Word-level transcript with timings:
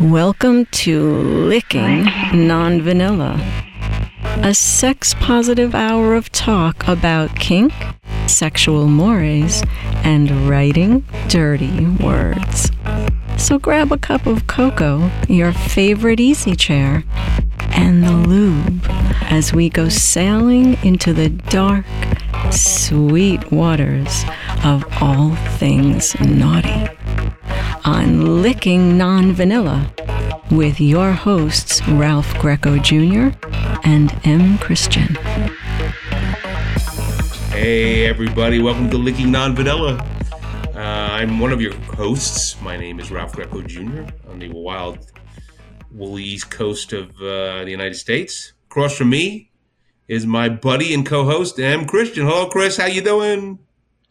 Welcome 0.00 0.64
to 0.66 1.10
Licking 1.10 2.04
Non 2.32 2.80
Vanilla, 2.80 3.38
a 4.42 4.54
sex 4.54 5.12
positive 5.12 5.74
hour 5.74 6.14
of 6.14 6.32
talk 6.32 6.88
about 6.88 7.36
kink, 7.36 7.74
sexual 8.26 8.86
mores, 8.86 9.62
and 10.02 10.48
writing 10.48 11.04
dirty 11.28 11.84
words. 12.02 12.70
So 13.36 13.58
grab 13.58 13.92
a 13.92 13.98
cup 13.98 14.26
of 14.26 14.46
cocoa, 14.46 15.10
your 15.28 15.52
favorite 15.52 16.20
easy 16.20 16.56
chair, 16.56 17.04
and 17.72 18.02
the 18.02 18.12
lube 18.12 18.86
as 19.24 19.52
we 19.52 19.68
go 19.68 19.90
sailing 19.90 20.78
into 20.82 21.12
the 21.12 21.28
dark, 21.28 21.84
sweet 22.50 23.52
waters 23.52 24.24
of 24.64 24.84
all 25.02 25.36
things 25.58 26.18
naughty 26.18 26.88
on 27.84 28.42
Licking 28.42 28.96
Non 28.96 29.32
Vanilla 29.32 29.92
with 30.50 30.80
your 30.80 31.12
hosts, 31.12 31.86
Ralph 31.88 32.32
Greco 32.38 32.78
Jr. 32.78 33.30
and 33.84 34.18
M. 34.24 34.58
Christian. 34.58 35.14
Hey, 37.50 38.06
everybody, 38.06 38.60
welcome 38.60 38.90
to 38.90 38.98
Licking 38.98 39.30
Non 39.30 39.54
Vanilla. 39.54 40.04
Uh, 40.74 40.78
I'm 40.78 41.38
one 41.38 41.52
of 41.52 41.60
your 41.60 41.74
hosts. 41.96 42.60
My 42.60 42.76
name 42.76 43.00
is 43.00 43.10
Ralph 43.10 43.32
Greco 43.32 43.62
Jr. 43.62 44.04
on 44.28 44.38
the 44.38 44.50
wild, 44.50 44.98
woolly 45.90 46.22
east 46.22 46.50
coast 46.50 46.92
of 46.92 47.10
uh, 47.20 47.64
the 47.64 47.70
United 47.70 47.96
States. 47.96 48.52
Across 48.70 48.96
from 48.96 49.10
me 49.10 49.50
is 50.08 50.26
my 50.26 50.48
buddy 50.48 50.94
and 50.94 51.04
co-host 51.04 51.58
M. 51.58 51.86
Christian. 51.86 52.26
Hello, 52.26 52.48
Chris. 52.48 52.76
How 52.76 52.86
you 52.86 53.02
doing? 53.02 53.58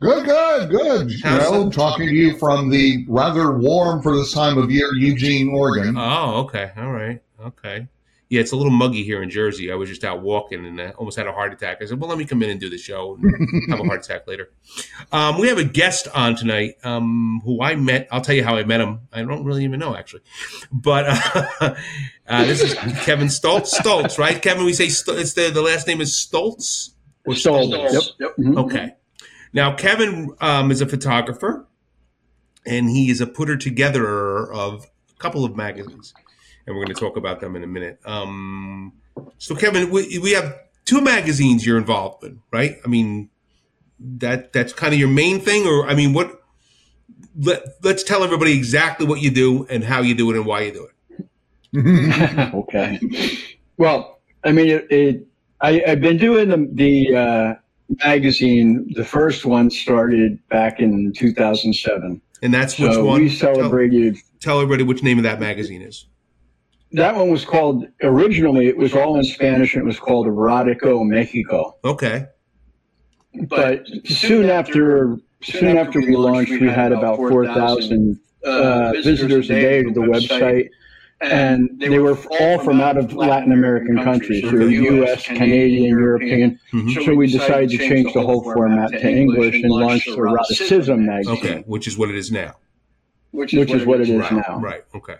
Good, 0.01 0.25
good, 0.25 0.69
good. 0.71 1.11
You 1.11 1.23
know, 1.23 1.69
talking 1.69 2.07
to 2.07 2.13
you 2.13 2.35
from 2.37 2.69
the 2.69 3.05
rather 3.07 3.55
warm 3.55 4.01
for 4.01 4.17
this 4.17 4.33
time 4.33 4.57
of 4.57 4.71
year, 4.71 4.89
Eugene, 4.95 5.49
Oregon. 5.49 5.95
Oh, 5.95 6.41
okay. 6.41 6.71
All 6.75 6.91
right. 6.91 7.21
Okay. 7.39 7.87
Yeah, 8.27 8.41
it's 8.41 8.51
a 8.51 8.55
little 8.55 8.71
muggy 8.71 9.03
here 9.03 9.21
in 9.21 9.29
Jersey. 9.29 9.71
I 9.71 9.75
was 9.75 9.89
just 9.89 10.03
out 10.03 10.21
walking 10.21 10.65
and 10.65 10.81
I 10.81 10.89
almost 10.91 11.17
had 11.17 11.27
a 11.27 11.31
heart 11.31 11.53
attack. 11.53 11.79
I 11.81 11.85
said, 11.85 11.99
well, 11.99 12.09
let 12.09 12.17
me 12.17 12.25
come 12.25 12.41
in 12.41 12.49
and 12.49 12.59
do 12.59 12.67
the 12.67 12.79
show 12.79 13.15
and 13.21 13.69
have 13.69 13.79
a 13.79 13.83
heart 13.83 14.03
attack 14.03 14.25
later. 14.25 14.49
Um, 15.11 15.37
we 15.37 15.49
have 15.49 15.59
a 15.59 15.63
guest 15.63 16.07
on 16.15 16.35
tonight 16.35 16.77
um, 16.83 17.41
who 17.45 17.61
I 17.61 17.75
met. 17.75 18.07
I'll 18.09 18.21
tell 18.21 18.33
you 18.33 18.43
how 18.43 18.55
I 18.55 18.63
met 18.63 18.81
him. 18.81 19.01
I 19.13 19.21
don't 19.21 19.43
really 19.43 19.65
even 19.65 19.79
know, 19.79 19.95
actually. 19.95 20.21
But 20.71 21.05
uh, 21.09 21.75
uh, 22.27 22.45
this 22.45 22.63
is 22.63 22.73
Kevin 23.03 23.27
Stolz. 23.27 23.71
Stolz, 23.71 24.17
right? 24.17 24.41
Kevin, 24.41 24.65
we 24.65 24.73
say 24.73 24.89
St- 24.89 25.19
it's 25.19 25.33
the, 25.33 25.51
the 25.51 25.61
last 25.61 25.85
name 25.85 26.01
is 26.01 26.11
Stolz? 26.13 26.91
Or 27.25 27.35
Stolz. 27.35 27.71
Yep. 27.71 28.03
yep. 28.17 28.35
Mm-hmm. 28.39 28.57
Okay. 28.57 28.95
Now, 29.53 29.73
Kevin 29.75 30.33
um, 30.39 30.71
is 30.71 30.81
a 30.81 30.85
photographer, 30.85 31.67
and 32.65 32.89
he 32.89 33.09
is 33.09 33.21
a 33.21 33.27
putter 33.27 33.57
together 33.57 34.51
of 34.51 34.85
a 35.09 35.19
couple 35.19 35.43
of 35.43 35.55
magazines, 35.55 36.13
and 36.65 36.75
we're 36.75 36.85
going 36.85 36.95
to 36.95 37.01
talk 37.01 37.17
about 37.17 37.41
them 37.41 37.55
in 37.55 37.63
a 37.63 37.67
minute. 37.67 37.99
Um, 38.05 38.93
so, 39.37 39.55
Kevin, 39.55 39.89
we, 39.89 40.19
we 40.19 40.31
have 40.31 40.57
two 40.85 41.01
magazines 41.01 41.65
you're 41.65 41.77
involved 41.77 42.23
in, 42.23 42.41
right? 42.51 42.77
I 42.85 42.87
mean, 42.87 43.29
that 43.99 44.53
that's 44.53 44.73
kind 44.73 44.93
of 44.93 44.99
your 44.99 45.09
main 45.09 45.39
thing, 45.39 45.65
or 45.65 45.87
I 45.87 45.95
mean, 45.95 46.13
what? 46.13 46.37
Let, 47.39 47.63
let's 47.81 48.03
tell 48.03 48.23
everybody 48.23 48.51
exactly 48.51 49.05
what 49.05 49.21
you 49.21 49.31
do 49.31 49.65
and 49.69 49.85
how 49.85 50.01
you 50.01 50.15
do 50.15 50.31
it 50.31 50.35
and 50.35 50.45
why 50.45 50.61
you 50.63 50.73
do 50.73 50.87
it. 50.87 50.93
okay. 52.53 52.99
Well, 53.77 54.19
I 54.43 54.51
mean, 54.51 54.67
it, 54.67 54.91
it 54.91 55.27
I, 55.61 55.81
have 55.85 56.01
been 56.01 56.17
doing 56.17 56.49
the, 56.49 56.69
the 56.73 57.15
uh, 57.15 57.53
magazine, 58.03 58.91
the 58.95 59.03
first 59.03 59.45
one 59.45 59.69
started 59.69 60.39
back 60.49 60.79
in 60.79 61.13
2007. 61.13 62.21
And 62.43 62.53
that's 62.53 62.79
which 62.79 62.93
so 62.93 63.05
one? 63.05 63.21
We 63.21 63.29
celebrated. 63.29 64.15
Tell, 64.15 64.23
tell, 64.39 64.61
everybody 64.61 64.83
which 64.83 65.03
name 65.03 65.17
of 65.17 65.23
that 65.23 65.39
magazine 65.39 65.81
is. 65.81 66.07
That 66.93 67.15
one 67.15 67.29
was 67.29 67.45
called, 67.45 67.85
originally, 68.03 68.67
it 68.67 68.77
was 68.77 68.93
all 68.93 69.15
in 69.17 69.23
Spanish 69.23 69.75
and 69.75 69.83
it 69.83 69.85
was 69.85 69.99
called 69.99 70.27
Erotico 70.27 71.05
Mexico. 71.05 71.77
Okay. 71.85 72.25
But 73.47 73.87
soon 74.03 74.49
after, 74.49 75.17
soon 75.41 75.77
after 75.77 75.99
we 75.99 76.17
launched, 76.17 76.51
we 76.51 76.67
had 76.67 76.91
about 76.91 77.17
4,000 77.17 78.19
uh, 78.43 78.91
visitors 79.03 79.49
a 79.49 79.53
day 79.53 79.83
to 79.83 79.91
the 79.91 80.01
website 80.01 80.69
and 81.21 81.69
they 81.79 81.99
were 81.99 82.17
all 82.39 82.59
from 82.59 82.81
out 82.81 82.97
of 82.97 83.13
Latin 83.13 83.51
American 83.51 84.03
countries, 84.03 84.43
so 84.49 84.55
U.S., 84.55 85.25
Canadian, 85.25 85.97
European. 85.97 86.59
Mm-hmm. 86.73 87.03
So 87.03 87.13
we 87.13 87.27
decided 87.27 87.69
to 87.71 87.77
change 87.77 88.13
the 88.13 88.21
whole 88.21 88.43
format 88.43 88.91
to 88.91 89.09
English 89.09 89.55
and 89.55 89.69
launch 89.69 90.05
the 90.05 90.17
Eroticism 90.17 91.05
magazine. 91.05 91.37
Okay, 91.37 91.63
which 91.67 91.87
is 91.87 91.97
what 91.97 92.09
it 92.09 92.15
is 92.15 92.31
now. 92.31 92.55
Which 93.31 93.53
is, 93.53 93.59
which 93.59 93.71
is 93.71 93.85
what 93.85 94.01
it 94.01 94.09
is 94.09 94.19
right. 94.19 94.31
now. 94.31 94.59
Right. 94.59 94.83
Okay. 94.95 95.15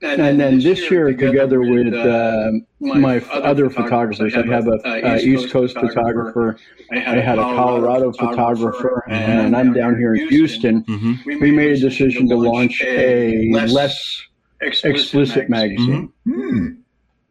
And, 0.00 0.22
and 0.22 0.40
then 0.40 0.60
this 0.60 0.90
year, 0.92 1.12
together 1.12 1.60
with 1.60 1.92
uh, 1.92 2.52
my 2.78 3.18
other 3.32 3.68
photographers, 3.68 4.32
I 4.34 4.46
have 4.46 4.68
a, 4.68 4.78
a 4.84 5.18
East 5.18 5.50
Coast 5.50 5.76
photographer, 5.76 6.56
I 6.92 6.98
had 6.98 7.38
a 7.38 7.42
Colorado 7.42 8.12
photographer, 8.12 9.04
and 9.08 9.56
I'm 9.56 9.72
down 9.72 9.96
here 9.98 10.14
in 10.14 10.28
Houston. 10.28 10.84
Mm-hmm. 10.84 11.40
We 11.40 11.50
made 11.50 11.72
a 11.72 11.78
decision 11.78 12.28
to 12.28 12.36
launch 12.36 12.80
a 12.84 13.50
less 13.50 14.27
explicit, 14.60 15.00
explicit 15.00 15.48
magazine. 15.48 16.12
Mm-hmm. 16.26 16.48
Hmm. 16.48 16.68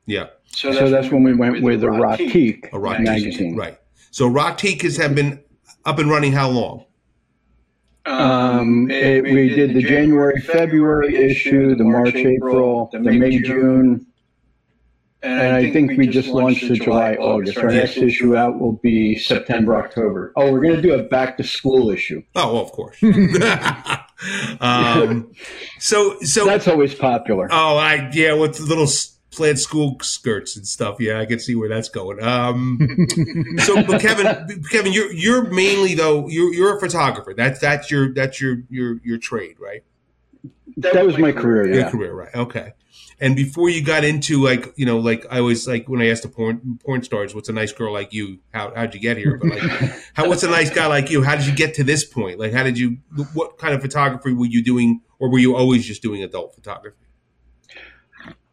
Yeah. 0.06 0.28
So 0.46 0.70
that's, 0.70 0.80
so 0.80 0.90
that's 0.90 1.12
when 1.12 1.24
we 1.24 1.34
went 1.34 1.62
with 1.62 1.82
the 1.82 1.88
Erotique, 1.88 2.70
Erotique 2.72 3.04
magazine. 3.04 3.56
Right. 3.56 3.78
So 4.12 4.30
Erotique 4.30 4.82
has 4.84 4.98
have 4.98 5.14
been 5.14 5.44
up 5.86 6.00
and 6.00 6.10
running 6.10 6.32
how 6.32 6.50
long? 6.50 6.86
Um, 8.06 8.90
it, 8.90 9.24
we 9.24 9.50
did 9.50 9.74
the 9.74 9.82
January, 9.82 10.40
February 10.40 11.16
issue, 11.18 11.76
the 11.76 11.84
March, 11.84 12.16
April, 12.16 12.90
the 12.94 13.00
May, 13.00 13.38
June, 13.40 14.08
and, 15.24 15.42
and 15.42 15.56
I, 15.56 15.72
think, 15.72 15.98
we 15.98 16.08
just 16.08 16.30
launched 16.30 16.68
the 16.68 16.76
July, 16.76 17.16
August. 17.16 17.58
Our 17.58 17.70
next 17.70 17.98
issue 17.98 18.38
out 18.38 18.60
will 18.60 18.74
be 18.74 19.18
September, 19.18 19.76
October. 19.76 20.32
Oh, 20.36 20.52
we're 20.52 20.62
going 20.62 20.76
to 20.76 20.82
do 20.82 20.94
a 20.94 21.04
back 21.04 21.38
to 21.38 21.44
school 21.44 21.90
issue. 21.90 22.22
Oh, 22.36 22.54
well, 22.54 22.64
of 22.64 22.72
course. 22.72 22.98
um, 24.62 25.32
so, 25.80 26.20
so 26.22 26.46
that's 26.46 26.68
always 26.68 26.96
popular. 26.96 27.48
Oh, 27.52 27.78
I 27.78 28.10
yeah, 28.14 28.34
with 28.34 28.60
little 28.60 28.88
plaid 29.32 29.60
school 29.60 29.98
skirts 30.02 30.58
and 30.58 30.68
stuff. 30.68 30.98
Yeah, 31.00 31.20
I 31.20 31.26
can 31.26 31.40
see 31.40 31.56
where 31.56 31.70
that's 31.70 31.90
going. 31.90 32.22
Um, 32.22 32.80
so, 33.60 33.84
but 33.84 34.02
Kevin, 34.02 34.64
Kevin, 34.72 34.92
you're 34.92 35.12
you're 35.14 35.50
mainly 35.50 35.94
though 35.94 36.28
you're 36.28 36.54
you're 36.54 36.78
a 36.78 36.80
photographer. 36.80 37.34
That's 37.34 37.60
that's 37.60 37.90
your 37.92 38.14
that's 38.14 38.42
your 38.42 38.58
your 38.70 39.00
your 39.04 39.18
trade, 39.18 39.58
right? 39.60 39.84
That, 40.78 40.94
that 40.94 41.06
was 41.06 41.18
my 41.18 41.32
career. 41.32 41.64
career 41.64 41.74
yeah. 41.74 41.82
Your 41.82 41.90
career, 41.90 42.14
right? 42.14 42.36
Okay. 42.36 42.74
And 43.20 43.36
before 43.36 43.68
you 43.70 43.84
got 43.84 44.04
into 44.04 44.44
like 44.44 44.74
you 44.76 44.86
know 44.86 45.00
like 45.00 45.26
I 45.32 45.40
always 45.40 45.68
like 45.68 45.90
when 45.90 46.02
I 46.02 46.10
asked 46.10 46.22
the 46.22 46.30
porn 46.30 46.80
porn 46.86 47.02
stars, 47.02 47.34
what's 47.34 47.50
a 47.50 47.54
nice 47.54 47.72
girl 47.72 47.92
like 47.92 48.14
you? 48.14 48.40
How 48.54 48.72
how'd 48.76 48.94
you 48.94 49.00
get 49.00 49.18
here? 49.18 49.38
But 49.38 49.50
like, 49.50 49.92
how 50.14 50.30
what's 50.30 50.44
a 50.44 50.50
nice 50.50 50.70
guy 50.70 50.86
like 50.86 51.10
you? 51.10 51.24
How 51.24 51.36
did 51.36 51.48
you 51.48 51.56
get 51.56 51.74
to 51.76 51.84
this 51.84 52.06
point? 52.06 52.40
Like, 52.40 52.54
how 52.54 52.64
did 52.64 52.78
you? 52.78 52.98
What 53.34 53.58
kind 53.58 53.74
of 53.74 53.82
photography 53.82 54.34
were 54.34 54.46
you 54.46 54.64
doing, 54.64 55.02
or 55.18 55.32
were 55.32 55.40
you 55.40 55.56
always 55.56 55.86
just 55.86 56.04
doing 56.04 56.22
adult 56.22 56.54
photography? 56.54 56.98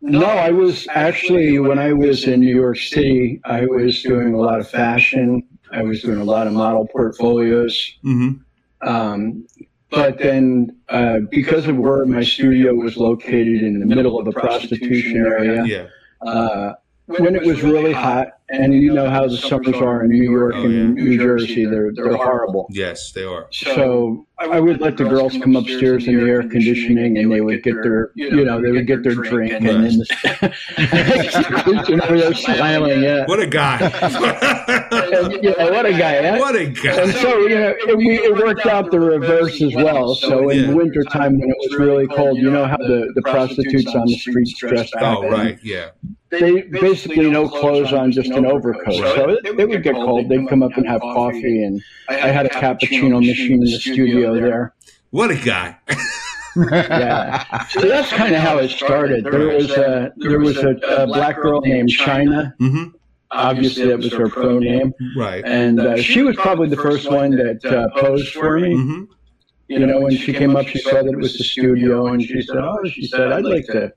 No, 0.00 0.26
I 0.26 0.50
was 0.50 0.86
actually 0.90 1.58
when 1.58 1.78
I 1.78 1.92
was 1.92 2.24
in 2.24 2.40
New 2.40 2.54
York 2.54 2.78
City, 2.78 3.40
I 3.44 3.66
was 3.66 4.02
doing 4.02 4.32
a 4.32 4.38
lot 4.38 4.60
of 4.60 4.68
fashion. 4.68 5.42
I 5.72 5.82
was 5.82 6.02
doing 6.02 6.20
a 6.20 6.24
lot 6.24 6.46
of 6.46 6.52
model 6.52 6.86
portfolios. 6.86 7.92
Mm-hmm. 8.04 8.88
Um, 8.88 9.46
but 9.94 10.18
then, 10.18 10.76
uh, 10.88 11.20
because 11.30 11.66
of 11.66 11.76
where 11.76 12.04
my 12.06 12.22
studio 12.22 12.74
was 12.74 12.96
located 12.96 13.62
in 13.62 13.80
the 13.80 13.86
middle 13.86 14.18
of 14.18 14.24
the 14.24 14.32
prostitution 14.32 15.16
area, 15.16 15.64
yeah. 15.64 16.28
uh, 16.28 16.74
when 17.06 17.36
it 17.36 17.42
was 17.42 17.62
really 17.62 17.92
hot, 17.92 18.28
and 18.48 18.74
you 18.74 18.92
know 18.92 19.08
how 19.08 19.26
the 19.26 19.36
summers 19.36 19.76
are 19.76 20.04
in 20.04 20.10
New 20.10 20.30
York 20.30 20.54
oh, 20.56 20.64
and 20.64 20.94
New 20.94 21.18
Jersey, 21.18 21.64
they're 21.66 21.92
they're 21.94 22.16
horrible. 22.16 22.66
Yes, 22.70 23.12
they 23.12 23.24
are. 23.24 23.46
So 23.50 24.26
I 24.38 24.58
would 24.58 24.80
let 24.80 24.96
the 24.96 25.04
girls 25.04 25.36
come 25.38 25.54
upstairs 25.56 26.06
in 26.06 26.16
the 26.16 26.28
air 26.28 26.42
conditioning, 26.42 27.18
and 27.18 27.30
they 27.30 27.40
would 27.40 27.62
get 27.62 27.74
their 27.82 28.10
you 28.14 28.44
know 28.44 28.60
they 28.60 28.70
would 28.72 28.86
get 28.86 29.02
their 29.02 29.14
drink, 29.14 29.52
and 29.52 29.66
then 29.66 29.98
the, 29.98 31.84
you 31.88 31.96
know 31.96 32.06
they're 32.06 32.34
smiling. 32.34 33.02
Yeah. 33.02 33.26
What 33.26 33.40
a 33.40 33.46
guy. 33.46 33.78
yeah, 35.42 35.70
what 35.70 35.86
a 35.86 35.92
guy. 35.92 36.14
Eh? 36.16 36.38
What 36.38 36.56
a 36.56 36.66
guy. 36.66 37.02
And 37.02 37.12
so 37.14 37.38
you 37.38 37.56
know 37.56 37.74
it, 37.76 37.96
we, 37.96 38.18
it 38.18 38.34
worked 38.36 38.66
out 38.66 38.90
the 38.90 39.00
reverse 39.00 39.60
as 39.62 39.74
well. 39.74 40.14
So 40.14 40.48
in 40.48 40.70
yeah. 40.70 40.74
wintertime 40.74 41.38
when 41.38 41.50
it 41.50 41.56
was 41.58 41.78
really 41.78 42.06
cold, 42.06 42.38
you 42.38 42.50
know 42.50 42.66
how 42.66 42.76
the 42.76 43.12
the 43.14 43.22
prostitutes 43.22 43.94
on 43.94 44.06
the 44.06 44.16
streets 44.18 44.58
dressed 44.58 44.94
up. 44.96 45.18
Oh 45.18 45.28
right, 45.28 45.58
yeah 45.62 45.90
they 46.40 46.62
basically 46.62 47.30
no 47.30 47.48
clothes 47.48 47.92
on, 47.92 48.12
just 48.12 48.30
an 48.30 48.46
overcoat. 48.46 48.94
So 48.94 49.30
it, 49.30 49.58
it 49.58 49.68
would 49.68 49.82
get 49.82 49.94
cold. 49.94 50.28
They'd 50.28 50.48
come 50.48 50.62
up 50.62 50.76
and 50.76 50.86
have 50.86 51.00
coffee, 51.00 51.64
and 51.64 51.82
I 52.08 52.28
had 52.28 52.46
a 52.46 52.48
cappuccino 52.48 53.24
machine 53.24 53.54
in 53.54 53.60
the 53.60 53.78
studio 53.78 54.34
there. 54.34 54.74
What 55.10 55.30
a 55.30 55.36
guy! 55.36 55.76
yeah, 56.56 57.66
so 57.66 57.80
that's 57.80 58.10
kind 58.10 58.34
of 58.34 58.40
how 58.40 58.58
it 58.58 58.70
started. 58.70 59.24
There 59.24 59.48
was 59.48 59.70
a 59.70 60.12
there 60.16 60.38
was 60.38 60.56
a, 60.58 60.70
a 60.70 61.06
black 61.06 61.40
girl 61.40 61.60
named 61.60 61.90
China. 61.90 62.54
Mm-hmm. 62.60 62.96
Obviously, 63.30 63.86
that 63.86 63.98
was 63.98 64.12
her 64.12 64.28
pro 64.28 64.58
name, 64.58 64.92
right? 65.16 65.42
And 65.44 65.80
uh, 65.80 65.96
she 65.96 66.22
was 66.22 66.36
probably 66.36 66.68
the 66.68 66.76
first 66.76 67.10
one 67.10 67.30
that 67.32 67.64
uh, 67.64 67.88
posed 68.00 68.32
for 68.32 68.58
me. 68.60 68.74
Mm-hmm. 68.74 69.04
you 69.68 69.86
know, 69.86 70.00
when 70.00 70.16
she 70.16 70.32
came 70.32 70.54
up, 70.56 70.66
she 70.68 70.78
saw 70.78 71.02
that 71.02 71.06
it 71.06 71.16
was 71.16 71.36
the 71.36 71.44
studio, 71.44 72.06
and 72.06 72.22
she 72.22 72.42
said, 72.42 72.58
"Oh, 72.58 72.78
she 72.88 73.06
said, 73.06 73.32
I'd 73.32 73.44
like 73.44 73.66
to 73.66 73.92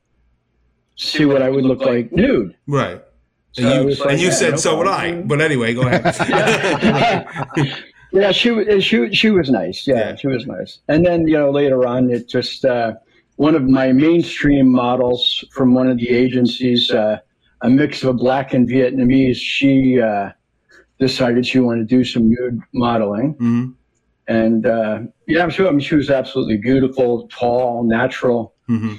see 0.96 1.26
what 1.26 1.42
I 1.42 1.50
would 1.50 1.66
look 1.66 1.82
like 1.82 2.12
nude." 2.12 2.56
Right. 2.68 3.02
So 3.52 3.64
And 3.64 3.90
you, 3.90 3.96
like, 3.96 4.12
and 4.12 4.20
you 4.20 4.28
"Yeah, 4.28 4.34
said, 4.34 4.52
no 4.52 4.58
so 4.58 4.78
would 4.78 4.88
I. 4.88 5.22
But 5.22 5.42
anyway, 5.42 5.74
go 5.74 5.82
ahead. 5.88 6.04
yeah, 8.12 8.32
she 8.32 8.52
was 8.52 8.84
she 8.84 9.14
she 9.14 9.30
was 9.30 9.50
nice. 9.50 9.86
Yeah, 9.88 9.96
Yeah. 10.10 10.16
she 10.16 10.28
was 10.28 10.46
nice. 10.48 10.80
And 10.88 11.06
then 11.06 11.28
you 11.28 11.38
know 11.38 11.52
later 11.52 11.86
on, 11.86 12.10
it 12.10 12.28
just 12.28 12.66
uh, 12.66 12.94
one 13.36 13.56
of 13.56 13.64
my 13.64 13.92
mainstream 13.92 14.68
models 14.72 15.44
from 15.52 15.74
one 15.74 15.88
of 15.90 15.98
the 15.98 16.10
agencies, 16.10 16.90
uh, 16.92 17.20
a 17.62 17.70
mix 17.70 18.04
of 18.04 18.10
a 18.10 18.14
black 18.14 18.54
and 18.54 18.68
Vietnamese. 18.68 19.38
She 19.38 20.00
uh, 20.02 20.32
decided 21.00 21.46
she 21.46 21.60
wanted 21.60 21.90
to 21.90 21.96
do 21.98 22.04
some 22.04 22.30
nude 22.30 22.60
modeling, 22.74 23.34
hmm 23.34 23.66
and 24.30 24.66
uh, 24.66 25.00
yeah, 25.26 25.48
she, 25.48 25.66
I 25.66 25.72
mean, 25.72 25.80
she 25.80 25.96
was 25.96 26.10
absolutely 26.10 26.58
beautiful, 26.58 27.30
tall, 27.30 27.84
natural. 27.84 28.54
hmm 28.68 28.96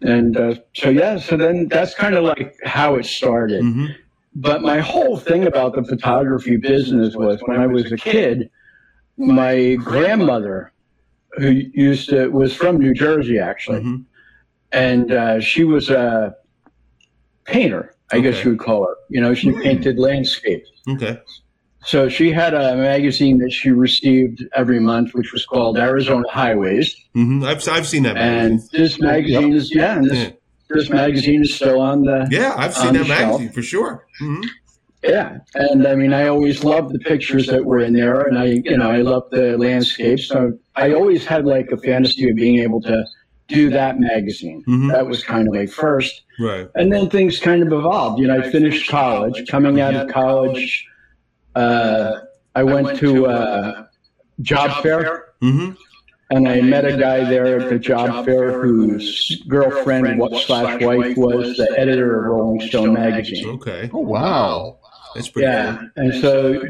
And 0.00 0.36
uh, 0.36 0.54
so 0.74 0.88
yeah, 0.88 1.18
so 1.18 1.36
then 1.36 1.68
that's 1.68 1.94
kind 1.94 2.14
of 2.14 2.22
like 2.24 2.54
how 2.64 2.94
it 2.94 3.06
started. 3.06 3.62
hmm 3.62 3.86
But 4.34 4.62
my 4.62 4.78
whole 4.78 5.16
thing 5.18 5.46
about 5.46 5.74
the 5.74 5.82
photography 5.84 6.56
business 6.56 7.16
was 7.16 7.40
when 7.46 7.58
I 7.60 7.66
was 7.66 7.90
a 7.92 7.96
kid, 7.96 8.50
my 9.16 9.74
grandmother, 9.74 10.72
who 11.32 11.50
used 11.50 12.08
to 12.10 12.28
was 12.28 12.54
from 12.54 12.78
New 12.78 12.94
Jersey 12.94 13.38
actually, 13.38 13.82
hmm 13.82 13.96
and 14.70 15.12
uh, 15.12 15.38
she 15.40 15.64
was 15.64 15.90
a 15.90 16.34
painter, 17.44 17.94
I 18.12 18.20
guess 18.20 18.44
you 18.44 18.50
would 18.50 18.60
call 18.60 18.84
her. 18.86 18.94
You 19.08 19.20
know, 19.20 19.34
she 19.34 19.52
painted 19.52 19.98
landscapes. 19.98 20.68
Okay. 20.88 21.18
So 21.84 22.08
she 22.08 22.30
had 22.30 22.54
a 22.54 22.76
magazine 22.76 23.38
that 23.38 23.50
she 23.50 23.70
received 23.70 24.44
every 24.54 24.78
month, 24.78 25.14
which 25.14 25.32
was 25.32 25.44
called 25.44 25.78
Arizona 25.78 26.24
Highways. 26.30 26.94
hmm 27.14 27.42
I've, 27.44 27.66
I've 27.68 27.88
seen 27.88 28.04
that. 28.04 28.16
And 28.16 28.52
magazine. 28.54 28.68
this 28.72 29.00
magazine 29.00 29.52
is 29.52 29.74
yeah, 29.74 29.96
and 29.96 30.08
this, 30.08 30.18
Yeah. 30.18 30.30
this 30.70 30.90
magazine 30.90 31.42
is 31.42 31.54
still 31.54 31.80
on 31.80 32.02
the 32.04 32.28
Yeah, 32.30 32.54
I've 32.56 32.74
seen 32.74 32.92
that 32.92 33.00
the 33.00 33.04
shelf. 33.06 33.32
magazine 33.40 33.52
for 33.52 33.62
sure. 33.62 34.06
hmm 34.20 34.42
Yeah, 35.02 35.38
and 35.54 35.84
I 35.88 35.96
mean, 35.96 36.12
I 36.12 36.28
always 36.28 36.62
loved 36.62 36.92
the 36.94 37.00
pictures 37.00 37.48
that 37.48 37.64
were 37.64 37.80
in 37.80 37.92
there, 37.94 38.20
and 38.28 38.38
I, 38.38 38.62
you 38.64 38.76
know, 38.76 38.88
I 38.88 38.98
loved 38.98 39.32
the 39.32 39.58
landscapes. 39.58 40.28
So 40.28 40.52
I 40.76 40.92
always 40.92 41.26
had 41.26 41.44
like 41.46 41.68
a 41.72 41.76
fantasy 41.78 42.30
of 42.30 42.36
being 42.36 42.60
able 42.60 42.80
to 42.82 43.04
do 43.52 43.70
that 43.70 43.98
magazine. 43.98 44.62
hmm 44.64 44.88
That 44.88 45.06
was 45.06 45.22
kind 45.22 45.46
of 45.48 45.54
my 45.54 45.66
first, 45.66 46.22
Right. 46.40 46.68
and 46.74 46.92
then 46.92 47.08
things 47.10 47.38
kind 47.38 47.62
of 47.62 47.72
evolved. 47.72 48.20
You 48.20 48.28
know, 48.28 48.38
I 48.40 48.50
finished 48.50 48.88
college. 48.90 49.46
Coming 49.48 49.80
out 49.80 49.94
of 49.94 50.08
college, 50.10 50.86
uh, 51.54 52.20
I 52.54 52.62
went 52.62 52.98
to 52.98 53.26
uh, 53.26 53.86
job 54.40 54.82
fair, 54.82 55.26
hmm 55.40 55.70
and 56.30 56.48
I 56.48 56.62
met 56.62 56.86
a 56.86 56.96
guy 56.96 57.24
there 57.28 57.60
at 57.60 57.68
the 57.68 57.78
job 57.78 58.24
fair 58.24 58.62
whose 58.62 59.42
girlfriend 59.48 60.18
what 60.18 60.32
slash 60.46 60.80
wife 60.80 61.14
was 61.14 61.58
the 61.58 61.74
editor 61.76 62.20
of 62.20 62.24
Rolling 62.24 62.66
Stone 62.66 62.94
magazine. 62.94 63.46
Okay. 63.50 63.90
Oh, 63.92 63.98
wow. 63.98 64.78
That's 65.14 65.28
pretty 65.28 65.46
Yeah, 65.46 65.82
and 65.96 66.14
so 66.22 66.62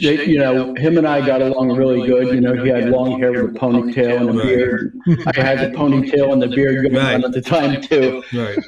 they, 0.00 0.24
you 0.24 0.38
know, 0.38 0.74
him 0.74 0.96
and 0.96 1.06
I 1.06 1.24
got 1.26 1.42
along 1.42 1.72
really 1.76 2.06
good. 2.06 2.28
You 2.34 2.40
know, 2.40 2.54
he 2.62 2.70
had 2.70 2.88
long 2.88 3.18
hair 3.20 3.32
with 3.44 3.54
a 3.56 3.58
ponytail 3.58 4.28
and 4.28 4.40
a 4.40 4.42
beard. 4.42 4.94
I 5.36 5.40
had 5.40 5.58
the 5.60 5.76
ponytail 5.76 6.32
and 6.32 6.40
the 6.40 6.48
beard 6.48 6.82
going 6.84 6.94
Right. 6.96 7.14
on 7.14 7.24
at 7.24 7.32
the 7.32 7.42
time 7.42 7.82
too. 7.82 8.22
Right. 8.32 8.58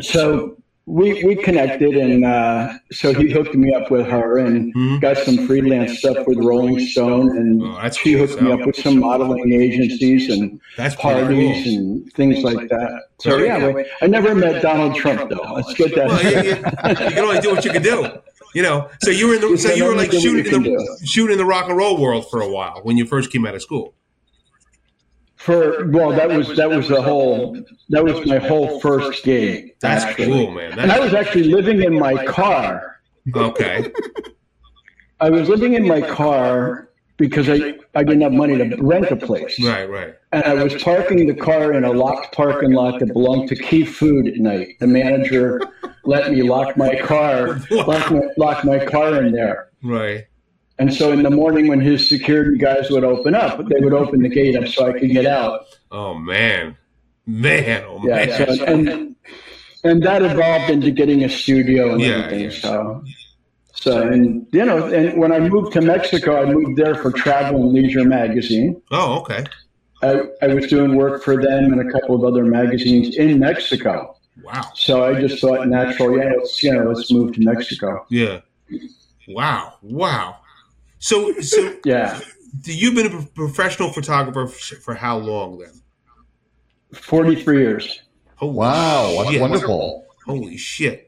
So 0.00 0.56
we 0.88 1.24
we 1.24 1.34
connected, 1.34 1.96
and 1.96 2.24
uh, 2.24 2.74
so 2.92 3.12
he 3.12 3.28
hooked 3.28 3.54
me 3.56 3.74
up 3.74 3.90
with 3.90 4.06
her 4.06 4.38
and 4.38 4.72
Mhm. 4.72 5.00
got 5.00 5.16
some 5.18 5.44
freelance 5.48 5.98
stuff 5.98 6.18
with 6.28 6.38
Rolling 6.38 6.78
Stone, 6.78 7.36
and 7.36 7.62
Oh, 7.64 7.88
she 7.90 8.14
cool. 8.14 8.26
hooked 8.26 8.40
me 8.40 8.52
up 8.52 8.64
with 8.64 8.76
some 8.76 9.00
modeling 9.00 9.52
agencies 9.52 10.30
and 10.30 10.60
That's 10.76 10.94
parties 10.94 11.64
cool. 11.64 11.74
and 11.74 12.12
things 12.12 12.44
like 12.44 12.68
that. 12.68 13.00
So 13.18 13.38
yeah, 13.38 13.68
we, 13.72 13.84
I 14.00 14.06
never 14.06 14.32
met 14.36 14.62
Donald 14.62 14.94
Trump 14.94 15.28
though. 15.28 15.54
Let's 15.54 15.74
get 15.74 15.92
that. 15.96 16.06
Well, 16.06 16.22
you, 16.22 16.50
you, 16.50 17.06
you 17.08 17.14
can 17.14 17.24
only 17.24 17.40
do 17.40 17.50
what 17.50 17.64
you 17.64 17.72
can 17.72 17.82
do. 17.82 18.06
You 18.56 18.62
know, 18.62 18.88
so 19.02 19.10
you 19.10 19.28
were 19.28 19.34
in 19.34 19.42
the, 19.42 19.58
so 19.58 19.74
you 19.74 19.84
were 19.84 19.94
like 19.94 20.10
shooting 20.10 20.50
in 20.50 20.62
the 20.62 21.00
shooting 21.04 21.36
the 21.36 21.44
rock 21.44 21.68
and 21.68 21.76
roll 21.76 22.00
world 22.00 22.30
for 22.30 22.40
a 22.40 22.48
while 22.48 22.80
when 22.84 22.96
you 22.96 23.04
first 23.04 23.30
came 23.30 23.44
out 23.44 23.54
of 23.54 23.60
school. 23.60 23.92
For 25.34 25.86
well, 25.90 26.08
that 26.12 26.30
was 26.30 26.56
that 26.56 26.70
was 26.70 26.88
the 26.88 27.02
whole 27.02 27.62
that 27.90 28.02
was 28.02 28.26
my 28.26 28.38
whole 28.38 28.80
first 28.80 29.24
gig. 29.24 29.74
That's 29.80 30.04
actually. 30.04 30.28
cool, 30.28 30.52
man. 30.52 30.78
And 30.78 30.90
I 30.90 30.98
was 30.98 31.12
actually 31.12 31.52
living 31.52 31.82
in 31.82 31.98
my 31.98 32.24
car. 32.24 32.98
okay. 33.36 33.92
I 35.20 35.28
was 35.28 35.50
living 35.50 35.74
in 35.74 35.86
my 35.86 36.00
car 36.00 36.88
because 37.16 37.48
I, 37.48 37.74
I 37.94 38.04
didn't 38.04 38.20
have 38.20 38.32
money 38.32 38.56
to 38.58 38.76
rent 38.82 39.10
a 39.10 39.16
place. 39.16 39.58
Right, 39.62 39.88
right. 39.88 40.14
And 40.32 40.44
I 40.44 40.62
was 40.62 40.80
parking 40.82 41.26
the 41.26 41.34
car 41.34 41.72
in 41.72 41.84
a 41.84 41.92
locked 41.92 42.34
parking 42.34 42.72
lot 42.72 43.00
that 43.00 43.06
belonged 43.12 43.48
to 43.48 43.56
Key 43.56 43.84
Food 43.86 44.28
at 44.28 44.36
night. 44.36 44.76
The 44.80 44.86
manager 44.86 45.60
let 46.04 46.30
me 46.30 46.42
lock 46.42 46.76
my 46.76 46.94
car, 47.00 47.58
lock 47.70 48.10
my, 48.12 48.20
lock 48.36 48.64
my 48.64 48.84
car 48.84 49.22
in 49.22 49.32
there. 49.32 49.70
Right. 49.82 50.26
And 50.78 50.92
so 50.92 51.10
in 51.10 51.22
the 51.22 51.30
morning 51.30 51.68
when 51.68 51.80
his 51.80 52.06
security 52.06 52.58
guys 52.58 52.90
would 52.90 53.02
open 53.04 53.34
up, 53.34 53.58
they 53.68 53.80
would 53.80 53.94
open 53.94 54.20
the 54.22 54.28
gate 54.28 54.54
up 54.56 54.68
so 54.68 54.88
I 54.88 54.98
could 54.98 55.10
get 55.10 55.24
out. 55.26 55.62
Oh 55.90 56.14
man. 56.14 56.76
Man, 57.26 57.82
oh 57.88 58.02
Yeah. 58.04 58.26
man. 58.26 58.56
So, 58.56 58.64
and 58.66 59.16
and 59.84 60.02
that 60.02 60.22
evolved 60.22 60.70
into 60.70 60.90
getting 60.90 61.24
a 61.24 61.28
studio 61.30 61.92
and 61.92 62.00
Yeah, 62.02 62.08
everything. 62.08 62.40
yeah. 62.44 62.50
So 62.50 63.04
so 63.76 64.02
and 64.02 64.46
you 64.52 64.64
know, 64.64 64.86
and 64.86 65.18
when 65.18 65.32
I 65.32 65.38
moved 65.40 65.72
to 65.74 65.80
Mexico, 65.80 66.42
I 66.42 66.46
moved 66.46 66.76
there 66.76 66.94
for 66.96 67.10
Travel 67.12 67.62
and 67.62 67.72
Leisure 67.72 68.04
magazine. 68.04 68.80
Oh, 68.90 69.20
okay. 69.20 69.44
I, 70.02 70.22
I 70.42 70.48
was 70.54 70.66
doing 70.66 70.96
work 70.96 71.22
for 71.22 71.40
them 71.42 71.72
and 71.72 71.88
a 71.88 71.92
couple 71.92 72.14
of 72.16 72.24
other 72.24 72.44
magazines 72.44 73.16
in 73.16 73.38
Mexico. 73.38 74.16
Wow. 74.42 74.62
So 74.74 75.04
I 75.04 75.18
just 75.20 75.40
thought 75.40 75.66
natural, 75.68 76.18
yeah, 76.18 76.32
let's 76.38 76.62
you 76.62 76.72
know, 76.74 76.84
let's 76.84 77.10
move 77.10 77.32
to 77.34 77.40
Mexico. 77.40 78.04
Yeah. 78.10 78.40
Wow. 79.28 79.74
Wow. 79.82 80.36
So 80.98 81.32
so 81.40 81.76
Yeah. 81.84 82.20
Do 82.60 82.74
you've 82.76 82.94
been 82.94 83.12
a 83.12 83.22
professional 83.34 83.90
photographer 83.92 84.44
f- 84.44 84.78
for 84.82 84.94
how 84.94 85.18
long 85.18 85.58
then? 85.58 85.72
Forty 86.94 87.42
three 87.42 87.58
years. 87.58 88.00
Holy 88.36 88.52
Wow. 88.54 89.14
That's 89.18 89.30
shit. 89.30 89.40
wonderful. 89.40 90.06
Holy 90.26 90.56
shit. 90.56 91.05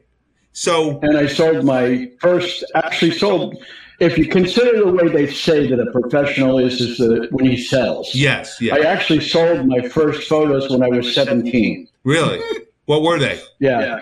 So 0.59 0.99
And 1.03 1.17
I 1.17 1.25
sold 1.25 1.63
my 1.63 2.11
first 2.19 2.65
actually 2.75 3.11
sold 3.11 3.55
if 4.01 4.17
you 4.17 4.27
consider 4.27 4.79
the 4.79 4.91
way 4.91 5.07
they 5.07 5.31
say 5.31 5.67
that 5.67 5.79
a 5.79 5.89
professional 5.91 6.59
is 6.59 6.81
is 6.81 6.97
that 6.97 7.29
when 7.31 7.45
he 7.45 7.55
sells. 7.55 8.13
yes, 8.13 8.57
Yeah. 8.59 8.75
I 8.75 8.79
actually 8.79 9.21
sold 9.21 9.67
my 9.67 9.87
first 9.87 10.27
photos 10.27 10.69
when 10.69 10.83
I 10.83 10.89
was 10.89 11.15
17. 11.15 11.87
Really? 12.03 12.41
What 12.87 13.03
were 13.03 13.19
they? 13.19 13.39
Yeah. 13.59 14.01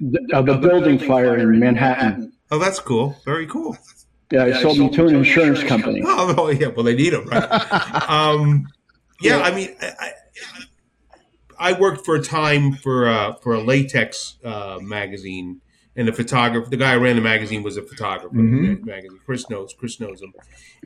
The, 0.00 0.42
the 0.42 0.54
building 0.54 0.98
fire 0.98 1.36
in 1.36 1.60
Manhattan. 1.60 2.32
Oh, 2.50 2.58
that's 2.58 2.80
cool. 2.80 3.14
Very 3.24 3.46
cool. 3.46 3.76
Yeah, 4.32 4.46
I 4.46 4.60
sold 4.60 4.78
them 4.78 4.90
to 4.90 5.06
an 5.06 5.14
insurance 5.14 5.62
company. 5.62 6.02
Oh, 6.04 6.34
oh, 6.36 6.50
yeah. 6.50 6.66
Well, 6.68 6.84
they 6.84 6.96
need 6.96 7.12
them, 7.12 7.26
right? 7.28 8.08
um, 8.10 8.66
yeah, 9.20 9.38
I 9.38 9.54
mean, 9.54 9.70
I, 9.80 9.92
I, 11.60 11.70
I 11.70 11.78
worked 11.78 12.04
for 12.04 12.16
a 12.16 12.22
time 12.22 12.72
for 12.72 13.08
uh, 13.08 13.34
for 13.34 13.54
a 13.54 13.60
latex 13.60 14.38
uh, 14.44 14.78
magazine, 14.82 15.60
and 15.94 16.08
the 16.08 16.12
photographer, 16.12 16.70
the 16.70 16.76
guy 16.76 16.94
who 16.94 17.00
ran 17.00 17.16
the 17.16 17.22
magazine, 17.22 17.62
was 17.62 17.76
a 17.76 17.82
photographer. 17.82 18.34
in 18.38 18.78
Mhm. 18.80 18.84
magazine. 18.86 19.18
Chris 19.26 19.48
knows. 19.50 19.74
Chris 19.78 20.00
knows 20.00 20.22
him. 20.22 20.32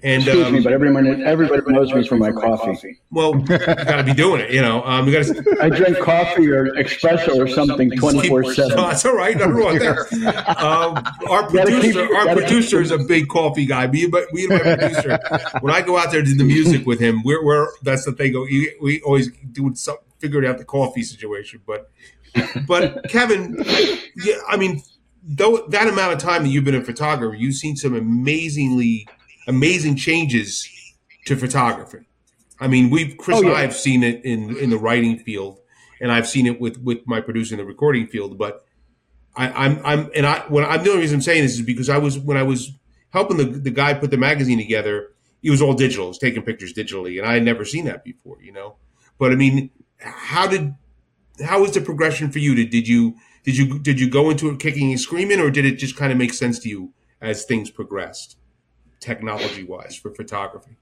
And 0.02 0.22
Excuse 0.22 0.50
me, 0.52 0.58
um, 0.58 0.64
but 0.64 0.72
everyone 0.75 1.22
everybody 1.22 1.62
knows 1.72 1.90
me 1.94 2.06
for 2.06 2.16
my 2.16 2.30
coffee. 2.30 2.98
well, 3.10 3.34
you 3.36 3.44
got 3.46 3.96
to 3.96 4.02
be 4.04 4.12
doing 4.12 4.40
it. 4.42 4.50
You 4.50 4.60
know, 4.60 4.82
um, 4.84 5.06
you 5.08 5.12
got 5.12 5.25
to. 5.26 5.56
I 5.62 5.70
drink 5.70 5.98
coffee 6.00 6.50
or 6.50 6.66
espresso 6.72 7.36
or 7.38 7.46
something 7.48 7.90
24 7.92 8.42
No, 8.42 8.52
7. 8.52 8.76
that's 8.76 9.06
all 9.06 9.14
right. 9.16 9.36
Nothing 9.36 9.52
wrong 9.54 9.72
with 9.78 9.82
that. 9.82 10.48
Um, 10.62 10.96
our 11.30 11.42
Gotta 11.50 11.70
keep- 11.70 11.94
producer, 11.94 12.14
our 12.16 12.34
producer 12.34 12.80
is 12.82 12.90
a 12.90 12.98
big 12.98 13.28
coffee 13.28 13.64
guy. 13.64 13.86
Me, 13.86 14.06
but 14.06 14.25
we, 14.32 14.46
my 14.48 14.58
producer, 14.58 15.18
when 15.60 15.72
I 15.72 15.80
go 15.82 15.96
out 15.96 16.10
there 16.10 16.20
to 16.22 16.26
do 16.28 16.34
the 16.36 16.44
music 16.44 16.84
with 16.86 17.00
him, 17.00 17.22
we're, 17.25 17.42
we're 17.44 17.68
that's 17.82 18.04
the 18.04 18.12
thing. 18.12 18.34
We, 18.34 18.75
we 18.82 19.00
always 19.02 19.30
do 19.52 19.72
some 19.76 19.96
figuring 20.18 20.46
out 20.48 20.58
the 20.58 20.64
coffee 20.64 21.02
situation. 21.04 21.60
But, 21.66 21.90
but 22.66 23.08
Kevin, 23.08 23.56
yeah, 24.16 24.34
I 24.48 24.56
mean, 24.58 24.82
though 25.26 25.66
that 25.68 25.88
amount 25.88 26.12
of 26.12 26.18
time 26.18 26.45
that 26.45 26.50
you've 26.50 26.64
been 26.64 26.75
a 26.75 26.85
photographer, 26.85 27.35
you've 27.35 27.56
seen 27.56 27.76
some 27.76 27.95
amazingly 27.95 29.06
amazing 29.49 29.97
changes 29.97 30.68
to 31.26 31.37
photography. 31.37 32.06
I 32.61 32.68
mean, 32.68 32.90
we've 32.90 33.16
Chris 33.18 33.38
Oh, 33.38 33.42
and. 33.42 33.50
I 33.52 33.62
have 33.62 33.75
seen 33.76 34.02
it 34.02 34.25
in 34.25 34.56
in 34.56 34.71
the 34.71 34.78
writing 34.78 35.18
field, 35.18 35.59
and 36.00 36.12
I've 36.12 36.28
seen 36.28 36.47
it 36.47 36.61
with 36.61 36.78
with 36.78 37.06
my 37.06 37.21
producer 37.21 37.54
in 37.54 37.59
the 37.59 37.64
recording 37.64 38.06
field. 38.06 38.38
But 38.38 38.64
I, 39.37 39.49
I'm 39.66 39.80
I'm 39.85 40.11
and 40.14 40.25
I 40.25 40.40
when 40.49 40.64
I'm 40.64 40.83
the 40.83 40.90
only 40.90 41.02
reason 41.02 41.16
I'm 41.16 41.23
saying 41.23 41.42
this 41.42 41.54
is 41.54 41.62
because 41.62 41.90
I 41.90 41.99
was 41.99 42.18
when 42.18 42.37
I 42.37 42.42
was 42.45 42.73
helping 43.11 43.37
the 43.37 43.45
the 43.45 43.71
guy 43.71 43.95
put 43.95 44.11
the 44.11 44.16
magazine 44.16 44.59
together, 44.59 45.12
it 45.42 45.50
was 45.50 45.61
all 45.61 45.75
digital, 45.75 46.09
was 46.09 46.18
taking 46.18 46.42
pictures 46.42 46.73
digitally, 46.73 47.18
and 47.18 47.26
I 47.28 47.35
had 47.35 47.42
never 47.42 47.64
seen 47.64 47.85
that 47.87 48.04
before, 48.04 48.38
you 48.40 48.52
know. 48.52 48.76
But 49.18 49.33
I 49.33 49.35
mean, 49.35 49.71
how 49.99 50.47
did 50.47 50.75
how 51.45 51.61
was 51.61 51.73
the 51.73 51.80
progression 51.80 52.30
for 52.30 52.38
you? 52.38 52.54
Did 52.54 52.71
did 52.71 52.88
you 52.88 53.16
did 53.46 53.56
you 53.56 53.78
did 53.78 54.00
you 54.00 54.10
go 54.10 54.28
into 54.28 54.50
it 54.50 54.58
kicking 54.58 54.90
and 54.90 55.00
screaming, 55.00 55.38
or 55.40 55.50
did 55.50 55.64
it 55.64 55.76
just 55.76 55.96
kind 55.96 56.10
of 56.10 56.18
make 56.18 56.34
sense 56.34 56.58
to 56.58 56.68
you 56.68 56.92
as 57.22 57.44
things 57.44 57.70
progressed, 57.70 58.36
technology 59.00 59.62
wise, 59.62 59.96
for 59.96 60.12
photography? 60.12 60.76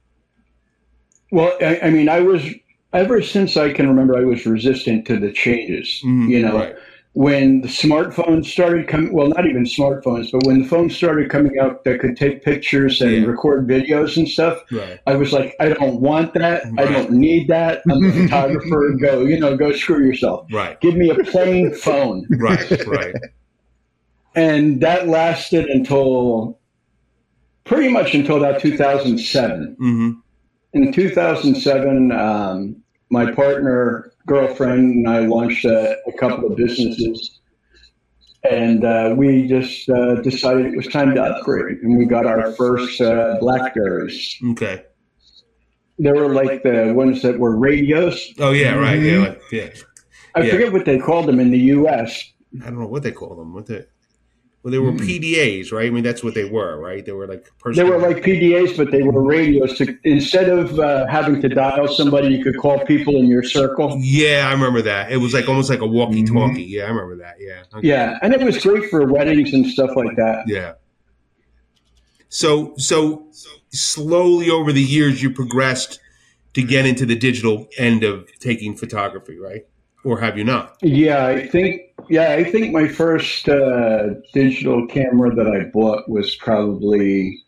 Well, 1.30 1.56
I, 1.60 1.80
I 1.84 1.90
mean, 1.90 2.08
I 2.08 2.20
was 2.20 2.42
ever 2.94 3.20
since 3.20 3.58
I 3.58 3.72
can 3.72 3.86
remember, 3.86 4.16
I 4.16 4.24
was 4.24 4.46
resistant 4.46 5.06
to 5.08 5.18
the 5.20 5.30
changes. 5.30 6.00
Mhm, 6.02 6.30
You 6.30 6.40
know, 6.40 6.56
right. 6.56 6.76
When 7.14 7.60
the 7.60 7.68
smartphones 7.68 8.46
started 8.46 8.88
coming, 8.88 9.12
well, 9.12 9.28
not 9.28 9.46
even 9.46 9.62
smartphones, 9.64 10.32
but 10.32 10.44
when 10.44 10.62
the 10.62 10.68
phones 10.68 10.96
started 10.96 11.30
coming 11.30 11.58
out 11.60 11.84
that 11.84 12.00
could 12.00 12.16
take 12.16 12.42
pictures 12.44 13.00
and 13.00 13.12
Yeah. 13.12 13.26
record 13.26 13.68
videos 13.68 14.16
and 14.16 14.28
stuff, 14.28 14.58
Right. 14.72 14.98
I 15.06 15.14
was 15.14 15.32
like, 15.32 15.54
I 15.60 15.68
don't 15.68 16.00
want 16.00 16.34
that. 16.34 16.64
I 16.76 16.84
don't 16.86 17.12
need 17.12 17.46
that. 17.48 17.82
I'm 17.88 18.04
a 18.04 18.12
photographer. 18.22 18.96
Go, 19.00 19.20
you 19.20 19.38
know, 19.38 19.56
go 19.56 19.70
screw 19.72 20.04
yourself. 20.04 20.48
Right. 20.52 20.80
Give 20.80 20.96
me 20.96 21.08
a 21.10 21.14
plain 21.14 21.72
phone. 21.74 22.26
Right. 22.38 22.86
Right. 22.86 23.14
And 24.34 24.80
that 24.80 25.06
lasted 25.06 25.66
until 25.66 26.58
pretty 27.64 27.88
much 27.90 28.14
until 28.16 28.38
about 28.38 28.60
2007. 28.60 29.76
hmm 29.78 30.10
In 30.72 30.92
2007, 30.92 32.10
um, 32.10 32.82
my 33.10 33.30
partner, 33.30 34.12
girlfriend, 34.26 34.94
and 34.94 35.08
I 35.08 35.20
launched 35.20 35.64
a, 35.64 35.96
a 36.06 36.12
couple 36.18 36.50
of 36.50 36.56
businesses. 36.56 37.40
And 38.50 38.84
uh, 38.84 39.14
we 39.16 39.46
just 39.46 39.88
uh, 39.88 40.16
decided 40.16 40.66
it 40.66 40.76
was 40.76 40.86
time 40.88 41.14
to 41.14 41.22
upgrade. 41.22 41.78
And 41.78 41.96
we 41.96 42.04
got 42.04 42.26
our 42.26 42.52
first 42.52 43.00
uh, 43.00 43.38
Blackberries. 43.40 44.36
Okay. 44.50 44.84
They 45.98 46.12
were 46.12 46.28
like 46.28 46.62
the 46.62 46.92
ones 46.94 47.22
that 47.22 47.38
were 47.38 47.56
radios. 47.56 48.34
Oh 48.38 48.50
yeah. 48.50 48.74
Right. 48.74 49.00
Yeah. 49.00 49.18
Like, 49.18 49.42
yeah. 49.50 49.70
I 50.34 50.42
Yeah. 50.42 50.50
forget 50.50 50.72
what 50.72 50.84
they 50.84 50.98
called 50.98 51.26
them 51.26 51.40
in 51.40 51.50
the 51.52 51.58
U.S. 51.58 52.32
I 52.60 52.66
don't 52.66 52.80
know 52.80 52.86
what 52.86 53.02
they 53.02 53.12
call 53.12 53.34
them. 53.36 53.54
What 53.54 53.66
they 53.66 53.84
well, 54.64 54.70
they 54.72 54.78
were 54.78 54.92
Hmm. 54.92 54.96
PDAs, 54.96 55.70
right? 55.72 55.86
I 55.86 55.90
mean, 55.90 56.02
that's 56.02 56.24
what 56.24 56.32
they 56.32 56.46
were, 56.46 56.80
right? 56.80 57.04
They 57.04 57.12
were 57.12 57.26
like 57.26 57.44
personal. 57.58 57.86
They 57.86 57.96
were 57.96 58.00
like 58.02 58.24
PDAs, 58.24 58.74
but 58.78 58.90
they 58.90 59.02
were 59.02 59.22
radios. 59.22 59.76
To, 59.76 59.94
instead 60.04 60.48
of 60.48 60.80
uh, 60.80 61.06
having 61.06 61.42
to 61.42 61.50
dial 61.50 61.86
somebody, 61.86 62.28
you 62.28 62.42
could 62.42 62.56
call 62.56 62.80
people 62.86 63.16
in 63.16 63.26
your 63.26 63.42
circle. 63.42 63.94
Yeah, 64.00 64.46
I 64.48 64.52
remember 64.52 64.80
that. 64.80 65.12
It 65.12 65.18
was 65.18 65.34
like 65.34 65.50
almost 65.50 65.68
like 65.68 65.80
a 65.82 65.86
walkie-talkie. 65.86 66.62
Yeah, 66.62 66.84
I 66.84 66.88
remember 66.88 67.16
that. 67.16 67.34
Yeah. 67.38 67.62
Okay. 67.76 67.88
Yeah, 67.88 68.18
and 68.22 68.32
it 68.32 68.40
was 68.40 68.56
great 68.62 68.88
for 68.88 69.06
weddings 69.06 69.52
and 69.52 69.66
stuff 69.66 69.90
like 69.96 70.16
that. 70.16 70.44
Yeah. 70.46 70.72
So 72.30 72.72
so 72.78 73.28
slowly 73.70 74.48
over 74.48 74.72
the 74.72 74.82
years 74.82 75.22
you 75.22 75.30
progressed 75.30 76.00
to 76.54 76.62
get 76.62 76.86
into 76.86 77.04
the 77.04 77.16
digital 77.16 77.68
end 77.76 78.02
of 78.02 78.28
taking 78.40 78.74
photography, 78.76 79.38
right? 79.38 79.66
Or 80.04 80.20
have 80.20 80.38
you 80.38 80.44
not? 80.44 80.76
Yeah, 80.82 81.26
I 81.26 81.46
think. 81.46 81.82
Yeah, 82.08 82.32
I 82.32 82.44
think 82.44 82.72
my 82.72 82.88
first 82.88 83.48
uh, 83.48 84.10
digital 84.32 84.86
camera 84.86 85.34
that 85.34 85.46
I 85.46 85.64
bought 85.64 86.08
was 86.08 86.34
probably 86.36 87.38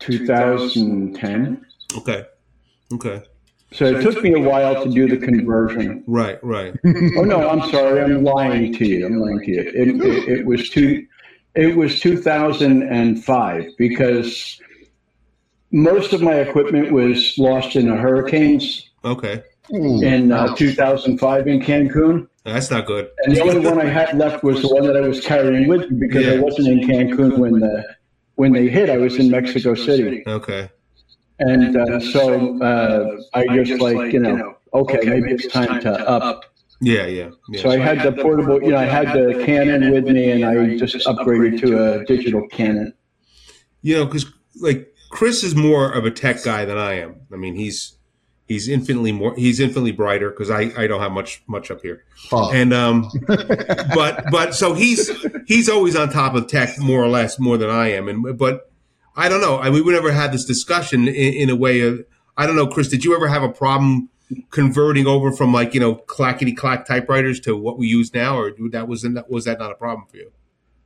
2010. 0.00 1.66
Okay. 1.96 2.24
Okay. 2.92 3.22
So 3.72 3.84
it 3.84 4.02
took 4.02 4.22
me 4.22 4.32
a 4.32 4.38
while 4.38 4.84
to 4.84 4.90
do 4.90 5.08
the 5.08 5.16
conversion. 5.16 6.04
Right, 6.06 6.42
right. 6.42 6.74
Oh 7.16 7.22
no, 7.22 7.48
I'm 7.48 7.68
sorry, 7.70 8.00
I'm 8.00 8.22
lying 8.22 8.72
to 8.74 8.86
you. 8.86 9.06
I'm 9.06 9.18
lying 9.18 9.40
to 9.40 9.50
you. 9.50 9.60
It, 9.60 9.88
it, 9.88 10.38
it 10.38 10.46
was 10.46 10.70
two. 10.70 11.06
It 11.54 11.76
was 11.76 12.00
2005 12.00 13.66
because 13.76 14.60
most 15.72 16.12
of 16.12 16.22
my 16.22 16.34
equipment 16.34 16.92
was 16.92 17.34
lost 17.38 17.76
in 17.76 17.88
the 17.88 17.96
hurricanes 17.96 18.86
Okay. 19.06 19.44
Ooh, 19.74 20.02
in 20.02 20.32
uh, 20.32 20.48
ouch. 20.50 20.58
2005 20.58 21.48
in 21.48 21.60
Cancun. 21.60 22.28
That's 22.44 22.70
not 22.70 22.86
good. 22.86 23.08
And 23.24 23.34
the 23.34 23.40
only 23.40 23.58
one 23.58 23.80
I 23.80 23.86
had 23.86 24.16
left 24.16 24.44
was 24.44 24.62
the 24.62 24.68
one 24.68 24.86
that 24.86 24.96
I 24.96 25.00
was 25.00 25.24
carrying 25.24 25.66
with 25.68 25.90
me 25.90 25.98
because 26.06 26.26
I 26.28 26.38
wasn't 26.38 26.68
in 26.68 26.80
Cancun 26.88 27.38
when 27.38 27.58
the 27.58 27.84
when 28.36 28.52
they 28.52 28.68
hit. 28.68 28.88
I 28.90 28.98
was 28.98 29.16
in 29.16 29.30
Mexico 29.30 29.74
City, 29.74 30.22
Okay. 30.26 30.70
and 31.40 31.76
uh, 31.76 31.98
so 31.98 32.60
uh, 32.62 33.16
I 33.34 33.46
just 33.64 33.80
like 33.80 34.12
you 34.12 34.20
know, 34.20 34.56
okay, 34.74 35.00
maybe 35.04 35.32
it's 35.32 35.48
time 35.48 35.80
to 35.80 35.92
up. 36.08 36.44
Yeah, 36.80 37.06
yeah. 37.06 37.30
yeah. 37.48 37.62
So 37.62 37.70
I 37.70 37.78
had 37.78 38.02
the 38.02 38.12
portable, 38.22 38.62
you 38.62 38.70
know, 38.72 38.76
I 38.76 38.84
had 38.84 39.08
the 39.14 39.42
Canon 39.46 39.90
with 39.90 40.04
me, 40.04 40.30
and 40.30 40.44
I 40.44 40.76
just 40.76 40.94
upgraded 41.06 41.58
to 41.62 42.00
a 42.00 42.04
digital 42.04 42.46
Canon. 42.48 42.92
you 43.82 43.96
know, 43.96 44.04
because 44.04 44.26
like 44.60 44.94
Chris 45.10 45.42
is 45.42 45.54
more 45.56 45.90
of 45.90 46.04
a 46.04 46.10
tech 46.10 46.44
guy 46.44 46.64
than 46.66 46.76
I 46.78 47.00
am. 47.00 47.16
I 47.32 47.36
mean, 47.36 47.54
he's 47.56 47.96
he's 48.46 48.68
infinitely 48.68 49.12
more 49.12 49.34
he's 49.36 49.60
infinitely 49.60 49.92
brighter 49.92 50.30
because 50.30 50.50
I 50.50 50.72
I 50.76 50.86
don't 50.86 51.00
have 51.00 51.12
much 51.12 51.42
much 51.46 51.70
up 51.70 51.82
here. 51.82 52.04
Huh. 52.30 52.50
And 52.50 52.72
um, 52.72 53.10
but 53.26 54.24
but 54.30 54.54
so 54.54 54.74
he's 54.74 55.10
he's 55.46 55.68
always 55.68 55.96
on 55.96 56.10
top 56.10 56.34
of 56.34 56.46
tech 56.46 56.78
more 56.78 57.02
or 57.02 57.08
less 57.08 57.38
more 57.38 57.56
than 57.56 57.70
I 57.70 57.92
am. 57.92 58.08
And 58.08 58.38
but 58.38 58.70
I 59.16 59.28
don't 59.28 59.40
know. 59.40 59.58
I 59.58 59.70
mean, 59.70 59.84
we 59.84 59.92
never 59.92 60.12
had 60.12 60.32
this 60.32 60.44
discussion 60.44 61.08
in, 61.08 61.14
in 61.14 61.50
a 61.50 61.56
way 61.56 61.80
of 61.80 62.04
I 62.36 62.46
don't 62.46 62.56
know, 62.56 62.66
Chris. 62.66 62.88
Did 62.88 63.04
you 63.04 63.14
ever 63.14 63.28
have 63.28 63.42
a 63.42 63.48
problem? 63.48 64.10
Converting 64.50 65.06
over 65.06 65.30
from 65.30 65.52
like 65.52 65.72
you 65.72 65.78
know 65.78 65.94
clackety 65.94 66.52
clack 66.52 66.84
typewriters 66.84 67.38
to 67.40 67.56
what 67.56 67.78
we 67.78 67.86
use 67.86 68.12
now, 68.12 68.36
or 68.36 68.52
that 68.70 68.88
was 68.88 69.02
that 69.02 69.30
was 69.30 69.44
that 69.44 69.60
not 69.60 69.70
a 69.70 69.76
problem 69.76 70.08
for 70.08 70.16
you? 70.16 70.32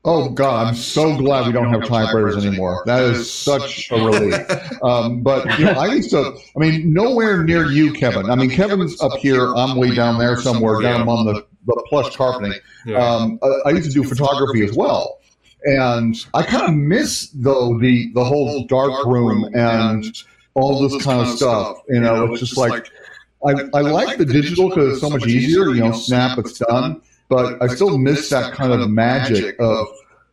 Oh 0.02 0.30
God, 0.30 0.66
I'm 0.66 0.74
so 0.74 1.14
glad 1.18 1.46
we 1.46 1.52
don't 1.52 1.70
have 1.74 1.86
typewriters 1.86 2.44
anymore. 2.44 2.82
That 2.86 3.02
is 3.02 3.30
such 3.30 3.90
a 3.90 3.96
relief. 3.96 4.36
Um, 4.82 5.20
but 5.22 5.58
you 5.58 5.66
know, 5.66 5.72
I 5.72 5.88
used 5.92 6.08
to. 6.10 6.38
I 6.56 6.58
mean, 6.58 6.90
nowhere 6.94 7.44
near 7.44 7.66
you, 7.66 7.92
Kevin. 7.92 8.30
I 8.30 8.34
mean, 8.34 8.48
Kevin's 8.48 8.98
up 9.02 9.12
here. 9.18 9.54
I'm 9.54 9.76
way 9.76 9.94
down 9.94 10.18
there 10.18 10.40
somewhere, 10.40 10.80
down 10.80 11.02
among 11.02 11.26
the, 11.26 11.44
the 11.66 11.84
plush 11.90 12.16
carpeting. 12.16 12.58
Um, 12.98 13.38
I, 13.42 13.68
I 13.68 13.70
used 13.72 13.88
to 13.88 13.92
do 13.92 14.02
photography 14.08 14.64
as 14.64 14.72
well, 14.72 15.18
and 15.64 16.16
I 16.32 16.44
kind 16.44 16.66
of 16.66 16.74
miss 16.74 17.28
though 17.34 17.78
the 17.78 18.10
the 18.14 18.24
whole 18.24 18.64
dark 18.68 19.04
room 19.04 19.50
and 19.54 20.06
all 20.54 20.80
this 20.88 21.04
kind 21.04 21.20
of 21.20 21.28
stuff. 21.28 21.76
You 21.90 22.00
know, 22.00 22.32
it's 22.32 22.40
just 22.40 22.56
like 22.56 22.90
I, 23.46 23.50
I 23.74 23.80
like 23.82 24.16
the 24.16 24.24
digital 24.24 24.70
because 24.70 24.92
it's 24.92 25.00
so 25.02 25.10
much 25.10 25.26
easier. 25.26 25.68
You 25.74 25.80
know, 25.84 25.92
snap, 25.92 26.38
it's 26.38 26.58
done. 26.58 27.02
But 27.30 27.62
I 27.62 27.68
still 27.68 27.96
miss 27.96 28.28
that 28.30 28.52
kind 28.52 28.72
of 28.72 28.90
magic 28.90 29.56
of, 29.60 29.86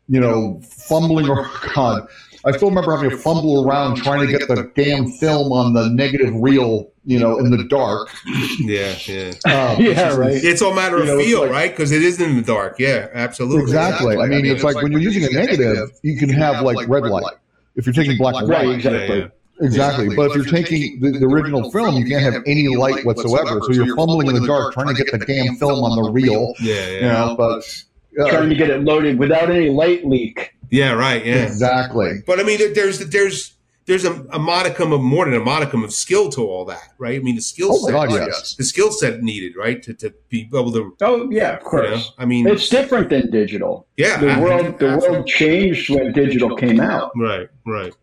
you 0.10 0.20
know, 0.20 0.60
fumbling 0.64 1.30
or 1.30 1.48
God. 1.76 2.08
I 2.46 2.52
still 2.52 2.70
remember 2.70 2.96
having 2.96 3.10
to 3.12 3.18
fumble 3.18 3.68
around 3.68 3.98
trying 3.98 4.26
to 4.26 4.32
get 4.38 4.48
the 4.48 4.72
damn 4.76 5.10
film 5.12 5.52
on 5.52 5.74
the 5.74 5.90
negative 5.90 6.34
reel, 6.36 6.90
you 7.06 7.20
know, 7.20 7.38
in 7.40 7.52
the 7.52 7.64
dark. 7.66 8.10
yeah, 8.60 8.96
yeah. 9.06 9.32
Um, 9.46 9.82
Yeah, 9.84 10.16
right. 10.16 10.34
It's 10.44 10.62
all 10.62 10.74
matter 10.74 10.98
of 10.98 11.06
You 11.08 11.18
know, 11.18 11.24
feel, 11.24 11.42
like- 11.42 11.52
right? 11.52 11.72
Because 11.72 11.92
it 11.92 12.02
is 12.04 12.20
in 12.20 12.36
the 12.36 12.42
dark. 12.42 12.80
Yeah, 12.80 13.10
absolutely. 13.14 13.62
Exactly. 13.64 14.18
I 14.18 14.28
mean, 14.28 14.46
it's 14.46 14.64
like 14.64 14.76
when 14.78 14.92
you're 14.92 15.02
using 15.02 15.24
a 15.24 15.30
negative, 15.30 15.92
you 16.04 16.18
can 16.18 16.30
have 16.30 16.64
like 16.64 16.88
red 16.90 17.04
light. 17.04 17.36
If 17.76 17.86
you're 17.86 17.94
taking 17.94 18.18
black 18.18 18.36
and 18.36 18.50
white, 18.50 18.70
exactly. 18.70 19.30
Yeah, 19.60 19.64
yeah. 19.64 19.68
exactly. 19.68 20.16
But 20.16 20.32
if 20.32 20.36
you're 20.36 20.46
taking 20.46 21.00
the, 21.00 21.12
the 21.20 21.26
original 21.26 21.72
film, 21.72 21.96
you 21.96 22.06
can't 22.06 22.22
have 22.22 22.44
any 22.46 22.68
light 22.76 23.06
whatsoever. 23.06 23.60
So 23.64 23.72
you're 23.72 23.96
fumbling 23.96 24.28
in 24.28 24.34
the 24.40 24.46
dark 24.48 24.74
trying 24.74 24.94
to 24.96 25.04
get 25.04 25.12
the 25.12 25.26
damn 25.26 25.56
film 25.56 25.84
on 25.84 26.02
the 26.04 26.12
reel. 26.12 26.54
Yeah, 26.62 26.74
yeah. 26.76 26.92
You 26.96 27.02
know, 27.02 27.36
but 27.38 27.84
uh, 28.20 28.30
Trying 28.30 28.50
to 28.50 28.56
get 28.56 28.70
it 28.70 28.82
loaded 28.84 29.20
without 29.20 29.50
any 29.52 29.70
light 29.70 30.06
leak. 30.06 30.54
Yeah, 30.72 30.94
right. 30.94 31.24
Yeah. 31.26 31.46
exactly. 31.46 32.24
But 32.26 32.40
I 32.40 32.44
mean, 32.44 32.60
there's 32.74 33.00
there's 33.10 33.54
there's 33.86 34.04
a, 34.04 34.12
a 34.34 34.40
modicum 34.40 34.92
of 34.92 35.02
more 35.02 35.24
than 35.24 35.34
a 35.34 35.40
modicum 35.40 35.82
of 35.84 35.94
skill 35.94 36.30
to 36.32 36.42
all 36.42 36.66
that, 36.66 36.90
right? 36.98 37.18
I 37.18 37.24
mean, 37.24 37.36
the 37.36 37.42
skill 37.42 37.70
Oh 37.72 37.86
set, 37.86 37.92
God, 37.94 38.10
yes. 38.12 38.56
the 38.56 38.66
skill 38.66 38.92
set 38.92 39.22
needed, 39.22 39.56
right, 39.56 39.82
to, 39.84 39.94
to 39.94 40.14
be 40.28 40.42
able 40.54 40.74
to, 40.74 40.94
Oh 41.02 41.30
yeah, 41.32 41.54
of 41.56 41.64
you 41.64 41.70
course. 41.70 41.90
know, 41.90 42.02
I 42.18 42.26
mean, 42.26 42.48
It's 42.48 42.68
different 42.68 43.10
than 43.10 43.32
digital. 43.32 43.88
yeah, 43.96 44.20
The 44.20 44.28
I- 44.32 44.40
world, 44.42 44.78
the 44.80 44.98
world 44.98 45.26
changed 45.28 45.90
when 45.90 46.12
digital 46.12 46.54
came 46.58 46.82
out. 46.82 47.12
right, 47.16 47.48
right, 47.66 47.94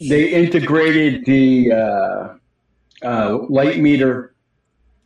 They 0.00 0.28
integrated 0.32 1.24
the 1.24 1.72
uh, 1.72 2.34
uh, 3.06 3.38
light 3.48 3.78
meter, 3.78 4.34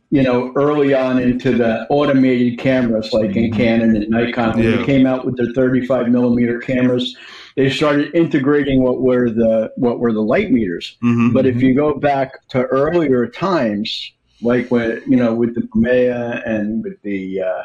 you 0.09 0.23
know, 0.23 0.51
early 0.55 0.93
on 0.93 1.19
into 1.21 1.55
the 1.55 1.85
automated 1.89 2.57
cameras 2.59 3.13
like 3.13 3.35
in 3.35 3.51
Canon 3.51 3.95
and 3.95 4.09
Nikon. 4.09 4.55
When 4.57 4.63
Yeah. 4.63 4.77
they 4.77 4.85
came 4.85 5.05
out 5.05 5.25
with 5.25 5.37
their 5.37 5.51
35 5.53 6.09
millimeter 6.09 6.59
cameras, 6.59 7.15
they 7.55 7.69
started 7.69 8.13
integrating 8.15 8.81
what 8.83 9.01
were 9.01 9.29
the 9.29 9.71
what 9.75 9.99
were 9.99 10.13
the 10.13 10.21
light 10.21 10.51
meters. 10.51 10.97
hmm 11.01 11.31
But 11.33 11.45
if 11.45 11.61
you 11.61 11.75
go 11.75 11.93
back 11.95 12.47
to 12.49 12.63
earlier 12.65 13.27
times, 13.27 14.11
like 14.41 14.71
when 14.71 15.01
you 15.07 15.17
know 15.17 15.33
with 15.35 15.53
the 15.55 15.61
Mamiya 15.75 16.41
and 16.47 16.83
with 16.83 17.01
the 17.03 17.41
uh, 17.41 17.63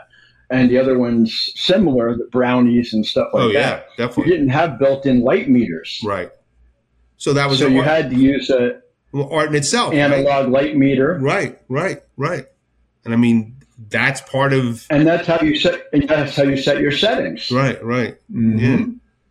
and 0.50 0.68
the 0.70 0.76
other 0.78 0.98
ones 0.98 1.50
similar, 1.54 2.14
the 2.16 2.28
brownies 2.30 2.92
and 2.92 3.06
stuff 3.06 3.28
like 3.32 3.42
oh 3.44 3.48
yeah, 3.48 3.80
that, 3.96 4.16
you 4.18 4.24
didn't 4.24 4.48
have 4.50 4.78
built-in 4.78 5.22
light 5.22 5.48
meters. 5.48 6.00
right. 6.04 6.30
So 7.22 7.32
that 7.34 7.48
was 7.48 7.60
So 7.60 7.68
you 7.68 7.78
art, 7.78 7.86
had 7.86 8.10
to 8.10 8.16
use 8.16 8.50
a 8.50 8.80
art 9.14 9.50
in 9.50 9.54
itself, 9.54 9.90
right? 9.90 9.98
analog 10.00 10.50
light 10.50 10.76
meter, 10.76 11.18
right, 11.20 11.56
right, 11.68 12.02
right. 12.16 12.46
And 13.04 13.14
I 13.14 13.16
mean, 13.16 13.54
that's 13.90 14.20
part 14.22 14.52
of 14.52 14.84
and 14.90 15.06
that's 15.06 15.28
how 15.28 15.40
you 15.40 15.56
set. 15.56 15.82
And 15.92 16.08
that's 16.08 16.34
how 16.34 16.42
you 16.42 16.56
set 16.56 16.80
your 16.80 16.90
settings. 16.90 17.48
right, 17.52 17.80
right, 17.84 18.16
Mhm. 18.34 18.60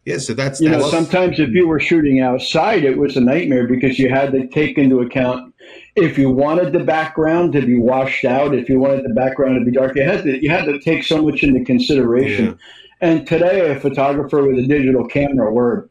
yeah, 0.06 0.14
yeah. 0.14 0.20
So 0.20 0.34
that's 0.34 0.62
You 0.62 0.70
know, 0.70 0.90
sometimes 0.90 1.38
if 1.38 1.50
you 1.50 1.68
were 1.68 1.82
shooting 1.82 2.22
outside, 2.22 2.86
it 2.86 2.98
was 2.98 3.18
a 3.18 3.22
nightmare 3.22 3.68
because 3.68 4.00
you 4.00 4.08
had 4.08 4.32
to 4.32 4.48
take 4.48 4.78
into 4.78 5.02
account 5.02 5.54
if 5.98 6.18
you 6.18 6.30
wanted 6.30 6.72
the 6.72 6.80
background 6.80 7.52
to 7.52 7.62
be 7.62 7.78
washed 7.78 8.24
out, 8.24 8.56
if 8.56 8.70
you 8.70 8.80
wanted 8.80 9.04
the 9.04 9.14
background 9.14 9.60
to 9.60 9.66
be 9.70 9.72
dark, 9.72 9.98
you 9.98 10.04
had 10.04 10.24
to 10.24 10.42
you 10.42 10.50
had 10.50 10.64
to 10.64 10.80
take 10.80 11.04
so 11.04 11.22
much 11.22 11.44
into 11.44 11.62
consideration. 11.66 12.46
Yeah. 12.46 12.54
And 13.02 13.28
today, 13.28 13.70
a 13.70 13.78
photographer 13.82 14.48
with 14.48 14.60
a 14.60 14.66
digital 14.66 15.06
camera, 15.08 15.52
or 15.52 15.90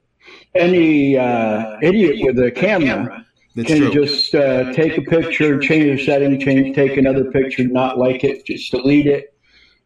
any 0.54 1.16
uh, 1.16 1.76
idiot 1.82 2.16
with 2.20 2.38
a 2.38 2.50
camera, 2.50 3.24
That's 3.56 3.68
can 3.68 3.78
true. 3.78 3.90
just 3.92 4.34
uh, 4.34 4.72
take 4.72 4.96
a 4.98 5.02
picture, 5.02 5.58
change 5.58 5.98
the 5.98 6.04
setting, 6.04 6.38
change, 6.40 6.74
take 6.74 6.96
another 6.96 7.30
picture, 7.30 7.64
not 7.64 7.98
like 7.98 8.24
it, 8.24 8.44
just 8.46 8.70
delete 8.70 9.06
it, 9.06 9.34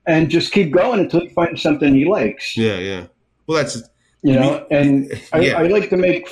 and 0.06 0.28
just 0.30 0.52
keep 0.52 0.70
going 0.72 1.00
until 1.00 1.22
you 1.22 1.30
find 1.30 1.58
something 1.58 1.94
he 1.94 2.04
likes. 2.04 2.56
yeah, 2.56 2.78
yeah. 2.78 3.06
Well, 3.46 3.58
that's 3.58 3.82
You 4.22 4.34
know, 4.34 4.66
and 4.70 5.12
I, 5.32 5.40
Yeah. 5.40 5.58
I 5.58 5.66
like 5.66 5.90
to 5.90 5.98
make, 5.98 6.26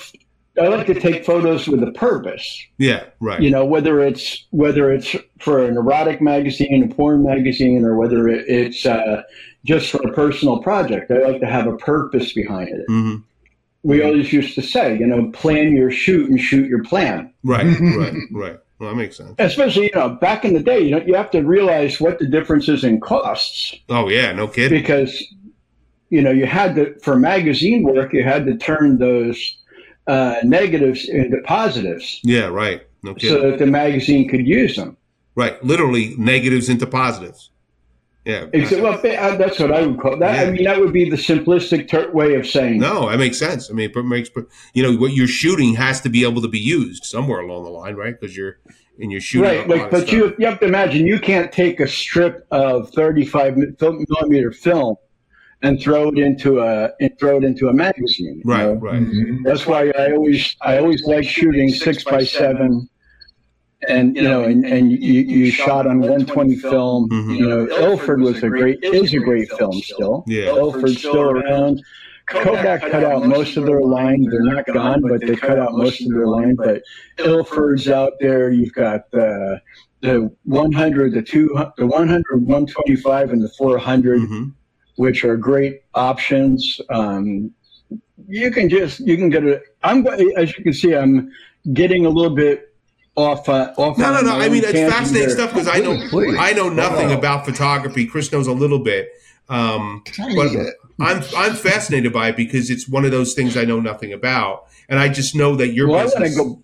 I 0.59 0.69
like 0.69 0.87
to 0.87 0.95
take 0.99 1.25
photos 1.27 1.69
with 1.69 1.83
a 1.83 1.93
purpose. 1.93 2.47
yeah, 2.79 3.05
right. 3.21 3.41
You 3.41 3.51
know, 3.51 3.65
whether 3.67 4.01
it's 4.01 4.47
whether 4.51 4.91
it's 4.93 5.15
for 5.39 5.63
an 5.65 5.77
erotic 5.77 6.21
magazine, 6.23 6.83
a 6.85 6.95
porn 6.95 7.23
magazine, 7.23 7.85
or 7.85 7.97
whether 7.97 8.29
it's 8.29 8.87
uh, 8.87 9.23
just 9.65 9.91
for 9.91 9.99
a 10.09 10.13
personal 10.13 10.59
project. 10.63 11.11
I 11.11 11.19
like 11.19 11.41
to 11.41 11.47
have 11.47 11.67
a 11.67 11.77
purpose 11.77 12.33
behind 12.33 12.69
it. 12.71 12.85
hmm 12.89 13.17
We 13.85 14.03
always 14.03 14.33
used 14.33 14.55
to 14.55 14.63
say, 14.63 14.97
you 14.99 15.07
know, 15.07 15.31
plan 15.33 15.77
your 15.77 15.91
shoot 15.91 16.31
and 16.31 16.39
shoot 16.41 16.69
your 16.69 16.85
plan. 16.85 17.33
Right, 17.43 17.65
right, 17.81 18.15
right. 18.33 18.59
Well, 18.79 18.91
that 18.91 18.97
makes 18.97 19.17
sense. 19.17 19.35
Especially, 19.39 19.85
you 19.87 19.91
know, 19.95 20.11
back 20.11 20.45
in 20.45 20.55
the 20.55 20.61
day, 20.63 20.81
you 20.81 20.91
know, 20.93 21.03
you 21.07 21.15
have 21.15 21.31
to 21.33 21.41
realize 21.43 22.01
what 22.01 22.19
the 22.19 22.27
difference 22.27 22.69
is 22.69 22.83
in 22.85 23.01
costs 23.01 23.75
Oh 23.89 24.09
yeah, 24.09 24.33
no 24.33 24.47
kidding. 24.49 24.81
because, 24.81 25.23
you 26.11 26.21
know, 26.23 26.31
you 26.31 26.47
had 26.47 26.75
to 26.77 26.99
for 27.01 27.17
magazine 27.17 27.83
work, 27.85 28.13
you 28.13 28.23
had 28.25 28.45
to 28.47 28.57
turn 28.57 28.99
those 28.99 29.57
uh, 30.09 30.37
negatives 30.45 31.09
into 31.09 31.39
positives 31.45 32.21
Yeah, 32.25 32.47
right. 32.47 32.83
No 33.05 33.15
kidding. 33.15 33.31
so 33.37 33.51
that 33.51 33.59
the 33.59 33.67
magazine 33.67 34.29
could 34.29 34.47
use 34.47 34.75
them. 34.77 34.97
right. 35.37 35.63
Literally 35.65 36.15
negatives 36.19 36.69
into 36.69 36.87
positives. 36.87 37.51
Yeah. 38.25 38.47
Except, 38.53 38.81
well, 38.81 38.95
uh, 38.95 39.37
that's 39.37 39.59
what 39.59 39.73
I 39.73 39.85
would 39.85 39.99
call 39.99 40.17
that. 40.19 40.47
I 40.47 40.51
mean, 40.51 40.65
that 40.65 40.79
would 40.79 40.93
be 40.93 41.11
the 41.11 41.17
simplistic 41.17 41.89
ter- 41.89 42.11
way 42.13 42.35
of 42.35 42.47
saying. 42.47 42.79
No, 42.79 43.11
that 43.11 43.19
makes 43.19 43.37
sense. 43.37 43.69
I 43.69 43.75
mean, 43.75 43.91
it 43.93 44.05
makes 44.05 44.31
you 44.75 44.83
know 44.83 44.97
what 44.97 45.13
you're 45.13 45.27
shooting 45.27 45.75
has 45.75 46.01
to 46.03 46.09
be 46.09 46.25
able 46.25 46.41
to 46.43 46.49
be 46.49 46.61
used 46.61 47.05
somewhere 47.05 47.41
along 47.41 47.65
the 47.65 47.71
line, 47.71 47.97
right? 47.97 48.19
Because 48.19 48.37
you're 48.37 48.59
and 49.01 49.11
you're 49.11 49.21
shooting. 49.21 49.51
Right, 49.51 49.69
like, 49.69 49.91
but 49.91 50.03
stuff. 50.03 50.13
you 50.13 50.35
you 50.39 50.47
have 50.47 50.61
to 50.61 50.67
imagine 50.67 51.07
you 51.07 51.19
can't 51.19 51.51
take 51.51 51.81
a 51.81 51.89
strip 51.89 52.47
of 52.51 52.91
35 52.91 53.57
mi- 53.57 53.67
millimeter 53.81 54.53
film 54.53 54.97
and 55.63 55.81
throw 55.81 56.09
it 56.09 56.19
into 56.19 56.61
a 56.61 56.91
and 57.01 57.19
throw 57.19 57.39
it 57.39 57.45
into 57.45 57.69
a 57.69 57.73
magazine. 57.73 58.43
right, 58.45 58.67
know? 58.67 58.75
right. 58.75 59.03
Mhm. 59.03 59.39
That's 59.45 59.67
why 59.67 59.91
I 59.99 60.13
always 60.13 60.57
I 60.61 60.79
always 60.79 61.03
like 61.05 61.25
shooting 61.25 61.71
six 61.71 62.05
by 62.05 62.25
seven, 62.25 62.89
and 63.89 64.17
you 64.17 64.23
know, 64.23 64.45
and, 64.45 64.65
and 64.65 64.93
you, 64.93 65.23
you 65.23 65.51
shot 65.51 65.87
on 65.87 65.99
120 66.01 66.57
film. 66.57 67.09
Mhm. 67.11 67.37
You 67.37 67.49
know, 67.49 67.69
Ilford 67.69 68.21
was 68.21 68.43
a 68.43 68.49
great 68.49 68.83
is 68.83 69.13
a 69.15 69.19
great 69.19 69.51
film 69.53 69.73
still. 69.73 70.25
Yeah. 70.27 70.47
Ilford's 70.47 70.99
still 70.99 71.31
around. 71.31 71.83
Kodak 72.27 72.83
cut 72.83 73.05
out 73.05 73.27
most 73.27 73.57
of 73.57 73.67
their 73.67 73.81
line. 73.81 74.23
They're 74.31 74.45
not 74.45 74.65
gone, 74.67 75.03
but 75.03 75.21
they 75.21 75.35
cut 75.35 75.59
out 75.59 75.73
most 75.73 76.01
of 76.01 76.09
their 76.09 76.27
line. 76.27 76.55
But 76.55 76.83
Ilford's 77.19 77.89
out 77.89 78.13
there. 78.21 78.51
You've 78.51 78.73
got 78.73 79.11
the 79.11 79.61
the 80.01 80.35
100, 80.45 81.13
the 81.13 81.23
200, 81.23 81.73
the 81.77 81.87
100, 81.87 82.25
125, 82.47 83.31
and 83.31 83.43
the 83.43 83.49
400 83.51 84.21
hmm 84.21 84.49
which 84.97 85.25
are 85.25 85.37
great 85.37 85.81
options. 85.95 86.81
Um, 86.91 87.51
you 88.29 88.51
can 88.51 88.69
just 88.69 89.01
you 89.01 89.17
can 89.17 89.31
get 89.31 89.45
it. 89.45 89.63
I'm 89.83 90.07
as 90.07 90.57
you 90.57 90.63
can 90.63 90.73
see, 90.73 90.95
I'm 90.95 91.31
getting 91.73 92.07
a 92.07 92.09
little 92.09 92.35
bit 92.35 92.72
off. 93.17 93.49
Uh, 93.49 93.73
off. 93.77 93.99
No, 93.99 94.13
no, 94.15 94.21
no. 94.21 94.39
I 94.39 94.49
mean, 94.49 94.63
it's 94.65 94.73
fascinating 94.93 95.29
there. 95.29 95.37
stuff 95.37 95.51
because 95.53 95.69
I 95.69 95.79
know 95.81 95.95
Please, 95.97 96.11
please. 96.11 96.37
I 96.39 96.53
know 96.53 96.69
nothing 96.69 97.09
Wow. 97.09 97.19
about 97.19 97.45
photography. 97.45 98.07
Chris 98.07 98.33
knows 98.33 98.47
a 98.47 98.53
little 98.53 98.79
bit. 98.79 99.09
Um, 99.49 100.03
but. 100.37 100.51
I'm 101.01 101.23
I'm 101.37 101.55
fascinated 101.55 102.13
by 102.13 102.29
it 102.29 102.37
because 102.37 102.71
it's 102.71 102.87
one 102.87 103.05
of 103.05 103.11
those 103.11 103.35
things 103.35 103.57
I 103.57 103.65
know 103.65 103.81
nothing 103.81 104.13
about, 104.13 104.67
and 104.89 105.01
I 105.01 105.09
just 105.09 105.35
know 105.35 105.57
that 105.57 105.69
your 105.73 105.89
Well, 105.89 106.05
business, 106.05 106.37
go. 106.37 106.63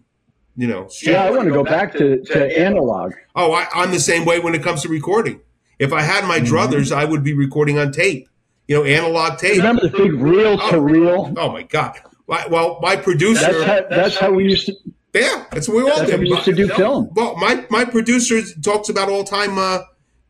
you 0.54 0.68
know, 0.68 0.88
Yeah, 1.02 1.24
I 1.24 1.30
want 1.30 1.48
to 1.48 1.50
go 1.50 1.64
back 1.64 1.92
to, 1.94 2.22
to 2.24 2.58
analog. 2.58 3.14
Oh, 3.34 3.52
I, 3.52 3.66
I'm 3.74 3.90
the 3.90 3.98
same 3.98 4.24
way 4.26 4.38
when 4.38 4.54
it 4.54 4.62
comes 4.62 4.82
to 4.82 4.88
recording. 4.88 5.40
If 5.78 5.92
I 5.92 6.02
had 6.02 6.24
my 6.26 6.38
Mhm. 6.40 6.46
druthers, 6.46 6.92
I 6.94 7.04
would 7.04 7.24
be 7.24 7.32
recording 7.32 7.78
on 7.78 7.90
tape, 7.90 8.28
you 8.68 8.76
know, 8.76 8.84
analog 8.84 9.38
tape. 9.38 9.56
Remember 9.56 9.88
the 9.88 9.96
big 9.98 10.12
reel 10.12 10.56
to 10.70 10.78
reel? 10.80 11.32
Oh 11.36 11.50
my 11.50 11.62
god! 11.62 11.98
Well, 12.28 12.78
my 12.80 12.94
producer, 12.96 13.40
That's 13.40 13.64
how 13.64 13.96
that's 13.96 14.16
how 14.18 14.30
we 14.30 14.44
used 14.44 14.66
to 14.66 14.74
yeah, 15.20 15.44
that's 15.52 15.68
what 15.68 15.76
we 15.76 15.82
all 15.90 15.98
that's 15.98 16.10
did. 16.10 16.20
we 16.20 16.28
used 16.30 16.44
to 16.44 16.52
do 16.52 16.68
film. 16.68 17.10
Well, 17.12 17.36
my 17.36 17.64
my 17.70 17.84
producer 17.84 18.40
talks 18.62 18.88
about 18.88 19.08
all 19.08 19.24
time 19.24 19.58
uh, 19.58 19.80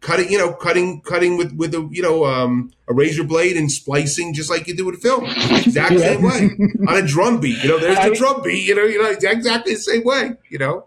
cutting, 0.01 0.31
you 0.31 0.39
know, 0.39 0.53
cutting 0.53 1.01
cutting 1.03 1.37
with 1.37 1.53
with 1.53 1.75
a 1.75 1.89
you 1.91 2.03
know 2.03 2.25
um, 2.25 2.71
a 2.89 2.95
razor 2.95 3.25
blade 3.25 3.57
and 3.57 3.71
splicing 3.71 4.35
just 4.35 4.51
like 4.51 4.67
you 4.67 4.75
do 4.77 4.85
with 4.87 4.97
a 4.97 4.99
film, 4.99 5.25
exact 5.25 5.93
Yeah. 5.93 5.99
same 5.99 6.23
way 6.23 6.51
on 6.89 6.97
a 6.97 7.07
drum 7.07 7.41
beat. 7.41 7.63
You 7.63 7.71
know, 7.71 7.79
there's 7.79 7.97
the 7.97 8.03
I- 8.03 8.15
drum 8.15 8.43
beat. 8.43 8.67
You 8.67 8.75
know, 8.75 8.85
you 8.85 9.03
know, 9.03 9.11
exactly 9.11 9.75
the 9.75 9.81
same 9.81 10.05
way. 10.05 10.33
You 10.51 10.59
know, 10.59 10.87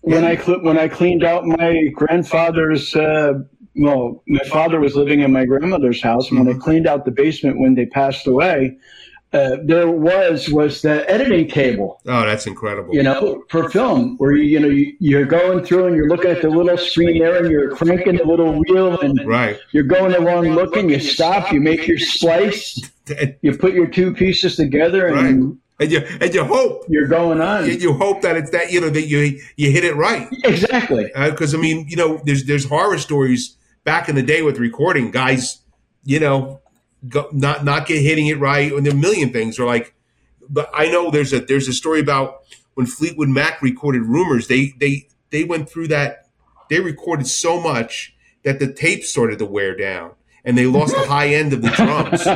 When 0.00 0.24
I 0.24 0.36
cl- 0.36 0.62
when 0.62 0.78
I 0.78 0.88
cleaned 0.88 1.24
out 1.24 1.44
my 1.46 1.88
grandfather's. 1.94 2.94
Uh, 2.94 3.34
well, 3.76 4.22
my 4.28 4.44
father 4.44 4.78
was 4.78 4.94
living 4.94 5.18
in 5.20 5.32
my 5.32 5.44
grandmother's 5.44 6.00
house. 6.00 6.30
and 6.30 6.38
When 6.46 6.54
I 6.54 6.56
cleaned 6.58 6.86
out 6.86 7.04
the 7.04 7.10
basement 7.10 7.58
when 7.58 7.74
they 7.74 7.86
passed 7.86 8.24
away, 8.24 8.76
uh, 9.34 9.56
there 9.64 9.88
was 9.90 10.48
was 10.48 10.80
the 10.82 11.08
editing 11.10 11.48
table. 11.48 12.00
oh, 12.06 12.24
that's 12.24 12.46
incredible. 12.46 12.94
you 12.94 13.02
know, 13.02 13.42
for 13.50 13.68
film, 13.68 14.16
where 14.18 14.32
you, 14.32 14.44
you 14.44 14.60
know 14.60 14.68
you, 14.68 14.94
you're 15.00 15.24
going 15.26 15.64
through 15.64 15.86
and 15.88 15.96
you're 15.96 16.08
looking 16.08 16.30
at 16.30 16.40
the 16.40 16.48
little 16.48 16.78
screen 16.78 17.18
there, 17.18 17.36
and 17.36 17.50
you're 17.50 17.74
cranking 17.74 18.16
the 18.16 18.24
little 18.24 18.52
wheel, 18.60 18.98
and 19.00 19.18
Right. 19.26 19.58
you're 19.72 19.82
going 19.98 20.14
along 20.14 20.48
looking. 20.50 20.88
You 20.88 21.00
stop, 21.00 21.52
you 21.52 21.60
make 21.60 21.86
your 21.86 21.98
splice, 21.98 22.80
you 23.42 23.56
put 23.58 23.74
your 23.74 23.88
two 23.88 24.14
pieces 24.14 24.56
together, 24.56 25.08
and 25.08 25.58
and 25.80 25.90
you 25.90 25.98
and 26.20 26.32
you 26.32 26.44
hope 26.44 26.84
you're 26.88 27.08
going 27.08 27.40
on. 27.40 27.66
you, 27.66 27.72
you 27.72 27.92
hope 27.94 28.22
that 28.22 28.36
it's 28.36 28.50
that 28.50 28.70
you 28.72 28.80
know 28.80 28.88
that 28.90 29.08
you 29.08 29.40
you 29.56 29.70
hit 29.72 29.84
it 29.84 29.96
right 29.96 30.28
Exactly. 30.44 31.10
because 31.16 31.52
I 31.54 31.58
mean 31.58 31.86
you 31.88 31.96
know 31.96 32.20
there's 32.24 32.44
there's 32.44 32.64
horror 32.66 32.98
stories 32.98 33.56
back 33.82 34.08
in 34.08 34.14
the 34.14 34.22
day 34.22 34.42
with 34.42 34.58
recording 34.58 35.10
guys 35.10 35.58
you 36.04 36.20
know 36.20 36.60
go, 37.08 37.28
not 37.32 37.64
not 37.64 37.86
get 37.86 38.02
hitting 38.02 38.26
it 38.26 38.38
right 38.38 38.72
and 38.72 38.84
there 38.84 38.92
are 38.92 38.96
a 38.96 39.00
million 39.00 39.32
things 39.32 39.58
or 39.58 39.66
like 39.66 39.94
but 40.48 40.70
I 40.74 40.90
know 40.90 41.10
there's 41.10 41.32
a 41.32 41.40
there's 41.40 41.68
a 41.68 41.72
story 41.72 42.00
about 42.00 42.42
when 42.74 42.86
Fleetwood 42.86 43.28
Mac 43.28 43.62
recorded 43.62 44.02
Rumors 44.02 44.48
they 44.48 44.74
they 44.78 45.08
they 45.30 45.44
went 45.44 45.68
through 45.68 45.88
that 45.88 46.28
they 46.68 46.80
recorded 46.80 47.26
so 47.26 47.60
much 47.60 48.14
that 48.42 48.58
the 48.58 48.72
tape 48.72 49.04
started 49.04 49.38
to 49.38 49.46
wear 49.46 49.76
down 49.76 50.12
and 50.44 50.58
they 50.58 50.66
lost 50.66 50.94
the 50.94 51.06
high 51.06 51.28
end 51.28 51.52
of 51.52 51.62
the 51.62 51.70
drums 51.70 52.26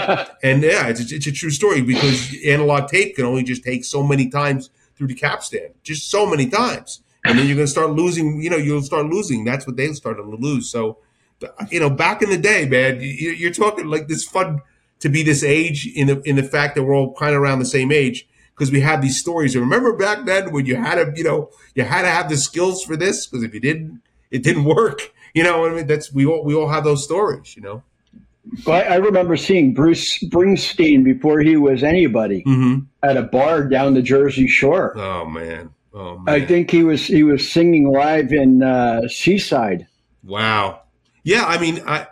and 0.43 0.63
yeah, 0.63 0.89
it's, 0.89 1.13
it's 1.13 1.27
a 1.27 1.33
true 1.33 1.51
story 1.51 1.83
because 1.83 2.35
analog 2.47 2.89
tape 2.89 3.17
can 3.17 3.25
only 3.25 3.43
just 3.43 3.63
take 3.63 3.85
so 3.85 4.03
many 4.03 4.29
times 4.29 4.71
through 4.99 5.07
the 5.07 5.15
capstan, 5.15 5.73
just 5.85 6.11
so 6.11 6.27
many 6.27 6.49
times, 6.49 7.01
and 7.25 7.39
then 7.39 7.47
you're 7.47 7.55
going 7.55 7.67
to 7.67 7.71
start 7.71 7.91
losing. 7.91 8.43
You 8.43 8.51
know, 8.51 8.57
you'll 8.57 8.83
start 8.83 9.07
losing. 9.07 9.45
That's 9.45 9.67
what 9.67 9.77
they 9.77 9.93
started 9.93 10.23
to 10.23 10.29
lose. 10.29 10.69
So, 10.69 10.99
you 11.71 11.79
know, 11.81 11.91
back 11.91 12.23
in 12.23 12.31
the 12.31 12.39
day, 12.39 12.67
man, 12.69 13.01
you- 13.01 13.31
you're 13.33 13.53
talking 13.53 13.87
like 13.87 14.09
this 14.09 14.25
fun 14.25 14.61
to 15.01 15.09
be 15.09 15.23
this 15.23 15.45
age 15.45 15.87
in 15.95 16.07
the 16.09 16.21
in 16.23 16.37
the 16.37 16.43
fact 16.43 16.75
that 16.75 16.83
we're 16.83 16.95
all 16.95 17.15
kind 17.15 17.35
of 17.35 17.41
around 17.41 17.61
the 17.61 17.65
same 17.65 17.93
age 17.93 18.27
because 18.55 18.73
we 18.73 18.81
have 18.81 19.01
these 19.01 19.19
stories. 19.21 19.55
And 19.55 19.63
remember 19.63 19.93
back 19.97 20.27
then 20.27 20.51
when 20.53 20.67
you 20.67 20.75
had 20.77 20.97
to, 20.97 21.13
you 21.17 21.23
know, 21.25 21.51
you 21.77 21.85
had 21.85 22.03
to 22.03 22.09
have 22.09 22.29
the 22.29 22.37
skills 22.37 22.83
for 22.83 22.97
this 22.97 23.27
because 23.27 23.45
if 23.45 23.55
you 23.55 23.61
didn't, 23.61 24.01
it 24.31 24.43
didn't 24.43 24.65
work. 24.65 25.13
You 25.35 25.45
know, 25.45 25.61
what 25.61 25.71
I 25.71 25.75
mean, 25.77 25.87
that's 25.87 26.13
we 26.13 26.27
all 26.27 26.43
we 26.45 26.55
all 26.55 26.69
have 26.69 26.83
those 26.85 27.05
stories. 27.05 27.55
You 27.55 27.63
know. 27.63 27.83
Well, 28.67 28.77
I, 28.77 28.95
I 28.95 28.97
remember 28.97 29.37
seeing 29.37 29.75
Bruce 29.75 30.19
Springsteen 30.19 31.05
before 31.05 31.41
he 31.41 31.57
was 31.57 31.85
anybody 31.85 32.43
Mm-hmm. 32.47 32.79
at 33.03 33.17
a 33.19 33.23
bar 33.23 33.65
down 33.69 33.93
the 33.95 34.03
Jersey 34.03 34.49
Shore. 34.49 34.99
Oh 34.99 35.27
man. 35.27 35.71
Oh 35.95 36.19
man. 36.19 36.35
I 36.35 36.45
think 36.45 36.71
he 36.71 36.83
was 36.83 37.07
he 37.07 37.23
was 37.23 37.49
singing 37.49 37.93
live 37.93 38.33
in 38.33 38.63
uh, 38.63 39.07
Seaside. 39.09 39.87
Wow. 40.25 40.81
Yeah, 41.29 41.45
I 41.45 41.59
mean, 41.59 41.81
I, 41.87 42.07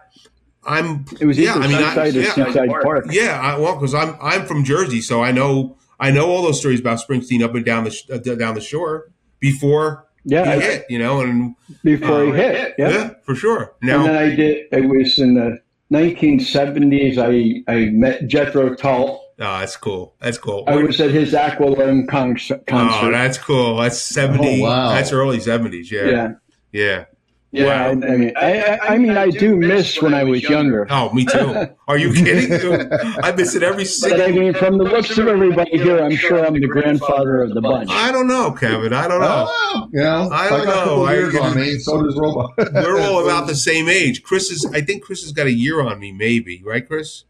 I'm. 0.65 1.05
It 1.21 1.27
was 1.27 1.39
yeah, 1.39 1.53
either 1.55 1.61
I 1.63 1.67
mean, 1.69 1.77
I, 1.77 2.11
Seaside 2.11 2.17
or 2.17 2.21
yeah, 2.21 2.33
Seaside 2.53 2.69
Park. 2.83 3.07
yeah. 3.11 3.41
I, 3.41 3.59
well, 3.59 3.75
because 3.77 3.95
I'm 3.95 4.17
I'm 4.21 4.47
from 4.47 4.65
Jersey, 4.65 5.01
so 5.01 5.23
I 5.23 5.33
know 5.33 5.77
I 5.99 6.11
know 6.11 6.27
all 6.29 6.43
those 6.43 6.59
stories 6.61 6.81
about 6.81 6.99
Springsteen 7.01 7.43
up 7.43 7.55
and 7.55 7.65
down 7.65 7.85
the 7.85 7.91
sh- 7.91 8.09
uh, 8.13 8.19
down 8.19 8.55
the 8.55 8.61
shore 8.61 9.11
before 9.41 10.07
Yeah, 10.25 10.45
he 10.45 10.51
I- 10.51 10.61
hit. 10.61 10.87
You 10.91 10.99
know, 10.99 11.21
and 11.21 11.55
before 11.85 12.25
he 12.25 12.31
Uh, 12.31 12.35
hit. 12.35 12.75
yeah. 12.79 12.89
Yeah. 12.91 13.11
for 13.25 13.35
sure. 13.35 13.75
And 13.81 13.91
then 13.91 14.05
Now, 14.05 14.19
I 14.21 14.35
did. 14.35 14.67
It 14.73 14.87
was 14.89 15.19
in 15.19 15.35
the 15.35 15.59
1970s. 15.93 17.19
I 17.19 17.63
I 17.73 17.87
met 17.91 18.27
Jethro 18.27 18.75
Tull. 18.75 19.23
oh, 19.39 19.59
that's 19.61 19.77
cool. 19.77 20.15
That's 20.21 20.39
cool. 20.39 20.65
I 20.67 20.77
was 20.77 21.01
at 21.01 21.11
his 21.11 21.33
Aqualung 21.33 22.09
con- 22.09 22.37
oh, 22.51 22.59
concert. 22.67 23.13
that's 23.13 23.39
cool. 23.39 23.77
That's 23.77 24.01
seventy. 24.03 24.61
Oh, 24.63 24.67
wow. 24.69 24.91
That's 24.91 25.13
early 25.13 25.41
seventies. 25.41 25.91
Yeah, 25.93 26.07
yeah, 26.07 26.29
yeah. 26.73 27.05
Yeah. 27.53 27.65
Wow. 27.67 27.87
I, 27.87 27.91
I 28.13 28.17
mean, 28.17 28.33
I, 28.37 28.63
I, 28.63 28.79
I 28.95 28.99
mean, 28.99 29.17
I 29.17 29.31
do 29.31 29.57
miss 29.57 30.01
when 30.03 30.13
I 30.15 30.25
was 30.25 30.43
younger. 30.43 30.87
Oh, 30.91 31.13
me 31.13 31.25
too. 31.25 31.69
Are 31.89 31.97
you 31.97 32.13
kidding? 32.15 32.51
Dude, 32.59 32.93
I 33.23 33.33
miss 33.33 33.55
it 33.55 33.63
every 33.63 33.85
But. 34.03 34.21
I 34.21 34.33
mean, 34.33 34.53
from 34.55 34.79
the 34.79 34.85
looks 34.85 35.17
of 35.17 35.29
everybody 35.29 35.79
here, 35.79 36.03
I'm 36.03 36.17
sure 36.17 36.45
I'm 36.45 36.55
the 36.55 36.67
grandfather 36.67 37.43
of 37.43 37.55
the 37.55 37.61
bunch. 37.61 37.91
I 37.91 38.13
don't 38.13 38.27
know, 38.29 38.53
Kevin. 38.53 38.93
I 38.93 39.09
don't 39.09 39.21
know. 39.21 39.47
Oh, 39.49 39.89
you 39.93 40.03
I 40.03 40.27
I, 40.47 40.49
don't 40.51 40.65
got 40.65 40.69
a 40.69 40.75
couple 40.75 40.97
know. 40.97 41.07
of 41.07 41.11
years 41.13 41.35
I- 41.37 41.39
on 41.41 41.57
me. 41.57 41.79
So 41.79 42.03
does 42.03 42.17
Robot. 42.17 42.51
We're 42.75 43.01
all 43.01 43.25
about 43.25 43.47
the 43.49 43.55
same 43.55 43.89
age. 43.89 44.23
Chris 44.23 44.51
is. 44.51 44.67
I 44.75 44.81
think 44.81 45.03
Chris 45.05 45.23
has 45.23 45.33
got 45.33 45.47
a 45.47 45.53
year 45.53 45.81
on 45.81 45.99
me, 46.01 46.13
maybe. 46.13 46.63
Right, 46.65 46.87
Chris? 46.87 47.25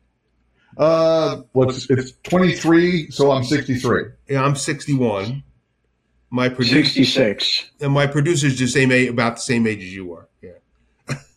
Uh, 0.77 1.43
what's 1.53 1.89
it's 1.89 2.13
23, 2.25 3.11
so 3.11 3.31
I'm 3.31 3.45
63. 3.45 4.03
Yeah, 4.29 4.43
I'm 4.45 4.57
61. 4.57 5.43
My 6.37 6.49
producer, 6.49 6.77
sixty 6.85 7.05
six. 7.05 7.71
and 7.81 7.93
my 7.93 8.07
producer's 8.07 8.59
the 8.59 8.67
same 8.69 8.93
age, 8.93 9.09
about 9.09 9.37
the 9.37 9.43
same 9.43 9.67
age 9.67 9.79
as 9.83 9.95
you 9.95 10.13
are. 10.13 10.29
Yeah. 10.43 10.51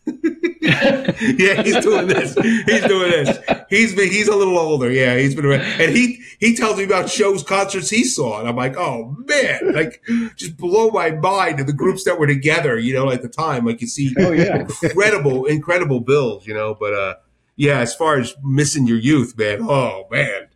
yeah, 0.60 1.62
he's 1.62 1.80
doing 1.84 2.06
this. 2.06 2.34
He's 2.34 2.84
doing 2.84 3.10
this. 3.10 3.38
He's 3.68 3.94
been, 3.94 4.10
he's 4.10 4.28
a 4.28 4.36
little 4.36 4.58
older. 4.58 4.90
Yeah, 4.90 5.16
he's 5.16 5.34
been 5.34 5.46
around, 5.46 5.62
and 5.62 5.94
he 5.96 6.20
he 6.38 6.54
tells 6.54 6.76
me 6.76 6.84
about 6.84 7.08
shows, 7.08 7.42
concerts 7.42 7.88
he 7.90 8.04
saw, 8.04 8.40
and 8.40 8.48
I'm 8.48 8.56
like, 8.56 8.76
oh 8.76 9.16
man, 9.26 9.72
like 9.72 10.02
just 10.36 10.56
blow 10.56 10.90
my 10.90 11.10
mind. 11.12 11.58
And 11.60 11.68
the 11.68 11.72
groups 11.72 12.04
that 12.04 12.18
were 12.18 12.26
together, 12.26 12.78
you 12.78 12.92
know, 12.94 13.10
at 13.10 13.22
the 13.22 13.28
time, 13.28 13.64
like 13.64 13.80
you 13.80 13.86
see, 13.86 14.14
Oh 14.18 14.32
yeah. 14.32 14.66
incredible, 14.82 15.46
incredible 15.46 16.00
bills, 16.00 16.46
you 16.46 16.54
know. 16.54 16.76
But 16.78 16.92
uh, 16.94 17.14
yeah, 17.56 17.78
as 17.78 17.94
far 17.94 18.18
as 18.18 18.34
missing 18.42 18.86
your 18.86 18.98
youth, 18.98 19.36
man, 19.38 19.60
oh 19.62 20.06
man, 20.10 20.48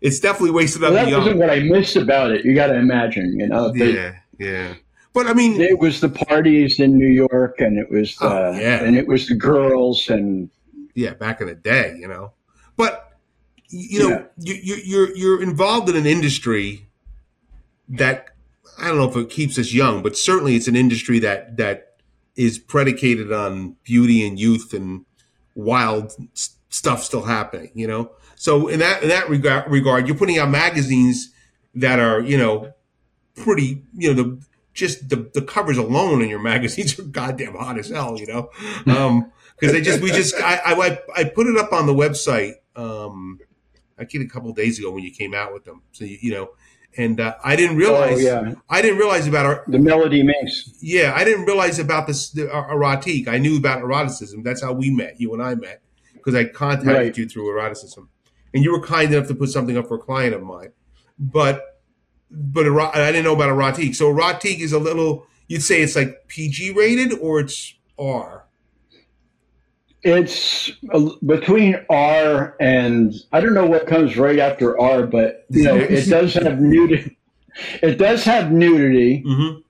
it's 0.00 0.20
definitely 0.20 0.50
wasted 0.52 0.82
Well, 0.82 0.90
on 0.90 0.94
that 0.96 1.04
the 1.04 1.10
young. 1.10 1.20
wasn't 1.20 1.38
what 1.38 1.50
I 1.50 1.60
missed 1.60 1.96
about 1.96 2.30
it. 2.32 2.44
You 2.44 2.54
got 2.54 2.68
to 2.68 2.74
imagine, 2.76 3.38
you 3.38 3.46
know, 3.48 3.70
the- 3.70 3.92
Yeah, 3.92 4.14
yeah. 4.38 4.74
But 5.12 5.26
I 5.26 5.32
mean, 5.34 5.60
it 5.60 5.78
was 5.78 6.00
the 6.00 6.08
parties 6.08 6.78
in 6.78 6.96
New 6.96 7.08
York, 7.08 7.56
and 7.60 7.78
it 7.78 7.90
was 7.90 8.14
the, 8.16 8.26
Oh, 8.28 8.52
yeah. 8.52 8.82
and 8.84 8.96
it 8.96 9.06
was 9.08 9.26
the 9.28 9.34
girls, 9.34 10.08
and 10.08 10.48
yeah, 10.94 11.14
back 11.14 11.40
in 11.40 11.48
the 11.48 11.54
day, 11.54 11.96
you 11.98 12.06
know. 12.06 12.32
But 12.76 13.06
you 13.68 13.98
know, 14.00 14.08
Yeah. 14.08 14.22
you, 14.38 14.54
you, 14.62 14.76
you're 14.84 15.16
you're 15.16 15.42
involved 15.42 15.88
in 15.88 15.96
an 15.96 16.06
industry 16.06 16.86
that 17.88 18.30
I 18.78 18.88
don't 18.88 18.96
know 18.98 19.08
if 19.10 19.16
it 19.16 19.30
keeps 19.30 19.58
us 19.58 19.72
young, 19.72 20.02
but 20.02 20.16
certainly 20.16 20.54
it's 20.56 20.68
an 20.68 20.76
industry 20.76 21.18
that 21.20 21.56
that 21.56 21.96
is 22.36 22.58
predicated 22.58 23.32
on 23.32 23.76
beauty 23.84 24.26
and 24.26 24.38
youth 24.38 24.72
and 24.72 25.04
wild 25.54 26.12
stuff 26.68 27.02
still 27.04 27.22
happening. 27.22 27.70
You 27.74 27.88
know, 27.88 28.10
so 28.40 28.68
in 28.68 28.78
that 28.78 29.02
in 29.02 29.10
that 29.10 29.28
regard, 29.28 29.70
regard, 29.70 30.06
you're 30.08 30.16
putting 30.16 30.38
out 30.38 30.48
magazines 30.48 31.28
that 31.74 31.98
are 31.98 32.22
you 32.22 32.38
know 32.38 32.72
pretty 33.34 33.82
you 33.94 34.08
know 34.08 34.22
the 34.22 34.42
just 34.72 35.10
the, 35.10 35.30
the 35.34 35.42
covers 35.42 35.76
alone 35.76 36.22
in 36.22 36.30
your 36.30 36.38
magazines 36.40 36.98
are 36.98 37.02
goddamn 37.20 37.54
hot 37.54 37.78
as 37.78 37.90
hell 37.90 38.18
you 38.18 38.26
know? 38.26 38.48
Um 38.86 39.30
because 39.58 39.74
they 39.74 39.82
just 39.82 40.00
we 40.00 40.10
just 40.10 40.34
I, 40.36 40.58
I 40.64 40.98
i 41.16 41.24
put 41.24 41.48
it 41.48 41.58
up 41.58 41.70
on 41.74 41.84
the 41.86 41.92
website 41.92 42.54
um 42.76 43.40
i 43.98 44.06
think 44.06 44.24
a 44.24 44.32
couple 44.32 44.50
days 44.54 44.78
ago 44.78 44.90
when 44.90 45.04
you 45.04 45.10
came 45.12 45.34
out 45.34 45.52
with 45.52 45.64
them. 45.66 45.82
So 45.92 46.06
you, 46.06 46.16
you 46.22 46.32
know 46.32 46.50
and 46.96 47.20
uh, 47.20 47.34
i 47.44 47.56
didn't 47.56 47.76
oh 47.76 47.80
realize 47.84 48.22
yeah, 48.22 48.54
i 48.70 48.80
didn't 48.80 48.96
realize 48.96 49.26
about 49.26 49.44
our 49.44 49.64
the 49.68 49.78
melody 49.78 50.22
mix. 50.22 50.70
yeah 50.80 51.12
i 51.14 51.24
didn't 51.24 51.44
realize 51.44 51.78
about 51.78 52.06
this 52.06 52.30
the 52.30 52.50
uh, 52.50 52.68
erotique. 52.72 53.28
I 53.28 53.36
knew 53.36 53.58
about 53.58 53.82
eroticism. 53.82 54.42
That's 54.42 54.62
how 54.62 54.72
we 54.72 54.90
met 54.90 55.20
you 55.20 55.34
and 55.34 55.42
i 55.42 55.54
met 55.54 55.82
because 56.14 56.34
i 56.34 56.44
contacted 56.44 56.86
Right. 56.96 57.16
you 57.18 57.28
through 57.28 57.50
eroticism 57.50 58.08
and 58.52 58.64
you 58.64 58.72
were 58.72 58.80
kind 58.80 59.12
enough 59.12 59.28
to 59.28 59.34
put 59.34 59.48
something 59.48 59.76
up 59.76 59.88
for 59.88 59.94
a 59.94 59.98
client 59.98 60.34
of 60.34 60.42
mine 60.42 60.72
but 61.20 61.80
but 62.30 62.66
I 62.66 63.10
didn't 63.10 63.24
know 63.24 63.34
about 63.34 63.50
a 63.50 63.52
erotique. 63.52 63.94
So 63.94 64.12
erotique 64.12 64.60
is 64.60 64.72
a 64.72 64.78
little. 64.78 65.26
You'd 65.48 65.62
say 65.62 65.82
it's 65.82 65.96
like 65.96 66.28
PG 66.28 66.72
rated 66.72 67.18
or 67.18 67.40
it's 67.40 67.74
R. 67.98 68.44
It's 70.02 70.70
uh, 70.94 71.10
between 71.26 71.76
R 71.90 72.56
and 72.60 73.14
I 73.32 73.40
don't 73.40 73.52
know 73.52 73.66
what 73.66 73.86
comes 73.86 74.16
right 74.16 74.38
after 74.38 74.78
R, 74.80 75.06
but 75.06 75.44
you 75.50 75.64
know 75.64 75.76
it 75.76 76.08
does 76.08 76.34
have 76.34 76.60
nudity. 76.60 77.16
It 77.82 77.98
does 77.98 78.24
have 78.24 78.52
nudity, 78.52 79.24
Mm-hmm. 79.26 79.60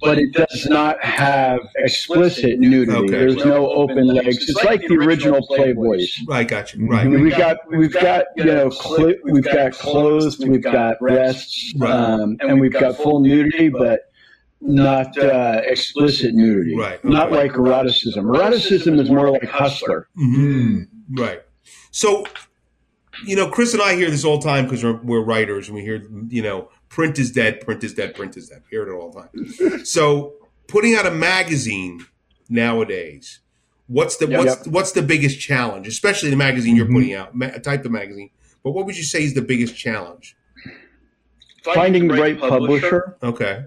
But 0.00 0.18
it 0.18 0.32
does 0.32 0.66
not 0.68 1.02
have 1.04 1.60
explicit 1.76 2.58
nudity. 2.58 2.92
Okay. 2.96 3.08
There's 3.10 3.44
no 3.44 3.70
open 3.70 4.06
legs. 4.06 4.48
It's 4.48 4.64
like 4.64 4.80
the 4.86 4.94
original 4.94 5.46
Playboys. 5.46 6.08
I 6.30 6.44
got 6.44 6.72
you. 6.74 6.86
Right. 6.88 7.08
We've 7.08 7.36
got 7.36 7.58
we've 7.68 7.92
got 7.92 8.24
you 8.36 8.44
know 8.44 8.70
cli 8.70 9.16
we've 9.24 9.44
got 9.44 9.72
clothes, 9.72 10.38
we've 10.38 10.62
got 10.62 10.98
breasts, 10.98 11.74
Right. 11.76 11.90
um, 11.90 12.36
and 12.40 12.60
we've 12.60 12.72
got 12.72 12.96
full 12.96 13.20
nudity, 13.20 13.68
but 13.68 14.00
not 14.60 15.16
uh, 15.18 15.60
explicit 15.64 16.34
nudity. 16.34 16.76
Right. 16.76 17.04
Not 17.04 17.26
Okay. 17.26 17.36
like 17.36 17.52
eroticism. 17.52 18.26
Eroticism 18.26 18.98
is 18.98 19.10
more 19.10 19.30
like 19.30 19.44
hustler. 19.44 20.08
Mhm. 20.18 20.86
Right. 21.18 21.42
So, 21.90 22.24
you 23.26 23.36
know, 23.36 23.48
Chris 23.50 23.74
and 23.74 23.82
I 23.82 23.94
hear 23.94 24.10
this 24.10 24.24
all 24.24 24.38
the 24.38 24.44
time 24.48 24.64
because 24.64 24.82
we're, 24.82 25.00
we're 25.02 25.20
writers 25.20 25.68
and 25.68 25.76
we 25.76 25.82
hear, 25.82 26.02
you 26.28 26.42
know, 26.42 26.70
print 26.94 27.18
is 27.18 27.30
dead, 27.32 27.60
print 27.60 27.82
is 27.82 27.92
dead, 27.92 28.14
print 28.14 28.36
is 28.36 28.48
dead. 28.48 28.62
We 28.64 28.70
hear 28.76 28.88
it 28.88 28.94
all 28.94 29.10
the 29.10 29.22
time. 29.22 29.84
so, 29.84 30.34
putting 30.68 30.94
out 30.94 31.06
a 31.06 31.10
magazine 31.10 32.06
nowadays, 32.48 33.40
what's 33.88 34.16
the 34.18 34.28
Yep. 34.28 34.38
what's 34.38 34.68
what's 34.68 34.92
the 34.92 35.02
biggest 35.02 35.40
challenge, 35.40 35.88
especially 35.88 36.30
the 36.30 36.36
magazine 36.36 36.76
you're 36.76 36.86
Mhm. 36.86 36.94
putting 36.98 37.14
out, 37.14 37.34
ma- 37.34 37.50
type 37.70 37.84
of 37.84 37.90
magazine. 37.90 38.30
But 38.62 38.70
what 38.74 38.86
would 38.86 38.96
you 38.96 39.02
say 39.02 39.24
is 39.24 39.34
the 39.34 39.42
biggest 39.42 39.76
challenge? 39.76 40.36
Finding 41.64 42.08
the 42.08 42.14
right 42.14 42.38
publisher. 42.38 43.16
Okay. 43.22 43.64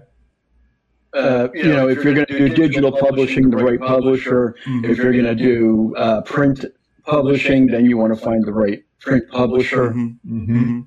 Uh, 1.12 1.48
you 1.54 1.64
know, 1.74 1.88
if 1.88 2.02
you're 2.04 2.14
going 2.14 2.26
to 2.26 2.38
do 2.38 2.48
digital 2.48 2.92
publishing, 2.92 3.50
the 3.50 3.56
right 3.56 3.80
publisher. 3.80 4.54
Mhm. 4.66 4.88
If 4.90 4.98
you're 4.98 5.12
going 5.12 5.24
to 5.24 5.34
do 5.34 5.94
uh, 5.96 6.20
print 6.22 6.64
publishing, 7.04 7.66
then 7.66 7.84
you 7.86 7.96
want 7.96 8.14
to 8.16 8.20
find 8.28 8.44
the 8.44 8.52
right 8.52 8.82
print 9.00 9.24
publisher. 9.30 9.90
Mhm. 9.90 10.18
Mm-hmm. 10.26 10.80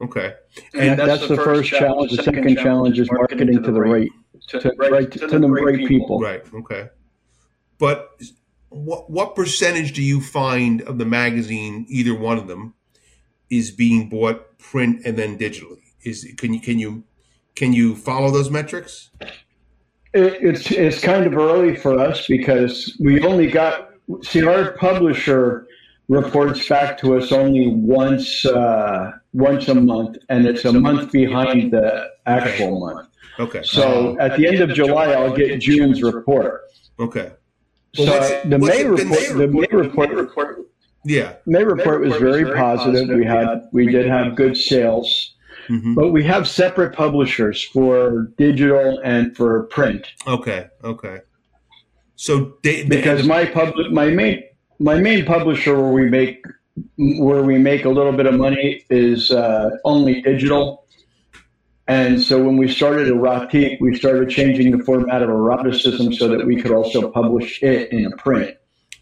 Okay. 0.00 0.34
And 0.74 0.98
that's 0.98 1.26
the 1.26 1.36
first 1.36 1.70
challenge. 1.70 2.16
The 2.16 2.22
second 2.22 2.56
challenge 2.56 2.98
is 2.98 3.10
marketing 3.10 3.62
to 3.62 3.72
the 3.72 3.80
right, 3.80 4.10
to, 4.48 4.72
right 4.78 5.10
to, 5.10 5.38
the 5.38 5.48
right 5.48 5.86
people. 5.86 6.20
Right. 6.20 6.42
Okay. 6.54 6.88
But 7.78 8.10
what 8.68 9.10
what 9.10 9.34
percentage 9.34 9.92
do 9.92 10.02
you 10.02 10.20
find 10.20 10.82
of 10.82 10.98
the 10.98 11.04
magazine, 11.04 11.86
either 11.88 12.14
one 12.14 12.38
of 12.38 12.48
them, 12.48 12.74
is 13.50 13.70
being 13.70 14.08
bought 14.08 14.58
print 14.58 15.02
and 15.04 15.16
then 15.16 15.38
digitally? 15.38 15.82
Is 16.04 16.32
can 16.36 16.54
you 16.54 16.60
can 16.60 16.78
you 16.78 17.04
can 17.54 17.72
you 17.72 17.96
follow 17.96 18.30
those 18.30 18.50
metrics? 18.50 19.10
It, 20.14 20.38
it's 20.40 20.70
it's 20.70 21.00
kind 21.00 21.26
of 21.26 21.36
early 21.36 21.76
for 21.76 21.98
us 21.98 22.26
because 22.26 22.96
we 23.00 23.22
only 23.22 23.48
got 23.48 23.90
see 24.22 24.44
our 24.44 24.72
publisher 24.72 25.67
reports 26.08 26.66
back 26.68 26.98
to 26.98 27.16
us 27.16 27.32
only 27.32 27.68
once 27.68 28.44
uh, 28.46 29.12
once 29.32 29.68
a 29.68 29.74
month, 29.74 30.16
and 30.28 30.46
it's 30.46 30.64
a 30.64 30.72
month 30.72 31.12
behind 31.12 31.72
the 31.72 32.10
actual 32.26 32.80
month. 32.80 33.08
Okay. 33.38 33.62
So 33.62 34.18
at 34.18 34.36
the 34.36 34.46
end 34.48 34.60
of 34.60 34.70
July, 34.74 35.12
I'll 35.12 35.34
get 35.34 35.60
June's 35.60 36.02
report. 36.02 36.62
Okay. 36.98 37.32
So 37.94 38.04
Well, 38.04 38.42
the 38.44 38.58
May 38.58 38.80
it 38.80 38.96
been 38.96 39.08
report, 39.08 39.38
the 39.38 39.48
May 39.48 39.66
report, 39.70 40.10
report 40.10 40.66
Yeah. 41.04 41.34
May 41.46 41.64
report 41.64 42.00
was 42.00 42.16
very 42.16 42.52
positive. 42.54 43.08
We 43.08 43.24
had 43.24 43.68
we 43.72 43.86
did 43.86 44.06
have 44.06 44.34
good 44.34 44.56
sales, 44.56 45.34
hmm 45.68 45.94
but 45.94 46.10
we 46.10 46.24
have 46.24 46.48
separate 46.48 46.94
publishers 46.94 47.62
for 47.62 48.32
digital 48.36 49.00
and 49.04 49.36
for 49.36 49.64
print. 49.64 50.06
Okay. 50.26 50.66
Okay. 50.82 51.18
So 52.16 52.54
they, 52.64 52.82
they 52.82 52.96
because 52.96 53.26
my 53.26 53.44
public 53.46 53.92
my 53.92 54.10
main 54.10 54.42
my 54.78 54.96
main 54.96 55.24
publisher 55.24 55.80
where 55.80 55.92
we 55.92 56.08
make 56.08 56.44
where 56.96 57.42
we 57.42 57.58
make 57.58 57.84
a 57.84 57.88
little 57.88 58.12
bit 58.12 58.26
of 58.26 58.34
money 58.34 58.84
is 58.88 59.32
uh, 59.32 59.70
only 59.84 60.22
digital 60.22 60.86
and 61.88 62.20
so 62.20 62.42
when 62.42 62.56
we 62.56 62.68
started 62.68 63.08
erotic 63.08 63.80
we 63.80 63.96
started 63.96 64.30
changing 64.30 64.76
the 64.76 64.84
format 64.84 65.22
of 65.22 65.28
eroticism 65.28 66.12
so 66.12 66.28
that 66.28 66.46
we 66.46 66.60
could 66.60 66.70
also 66.70 67.10
publish 67.10 67.62
it 67.62 67.90
in 67.92 68.06
a 68.06 68.16
print 68.16 68.54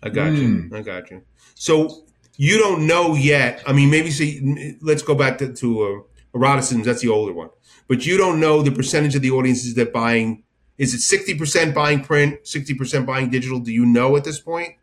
I 0.03 0.09
got 0.09 0.33
you. 0.33 0.71
I 0.73 0.83
got 0.83 1.11
you. 1.11 1.23
So 1.55 2.05
you 2.37 2.59
don't 2.59 2.87
know 2.87 3.15
yet. 3.15 3.63
I 3.67 3.73
mean, 3.73 3.91
maybe 3.91 4.11
see. 4.11 4.77
Let's 4.81 5.03
go 5.03 5.15
back 5.15 5.39
to, 5.39 5.53
to 5.53 5.83
uh, 5.83 6.39
eroticism. 6.39 6.85
That's 6.85 7.03
the 7.03 7.09
older 7.09 7.33
one. 7.33 7.51
But 7.89 8.07
you 8.07 8.17
don't 8.17 8.41
know 8.41 8.63
the 8.63 8.71
percentage 8.71 9.15
of 9.17 9.23
the 9.23 9.31
audiences 9.31 9.75
that 9.75 9.93
buying. 9.93 10.45
Is 10.79 10.93
it 10.95 11.01
sixty 11.01 11.35
percent 11.35 11.75
buying 11.75 12.03
print, 12.03 12.47
sixty 12.47 12.75
percent 12.75 13.07
buying 13.07 13.31
digital? 13.31 13.59
Do 13.59 13.73
you 13.73 13.87
know 13.87 14.17
at 14.17 14.25
this 14.25 14.39
point? 14.39 14.75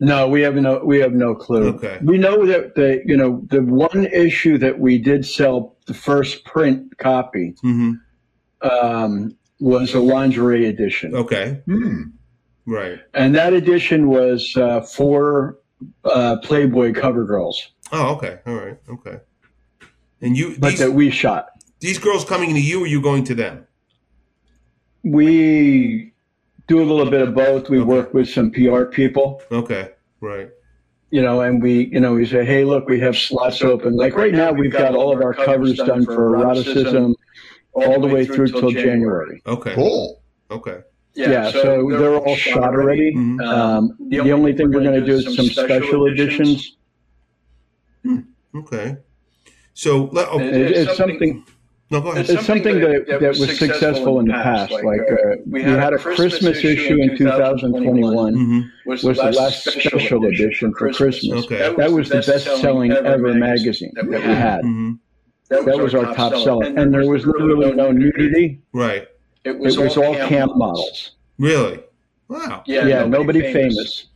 No 0.00 0.28
we 0.28 0.40
have 0.42 0.54
no 0.54 0.82
we 0.84 0.98
have 0.98 1.12
no 1.12 1.34
clue 1.34 1.68
Okay. 1.68 1.98
we 2.02 2.18
know 2.18 2.44
that 2.46 2.74
the 2.74 3.02
you 3.06 3.16
know 3.16 3.42
the 3.48 3.62
one 3.62 4.04
issue 4.06 4.58
that 4.58 4.78
we 4.78 4.98
did 4.98 5.24
sell 5.26 5.76
the 5.86 5.94
first 5.94 6.44
print 6.44 6.96
copy 6.98 7.54
Mm-hmm. 7.64 8.68
um, 8.68 9.36
was 9.60 9.94
a 9.94 10.00
lingerie 10.00 10.66
edition 10.66 11.14
Okay. 11.14 11.60
Hmm. 11.66 12.02
Right. 12.66 12.98
and 13.14 13.34
that 13.34 13.52
edition 13.52 14.08
was 14.08 14.56
uh, 14.56 14.80
for 14.82 15.58
uh, 16.04 16.36
Playboy 16.44 16.92
cover 16.94 17.24
girls, 17.24 17.72
Oh, 17.90 18.14
okay. 18.14 18.38
All 18.46 18.54
right. 18.54 18.78
Okay. 18.88 19.18
And 20.20 20.36
you 20.36 20.54
but 20.58 20.70
these, 20.70 20.78
that 20.78 20.92
we 20.92 21.10
shot. 21.10 21.48
these 21.80 21.98
girls 21.98 22.24
coming 22.24 22.54
to 22.54 22.60
you, 22.60 22.84
or 22.84 22.86
you 22.86 23.02
going 23.02 23.24
to 23.24 23.34
them? 23.34 23.66
We 25.02 26.11
do 26.72 26.82
a 26.82 26.88
little 26.90 27.10
bit 27.10 27.20
of 27.22 27.34
both. 27.34 27.68
We 27.68 27.78
Okay. 27.78 27.84
work 27.84 28.14
with 28.14 28.28
some 28.28 28.50
PR 28.50 28.84
people, 28.84 29.42
Okay. 29.52 29.90
Right. 30.20 30.48
you 31.10 31.20
know, 31.22 31.40
and 31.42 31.62
we, 31.62 31.86
you 31.92 32.00
know, 32.00 32.14
we 32.14 32.24
say, 32.26 32.44
hey, 32.44 32.64
look, 32.64 32.88
we 32.88 32.98
have 33.00 33.16
slots 33.16 33.62
open. 33.62 33.96
Like 33.96 34.16
right 34.16 34.32
now, 34.32 34.52
we've 34.52 34.72
got 34.72 34.94
all 34.94 35.14
of 35.14 35.20
our 35.22 35.34
covers 35.34 35.76
done 35.76 36.04
for 36.06 36.36
eroticism 36.36 37.14
all 37.74 38.00
the 38.00 38.08
way 38.08 38.24
through 38.24 38.48
till 38.48 38.70
January. 38.70 39.42
Okay. 39.46 39.74
Cool. 39.74 40.22
Okay. 40.50 40.78
Yeah, 41.14 41.50
so 41.50 41.90
they're 41.90 42.16
all 42.16 42.36
shot 42.36 42.74
already. 42.74 43.14
Mhm. 43.14 43.46
Um, 43.46 43.96
the 44.08 44.32
only 44.32 44.54
thing 44.54 44.70
we're 44.72 44.80
going 44.88 44.98
to 44.98 45.04
do 45.04 45.16
is 45.16 45.36
some 45.36 45.46
special 45.46 46.06
editions. 46.06 46.76
Okay. 48.54 48.96
So 49.74 50.08
let. 50.12 50.28
Oh, 50.30 50.38
It- 50.40 50.72
It's 50.80 50.96
something. 50.96 51.44
No, 51.92 52.00
go 52.00 52.12
ahead. 52.12 52.30
It's 52.30 52.46
something 52.46 52.80
that, 52.80 53.06
that 53.06 53.38
was 53.38 53.58
successful 53.58 54.18
in 54.18 54.26
the 54.26 54.32
past. 54.32 54.72
Like 54.72 55.02
uh, 55.02 55.36
we 55.44 55.62
had 55.62 55.92
a 55.92 55.98
Christmas 55.98 56.64
issue 56.64 56.96
in 56.96 57.18
2021 57.18 58.34
hmm 58.34 58.60
was 58.86 59.02
the 59.02 59.12
last 59.12 59.64
special 59.64 60.24
edition 60.24 60.72
for 60.72 60.90
Christmas. 60.90 61.44
Okay. 61.44 61.74
That 61.76 61.92
was 61.92 62.08
the 62.08 62.22
best-selling 62.22 62.92
ever 62.92 63.34
magazine 63.34 63.92
that 63.94 64.06
we 64.06 64.14
had. 64.14 64.62
hmm 64.62 64.92
That 65.50 65.78
was 65.78 65.94
our 65.94 66.14
top 66.14 66.32
seller, 66.42 66.64
and 66.64 66.94
there 66.94 67.06
was 67.06 67.26
literally 67.26 67.72
no 67.72 67.92
nudity. 67.92 68.62
Right. 68.72 69.06
It 69.44 69.58
was 69.58 69.76
all 69.76 70.14
camp 70.14 70.56
models. 70.56 71.12
Really? 71.38 71.80
Wow. 72.28 72.62
Yeah, 72.66 73.04
nobody 73.04 73.52
famous. 73.52 74.06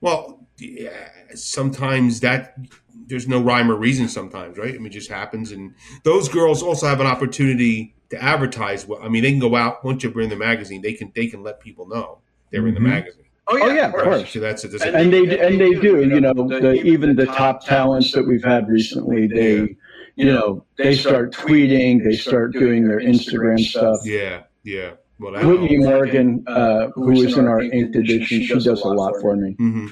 Well, 0.00 0.44
yeah, 0.58 1.10
sometimes 1.34 2.18
that 2.20 2.56
there's 3.06 3.28
no 3.28 3.40
rhyme 3.40 3.70
or 3.70 3.74
reason. 3.76 4.08
Sometimes, 4.08 4.58
right? 4.58 4.74
I 4.74 4.78
mean, 4.78 4.86
it 4.86 4.90
just 4.90 5.10
happens. 5.10 5.52
And 5.52 5.74
those 6.04 6.28
girls 6.28 6.62
also 6.62 6.86
have 6.86 7.00
an 7.00 7.06
opportunity 7.06 7.94
to 8.10 8.22
advertise. 8.22 8.86
Well, 8.86 9.00
I 9.02 9.08
mean, 9.08 9.22
they 9.22 9.30
can 9.30 9.40
go 9.40 9.56
out 9.56 9.84
once 9.84 10.02
you're 10.02 10.20
in 10.20 10.30
the 10.30 10.36
magazine. 10.36 10.82
They 10.82 10.92
can 10.94 11.12
they 11.14 11.26
can 11.26 11.42
let 11.42 11.60
people 11.60 11.86
know 11.88 12.18
they're 12.50 12.66
in 12.66 12.74
the 12.74 12.80
Mhm. 12.80 12.84
magazine. 12.84 13.24
Oh 13.46 13.56
yeah, 13.58 13.74
yeah, 13.74 13.86
of 13.88 13.92
course. 13.94 14.30
So 14.32 14.40
that's 14.40 14.64
it. 14.64 14.72
And 14.82 15.12
they 15.12 15.38
and 15.38 15.60
they 15.60 15.74
do. 15.74 16.00
You 16.00 16.20
know, 16.20 16.32
the, 16.32 16.72
even 16.82 17.14
the 17.14 17.26
top 17.26 17.64
talents 17.64 18.12
that 18.12 18.26
we've 18.26 18.42
had 18.44 18.68
recently, 18.68 19.26
they, 19.26 19.76
you 20.16 20.24
know, 20.32 20.64
they 20.78 20.94
start 20.94 21.34
tweeting, 21.34 22.02
they 22.02 22.16
start 22.16 22.52
doing 22.54 22.88
their 22.88 23.00
Instagram 23.00 23.58
stuff. 23.60 23.98
Yeah, 24.04 24.44
yeah. 24.62 24.92
Well, 25.18 25.32
Whitney 25.46 25.76
Morgan, 25.76 26.42
uh, 26.46 26.88
who 26.94 27.10
is 27.12 27.36
in 27.36 27.46
our 27.46 27.60
inked 27.62 27.94
edition, 27.96 28.42
she 28.42 28.48
does 28.48 28.66
a 28.66 28.88
lot 28.88 29.14
for 29.20 29.36
me. 29.36 29.52
hmm 29.58 29.88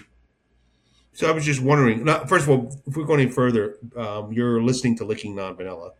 So 1.22 1.28
I 1.28 1.30
was 1.30 1.44
just 1.44 1.62
wondering. 1.62 2.02
Now, 2.02 2.24
first 2.24 2.48
of 2.48 2.50
all, 2.50 2.76
if 2.84 2.96
we're 2.96 3.04
going 3.04 3.20
any 3.20 3.30
further, 3.30 3.76
um, 3.94 4.32
you're 4.32 4.60
listening 4.60 4.96
to 4.96 5.04
Licking 5.04 5.36
Non 5.36 5.54
Vanilla. 5.54 5.92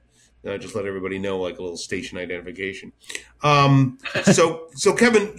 Uh, 0.44 0.58
just 0.58 0.74
let 0.74 0.84
everybody 0.84 1.16
know, 1.16 1.38
like 1.38 1.60
a 1.60 1.62
little 1.62 1.76
station 1.76 2.18
identification. 2.18 2.92
Um, 3.44 3.98
so, 4.24 4.66
so 4.74 4.92
Kevin, 4.92 5.32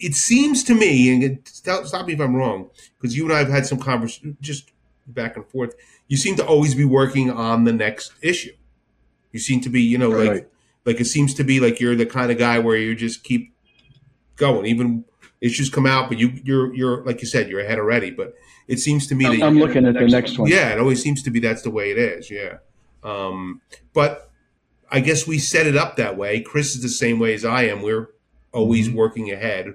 it 0.00 0.16
seems 0.16 0.64
to 0.64 0.74
me, 0.74 1.14
and 1.14 1.22
it, 1.22 1.46
stop, 1.46 1.86
stop 1.86 2.08
me 2.08 2.14
if 2.14 2.20
I'm 2.20 2.34
wrong, 2.34 2.68
because 3.00 3.16
you 3.16 3.26
and 3.26 3.32
I 3.32 3.38
have 3.38 3.48
had 3.48 3.64
some 3.64 3.78
conversation, 3.78 4.36
just 4.40 4.72
back 5.06 5.36
and 5.36 5.46
forth. 5.46 5.76
You 6.08 6.16
seem 6.16 6.34
to 6.34 6.44
always 6.44 6.74
be 6.74 6.84
working 6.84 7.30
on 7.30 7.62
the 7.62 7.72
next 7.72 8.14
issue. 8.20 8.56
You 9.30 9.38
seem 9.38 9.60
to 9.60 9.68
be, 9.68 9.82
you 9.82 9.98
know, 9.98 10.10
like, 10.10 10.50
like 10.84 11.00
it 11.00 11.04
seems 11.04 11.32
to 11.34 11.44
be 11.44 11.60
like 11.60 11.78
you're 11.78 11.94
the 11.94 12.06
kind 12.06 12.32
of 12.32 12.38
guy 12.38 12.58
where 12.58 12.76
you 12.76 12.96
just 12.96 13.22
keep 13.22 13.54
going, 14.34 14.66
even 14.66 15.04
issues 15.40 15.70
come 15.70 15.86
out, 15.86 16.08
but 16.08 16.18
you, 16.18 16.32
you're, 16.44 16.74
you're 16.74 17.04
like 17.04 17.20
you 17.20 17.26
said, 17.26 17.48
you're 17.48 17.60
ahead 17.60 17.78
already. 17.78 18.10
But 18.10 18.34
it 18.66 18.78
seems 18.78 19.06
to 19.08 19.14
me 19.14 19.24
that 19.24 19.42
I'm 19.46 19.58
looking 19.58 19.86
at 19.86 19.94
the 19.94 20.06
next 20.06 20.38
one. 20.38 20.50
yeah, 20.50 20.70
it 20.72 20.78
always 20.78 21.02
seems 21.02 21.22
to 21.22 21.30
be 21.30 21.40
that's 21.40 21.62
the 21.62 21.70
way 21.70 21.90
it 21.90 21.98
is. 21.98 22.30
Yeah. 22.30 22.58
Um, 23.04 23.60
but 23.92 24.30
I 24.90 25.00
guess 25.00 25.26
we 25.26 25.38
set 25.38 25.66
it 25.66 25.76
up 25.76 25.96
that 25.96 26.16
way. 26.16 26.40
Chris 26.40 26.74
is 26.74 26.82
the 26.82 26.88
same 26.88 27.18
way 27.18 27.34
as 27.34 27.44
I 27.44 27.64
am. 27.64 27.82
We're 27.82 28.10
always 28.52 28.88
Mhm. 28.88 28.94
working 28.94 29.30
ahead. 29.30 29.74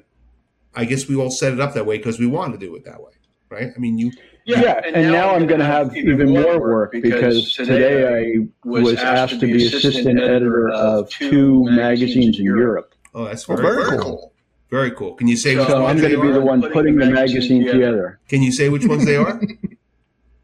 I 0.75 0.85
guess 0.85 1.07
we 1.07 1.15
all 1.15 1.29
set 1.31 1.53
it 1.53 1.59
up 1.59 1.73
that 1.75 1.85
way 1.85 1.97
because 1.97 2.19
we 2.19 2.25
wanted 2.27 2.59
to 2.59 2.65
do 2.65 2.75
it 2.75 2.83
that 2.85 2.99
way, 2.99 3.11
right? 3.49 3.69
I 3.75 3.79
mean, 3.79 3.97
you. 3.99 4.11
Yeah, 4.45 4.81
and 4.93 5.09
now 5.11 5.33
I'm 5.35 5.47
going 5.47 5.59
to 5.61 5.65
have 5.65 5.95
even 5.95 6.31
more 6.31 6.59
work 6.59 6.91
because 6.91 7.53
today 7.53 8.07
I 8.35 8.47
was 8.67 8.95
asked 8.99 9.39
to 9.39 9.45
be 9.45 9.65
assistant 9.67 10.19
editor 10.19 10.69
of 10.69 11.09
two 11.09 11.63
magazines 11.65 12.39
in 12.39 12.45
Europe. 12.45 12.93
Oh, 13.13 13.23
that's 13.25 13.47
Oh, 13.49 13.55
very, 13.55 13.85
very 13.85 13.97
cool. 13.99 13.99
cool. 14.17 14.32
Very 14.73 14.89
cool. 14.89 15.13
Can 15.13 15.27
you 15.27 15.37
say 15.37 15.55
which 15.55 15.67
So 15.67 15.85
I'm 15.85 15.97
going 15.99 16.13
to 16.13 16.19
be 16.21 16.31
the 16.31 16.41
one 16.41 16.59
putting 16.71 16.95
the 16.95 17.05
magazine 17.11 17.63
together. 17.63 18.19
Can 18.27 18.41
you 18.41 18.51
say 18.51 18.69
which 18.69 18.85
ones 18.87 19.05
they 19.05 19.15
are? 19.15 19.39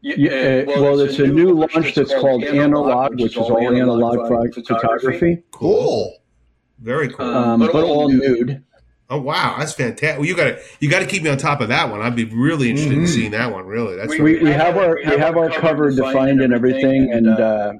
Yeah, 0.02 0.64
uh, 0.66 0.80
well, 0.80 0.98
it's 1.00 1.18
a 1.18 1.26
new 1.26 1.52
launch 1.52 1.94
that's 1.94 2.14
called 2.14 2.42
Analog, 2.44 3.20
which 3.20 3.32
is 3.36 3.36
all 3.36 3.58
analog 3.58 4.16
pho- 4.28 4.62
photography, 4.62 5.42
Cool. 5.50 6.16
Very 6.78 7.10
cool. 7.10 7.26
um, 7.26 7.60
but 7.60 7.74
all 7.74 8.08
nude. 8.08 8.64
Oh 9.10 9.20
wow, 9.20 9.56
that's 9.58 9.74
fantastic. 9.74 10.18
Well, 10.18 10.26
you 10.26 10.34
got 10.34 10.44
to 10.44 10.58
you 10.80 10.88
got 10.88 11.00
to 11.00 11.06
keep 11.06 11.22
me 11.22 11.28
on 11.28 11.36
top 11.36 11.60
of 11.60 11.68
that 11.68 11.90
one. 11.90 12.00
I'd 12.00 12.16
be 12.16 12.24
really 12.24 12.70
interested 12.70 12.96
in 12.96 13.04
Mhm. 13.04 13.08
seeing 13.08 13.30
that 13.32 13.52
one. 13.52 13.66
Really, 13.66 13.94
that's 13.96 14.08
We, 14.08 14.38
we 14.42 14.50
have 14.50 14.78
our 14.78 14.96
we 15.04 15.16
have 15.18 15.36
our 15.36 15.50
cover 15.50 15.90
defined 15.90 16.40
and 16.40 16.54
everything, 16.54 17.12
and 17.12 17.28
uh, 17.28 17.72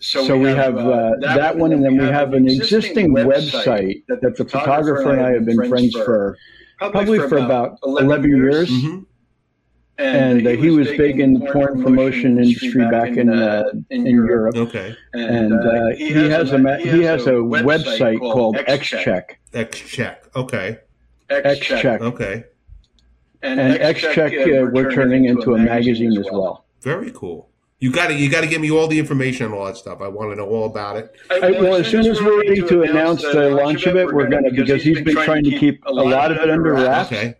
so 0.00 0.36
we 0.36 0.48
have 0.48 0.76
uh, 0.78 1.12
that 1.20 1.56
one, 1.56 1.72
and 1.72 1.84
then 1.84 1.96
we 1.96 2.04
have 2.04 2.32
an 2.32 2.48
existing 2.48 3.14
website 3.14 4.02
that 4.08 4.20
the 4.22 4.44
photographer 4.44 5.12
and 5.12 5.20
I 5.20 5.32
have 5.32 5.44
been 5.44 5.68
friends 5.68 5.94
for 5.94 6.36
probably 6.78 7.18
for 7.18 7.36
about 7.38 7.78
11 7.84 8.30
years. 8.30 8.70
Mhm. 8.70 9.06
And 9.98 10.46
uh, 10.46 10.52
he 10.52 10.70
was 10.70 10.88
big 10.88 11.20
in 11.20 11.34
the 11.34 11.52
porn 11.52 11.82
promotion 11.82 12.38
industry 12.38 12.88
back 12.90 13.18
in 13.18 13.28
uh, 13.28 13.64
in 13.90 14.06
Europe, 14.06 14.56
Okay. 14.56 14.96
and 15.12 15.52
uh, 15.52 15.88
he 15.94 16.12
has 16.30 16.52
a 16.52 16.76
he 16.78 17.02
has 17.02 17.26
a 17.26 17.32
website 17.32 18.18
called 18.18 18.56
XCheck. 18.56 19.24
X 19.52 19.78
check. 19.78 20.24
Okay. 20.34 20.78
XCheck, 21.28 22.00
Okay. 22.00 22.44
and 23.42 23.60
XCheck 23.78 24.32
uh, 24.46 24.70
we're 24.72 24.90
turning 24.90 25.26
into 25.26 25.52
a 25.54 25.58
magazine 25.58 26.16
as 26.16 26.26
well. 26.32 26.64
Very 26.80 27.10
cool. 27.10 27.49
You 27.80 27.90
got 27.90 28.08
to 28.08 28.14
you 28.14 28.28
got 28.30 28.42
to 28.42 28.46
give 28.46 28.60
me 28.60 28.70
all 28.70 28.86
the 28.88 28.98
information 28.98 29.46
and 29.46 29.54
all 29.54 29.64
that 29.64 29.76
stuff. 29.78 30.02
I 30.02 30.08
want 30.08 30.30
to 30.32 30.36
know 30.36 30.46
all 30.46 30.66
about 30.66 30.96
it. 30.98 31.14
I, 31.30 31.50
well, 31.52 31.76
as 31.76 31.86
soon 31.86 32.04
as 32.06 32.20
we're 32.20 32.38
ready 32.38 32.60
to 32.60 32.82
announce 32.82 33.22
the 33.22 33.50
launch 33.50 33.86
of 33.86 33.96
it, 33.96 34.12
we're 34.12 34.28
gonna 34.28 34.50
because 34.50 34.82
he's 34.82 35.00
been 35.00 35.16
trying 35.16 35.44
to 35.44 35.58
keep 35.58 35.82
a 35.86 35.92
lot 35.92 36.30
of 36.30 36.36
it 36.38 36.50
under 36.50 36.74
wraps. 36.74 37.10
Okay. 37.10 37.34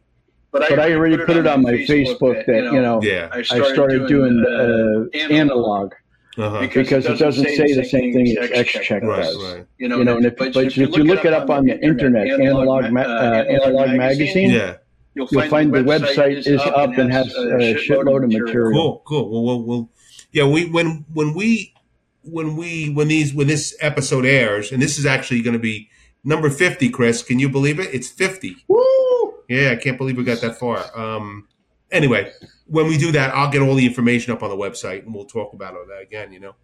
But 0.51 0.79
I 0.79 0.95
already 0.95 1.19
put 1.19 1.37
it 1.37 1.47
on 1.47 1.61
my 1.63 1.73
Facebook 1.73 2.45
that 2.47 2.65
you 2.73 2.81
know 2.81 3.03
Yeah. 3.03 3.29
I 3.33 3.43
started 3.43 4.07
doing 4.09 4.43
uh, 4.45 5.19
analog 5.19 5.93
Uh-huh. 6.39 6.67
because 6.73 7.05
it 7.05 7.19
doesn't 7.19 7.45
say 7.45 7.75
the 7.75 7.85
same 7.85 8.13
thing 8.15 8.27
as 8.39 8.49
XCheck 8.51 9.03
Right. 9.03 9.23
does. 9.25 9.37
Right. 9.45 9.67
You 9.79 9.89
know, 9.89 10.01
and 10.17 10.25
if, 10.25 10.37
but 10.37 10.57
if 10.57 10.77
you 10.79 10.87
look 10.87 11.27
it 11.27 11.35
up 11.35 11.51
on 11.51 11.67
the 11.67 11.79
internet, 11.85 12.27
analog 12.29 12.91
ma- 12.91 13.03
uh, 13.03 13.45
analog 13.47 13.91
magazine, 13.95 14.51
Yeah. 14.51 14.77
you'll 15.15 15.27
find 15.27 15.71
the 15.73 15.81
website 15.81 16.47
is 16.47 16.63
up 16.63 16.97
and 16.97 17.13
has 17.13 17.27
a 17.35 17.75
shitload 17.75 18.25
of 18.25 18.31
material. 18.33 18.73
Cool. 18.73 19.03
Cool. 19.07 19.31
Well, 19.31 19.45
well, 19.45 19.63
well, 19.69 19.89
yeah. 20.33 20.45
We 20.47 20.67
when 20.67 21.05
when 21.13 21.35
we 21.35 21.75
when 22.23 22.57
we 22.57 22.91
when 22.93 23.09
these 23.09 23.35
when 23.35 23.47
this 23.47 23.77
episode 23.81 24.25
airs, 24.25 24.73
and 24.73 24.81
this 24.83 24.99
is 24.99 25.07
actually 25.07 25.43
going 25.43 25.55
to 25.55 25.61
be 25.61 25.89
number 26.25 26.51
fifty. 26.51 26.89
Chris, 26.89 27.23
can 27.23 27.39
you 27.39 27.49
believe 27.49 27.79
it? 27.81 27.95
It's 27.95 28.09
fifty. 28.09 28.57
Woo! 28.69 29.35
Yeah, 29.49 29.71
I 29.71 29.77
can't 29.77 29.99
believe 29.99 30.17
we 30.17 30.25
got 30.25 30.41
that 30.43 30.59
far. 30.59 30.85
Um, 30.99 31.49
anyway, 31.91 32.33
when 32.67 32.87
we 32.87 32.97
do 32.99 33.13
that, 33.13 33.35
I'll 33.35 33.51
get 33.51 33.63
all 33.63 33.75
the 33.75 33.87
information 33.87 34.33
up 34.33 34.43
on 34.43 34.51
the 34.51 34.57
website, 34.57 35.05
and 35.05 35.15
we'll 35.15 35.25
talk 35.25 35.53
about 35.53 35.75
it 35.75 36.03
again. 36.03 36.33
You 36.33 36.41
know. 36.41 36.55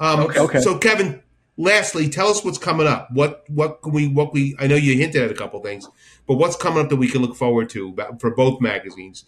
Um, 0.00 0.20
Okay. 0.20 0.40
Okay. 0.40 0.60
So, 0.60 0.78
Kevin, 0.78 1.22
lastly, 1.56 2.08
tell 2.08 2.28
us 2.28 2.44
what's 2.44 2.58
coming 2.58 2.86
up. 2.86 3.08
What 3.12 3.44
what 3.48 3.82
can 3.82 3.92
we 3.92 4.08
what 4.08 4.32
we? 4.32 4.56
I 4.58 4.66
know 4.66 4.76
you 4.76 4.96
hinted 4.96 5.22
at 5.22 5.30
a 5.30 5.34
couple 5.34 5.60
things, 5.60 5.86
but 6.26 6.34
what's 6.36 6.56
coming 6.56 6.80
up 6.82 6.90
that 6.90 6.96
we 6.96 7.08
can 7.08 7.22
look 7.22 7.36
forward 7.36 7.70
to 7.70 7.94
for 8.18 8.34
both 8.34 8.60
magazines? 8.60 9.24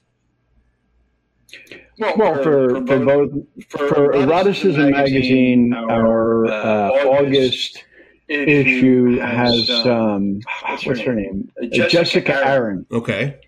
Well, 1.98 2.42
for, 2.42 2.86
for 2.86 2.98
both 2.98 3.30
for 3.70 4.12
Eroticism 4.14 4.90
magazine, 4.90 5.72
our 5.72 6.46
uh, 6.46 6.90
August 7.06 7.84
issue 8.28 9.18
has 9.18 9.70
um, 9.86 10.40
what's 10.84 11.00
her 11.00 11.14
name? 11.14 11.50
Uh, 11.62 11.66
Jessica 11.88 12.34
Aaron. 12.46 12.84
Okay. 12.92 13.38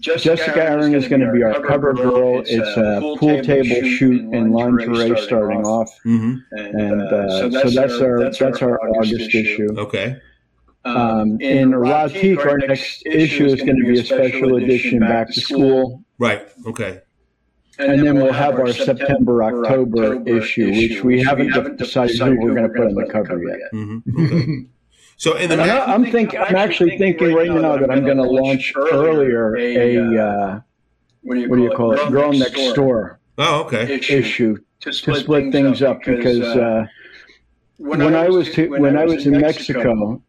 Jessica 0.00 0.62
Aaron 0.62 0.94
is 0.94 1.08
going 1.08 1.22
to 1.22 1.32
be 1.32 1.42
our 1.42 1.60
cover 1.62 1.94
girl. 1.94 2.42
It's 2.46 2.76
a 2.76 3.00
pool 3.18 3.42
table 3.42 3.88
shoot 3.88 4.20
in 4.34 4.52
lingerie 4.52 5.18
starting 5.22 5.64
off, 5.64 5.90
Mm-hmm. 6.04 6.56
and 6.58 7.02
uh, 7.02 7.50
so 7.50 7.70
that's 7.70 8.00
our 8.00 8.30
that's 8.30 8.40
our 8.62 8.78
August 8.90 9.34
issue. 9.34 9.68
Okay. 9.78 10.16
Um, 10.84 11.40
in 11.40 11.70
Erotique, 11.70 12.44
our 12.44 12.58
next 12.58 13.06
issue 13.06 13.46
is 13.46 13.54
going 13.62 13.76
to 13.82 13.86
be 13.86 13.98
a 14.00 14.04
special 14.04 14.56
edition 14.56 14.98
back 15.00 15.28
to 15.32 15.40
school. 15.40 16.03
Right. 16.18 16.46
Okay. 16.66 17.00
And 17.78 18.06
then 18.06 18.16
we'll 18.16 18.32
have 18.32 18.54
our 18.54 18.72
September 18.72 19.42
October 19.42 20.22
issue, 20.28 20.70
which 20.70 21.02
we 21.02 21.20
haven't 21.22 21.76
decided 21.76 22.16
who 22.18 22.40
we're 22.40 22.54
going 22.54 22.68
to 22.68 22.68
put 22.68 22.86
on 22.86 22.94
the 22.94 23.06
cover 23.10 23.42
yet. 23.42 23.72
Mm-hmm. 23.72 24.24
Okay. 24.24 24.66
So, 25.16 25.36
in 25.36 25.48
the 25.48 25.54
And 25.54 25.62
I'm, 25.62 25.68
ma- 25.68 25.94
I'm 25.94 26.10
thinking, 26.10 26.40
I'm 26.40 26.56
actually 26.56 26.98
thinking 26.98 27.32
right 27.34 27.48
now 27.48 27.76
that 27.76 27.88
I'm 27.88 28.04
going 28.04 28.16
to 28.16 28.24
launch 28.24 28.72
earlier 28.76 29.56
a 29.56 30.18
uh, 30.18 30.60
what 31.22 31.36
do 31.36 31.62
you 31.62 31.70
call 31.70 31.92
it, 31.92 32.10
Girl 32.10 32.32
Next 32.32 32.72
Door 32.74 33.20
oh, 33.38 33.62
okay. 33.64 33.94
issue 33.94 34.58
to 34.80 34.92
split 34.92 35.52
things 35.52 35.82
up 35.82 36.00
because 36.04 36.40
uh, 36.40 36.86
when 37.76 38.14
I 38.14 38.28
was 38.28 38.50
to, 38.54 38.68
when 38.68 38.96
I 38.96 39.04
was 39.04 39.26
in 39.26 39.40
Mexico, 39.40 40.20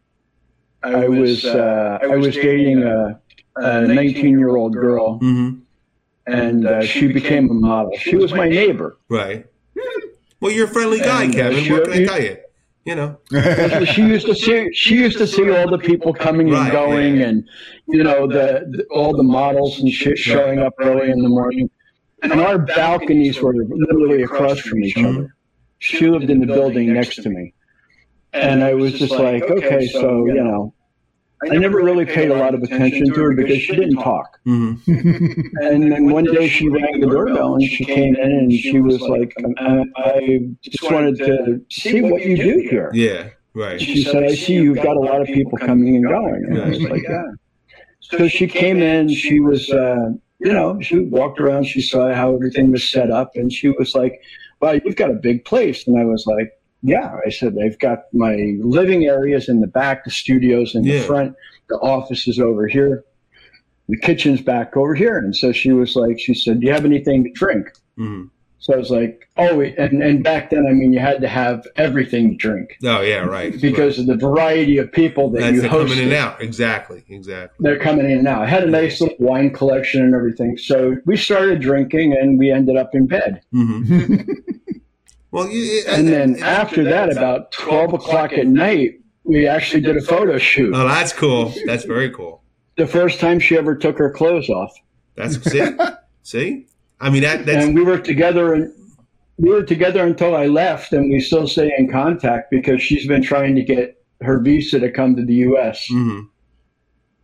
I 0.84 1.08
was 1.08 1.45
uh, 1.45 2.00
I 2.02 2.15
was 2.15 2.36
dating 2.36 2.84
a 2.84 3.19
19 3.56 4.39
year 4.39 4.56
old 4.56 4.74
girl, 4.74 5.19
Mm-hmm. 5.19 5.60
And 6.27 6.65
uh, 6.67 6.83
she 6.83 7.07
became 7.07 7.49
a 7.49 7.53
model. 7.53 7.91
She 7.99 8.15
was 8.15 8.33
my 8.33 8.47
neighbor. 8.49 8.97
Right. 9.09 9.45
Well, 10.41 10.51
you're 10.51 10.65
a 10.65 10.69
friendly 10.69 10.99
guy, 10.99 11.23
And, 11.23 11.33
uh, 11.33 11.38
Kevin. 11.38 11.63
she- 11.63 11.71
what 11.73 11.83
can 11.85 11.93
I 11.93 12.05
tell 12.05 12.21
you? 12.23 12.38
You 12.85 12.93
know. 12.95 13.17
she 13.85 14.03
used 14.03 14.27
to 14.27 14.35
see 14.35 14.71
she 14.73 14.95
used 14.95 15.17
to 15.17 15.25
see 15.25 15.49
all 15.49 15.67
the 15.67 15.79
people 15.79 16.13
coming 16.13 16.53
and 16.53 16.71
going 16.71 17.17
yeah. 17.17 17.29
and 17.29 17.49
you 17.88 18.03
know 18.03 18.27
the, 18.27 18.63
the 18.69 18.85
all 18.91 19.15
the 19.17 19.23
models 19.23 19.79
and 19.79 19.89
shit 19.91 20.19
showing 20.19 20.59
up 20.59 20.73
early 20.79 21.09
in 21.09 21.23
the 21.23 21.29
morning 21.29 21.67
and 22.21 22.33
our 22.33 22.59
balconies 22.59 23.41
were 23.41 23.55
literally 23.55 24.21
across 24.21 24.59
from 24.59 24.83
each 24.83 24.93
Mhm. 24.97 25.09
other 25.17 25.35
she 25.79 26.07
lived 26.07 26.29
in 26.29 26.39
the 26.39 26.45
building 26.45 26.93
next 26.93 27.15
to 27.23 27.29
me 27.31 27.55
and 28.33 28.63
I 28.63 28.75
was 28.75 28.93
just 28.93 29.13
like, 29.13 29.41
okay, 29.49 29.88
so 29.88 30.27
you 30.27 30.43
know, 30.43 30.71
I 31.43 31.58
never 31.58 31.78
really 31.84 32.06
paid 32.06 32.32
a 32.32 32.36
lot 32.36 32.56
of 32.56 32.63
attention 32.63 33.13
to 33.13 33.21
her 33.21 33.34
because 33.34 33.62
she 33.62 33.76
didn't 33.76 33.98
talk. 33.98 34.39
Mm-hmm. 34.48 35.41
And 35.62 35.91
then 35.91 36.10
one 36.10 36.24
day 36.24 36.48
she 36.48 36.69
rang 36.69 37.02
the 37.02 37.08
doorbell 37.08 37.56
and 37.56 37.63
she 37.63 37.84
came 37.86 38.15
in 38.15 38.32
and 38.32 38.52
she 38.52 38.80
was 38.80 39.02
like, 39.02 39.36
I, 39.58 39.84
I 39.98 40.39
just 40.62 40.84
wanted 40.84 41.17
to 41.17 41.62
see 41.69 42.02
what 42.02 42.24
you 42.26 42.38
do 42.38 42.67
here. 42.69 42.89
Yeah. 42.93 43.30
Right. 43.54 43.80
She 43.82 44.04
said, 44.04 44.24
I 44.24 44.36
see 44.36 44.54
you've 44.54 44.82
got 44.82 44.98
a 44.98 45.00
lot 45.00 45.21
of 45.21 45.28
people 45.28 45.58
coming 45.58 45.95
and 45.95 46.06
going. 46.06 46.45
And 46.45 46.62
I 46.62 46.69
was 46.69 46.82
like, 46.82 47.04
yeah. 47.04 47.32
So 48.02 48.28
she 48.28 48.48
came 48.48 48.82
in, 48.82 49.10
she 49.10 49.39
was, 49.39 49.69
uh, 49.71 50.12
you 50.39 50.54
know, 50.54 50.80
she 50.82 51.00
walked 51.00 51.39
around, 51.39 51.63
she 51.63 51.82
saw 51.82 52.13
how 52.13 52.36
everything 52.36 52.71
was 52.71 52.88
set 52.88 53.10
up, 53.10 53.32
and 53.36 53.52
she 53.52 53.69
was 53.69 53.95
like, 53.95 54.21
wow, 54.62 54.71
you've 54.71 54.95
got 54.95 55.10
a 55.10 55.15
big 55.15 55.45
place. 55.45 55.88
And 55.88 55.98
I 55.98 56.06
was 56.06 56.26
like, 56.28 56.52
yeah. 56.86 57.17
I 57.26 57.30
said, 57.30 57.56
they've 57.56 57.78
got 57.80 58.04
my 58.13 58.56
living 58.62 59.06
areas 59.06 59.50
in 59.50 59.62
the 59.62 59.67
back, 59.67 60.04
the 60.06 60.12
studios 60.12 60.76
in 60.76 60.84
Yeah. 60.84 61.00
the 61.00 61.04
front, 61.06 61.36
the 61.69 61.76
office 61.78 62.28
is 62.28 62.39
over 62.39 62.67
here, 62.67 63.04
the 63.89 63.98
kitchen's 63.98 64.41
back 64.41 64.78
over 64.78 64.95
here. 64.95 65.17
And 65.17 65.36
so 65.36 65.52
she 65.52 65.71
was 65.71 65.95
like, 65.95 66.19
she 66.19 66.34
said, 66.34 66.60
do 66.60 66.67
you 66.67 66.74
have 66.74 66.86
anything 66.86 67.24
to 67.24 67.32
drink? 67.32 67.67
Mm-hmm. 67.98 68.26
So 68.60 68.74
I 68.74 68.78
was 68.78 68.89
like, 68.89 69.30
oh, 69.38 69.62
and, 69.62 70.02
and 70.02 70.24
back 70.24 70.50
then, 70.50 70.65
I 70.67 70.71
mean, 70.71 70.91
you 70.91 70.98
had 71.00 71.21
to 71.21 71.28
have 71.28 71.67
everything 71.76 72.32
to 72.32 72.36
drink 72.36 72.78
Oh 72.84 73.02
yeah. 73.02 73.19
Right. 73.19 73.62
because 73.62 74.00
of 74.00 74.08
the 74.08 74.15
variety 74.15 74.80
of 74.80 74.91
people 74.91 75.30
that 75.32 75.41
That's 75.41 75.56
you 75.56 75.62
the 75.62 75.67
hosted. 75.67 75.89
coming 75.89 75.98
in 76.00 76.04
and 76.06 76.13
out. 76.13 76.41
Exactly. 76.41 77.04
Exactly. 77.08 77.63
They're 77.63 77.78
coming 77.80 78.10
in 78.10 78.24
now. 78.24 78.41
I 78.41 78.48
had 78.48 78.63
a 78.63 78.69
nice 78.71 79.00
little 79.02 79.17
wine 79.19 79.52
collection 79.52 80.02
and 80.02 80.15
everything. 80.15 80.58
So 80.58 80.98
we 81.06 81.15
started 81.15 81.62
drinking 81.62 82.13
and 82.19 82.39
we 82.39 82.50
ended 82.52 82.76
up 82.76 82.95
in 82.95 83.06
bed. 83.06 83.41
Mm-hmm. 83.54 84.32
well, 85.36 85.50
you, 85.50 85.84
And 85.89 86.08
then 86.08 86.41
after 86.41 86.86
that, 86.86 87.12
about 87.12 87.52
12 87.52 87.93
o'clock 87.95 88.32
at 88.32 88.48
night, 88.48 89.02
we 89.26 89.45
actually 89.45 89.82
did 89.82 89.98
a 89.98 90.02
photo 90.02 90.38
shoot. 90.38 90.74
Oh, 90.74 90.88
that's 90.88 91.12
cool. 91.12 91.54
That's 91.65 91.84
very 91.84 92.10
cool. 92.10 92.41
The 92.78 92.88
first 92.88 93.19
time 93.19 93.41
she 93.41 93.58
ever 93.58 93.76
took 93.76 93.98
her 93.98 94.10
clothes 94.10 94.50
off. 94.50 94.71
That's 95.15 95.41
see, 95.43 95.65
see. 96.24 96.67
I 97.02 97.10
mean 97.10 97.24
that 97.24 97.45
that's 97.45 97.65
And 97.65 97.76
we 97.76 97.84
were 97.84 98.00
together 98.00 98.54
and 98.54 98.74
we 99.38 99.50
were 99.50 99.63
together 99.63 100.06
until 100.06 100.38
I 100.38 100.45
left 100.45 100.93
and 100.93 101.12
we 101.12 101.19
still 101.19 101.50
stay 101.50 101.69
in 101.78 101.91
contact 101.91 102.50
because 102.50 102.82
she's 102.82 103.06
been 103.06 103.21
trying 103.21 103.56
to 103.56 103.62
get 103.63 104.02
her 104.21 104.39
visa 104.39 104.80
to 104.80 104.89
come 104.89 105.17
to 105.17 105.26
the 105.26 105.36
US. 105.50 105.86
hmm 105.89 106.21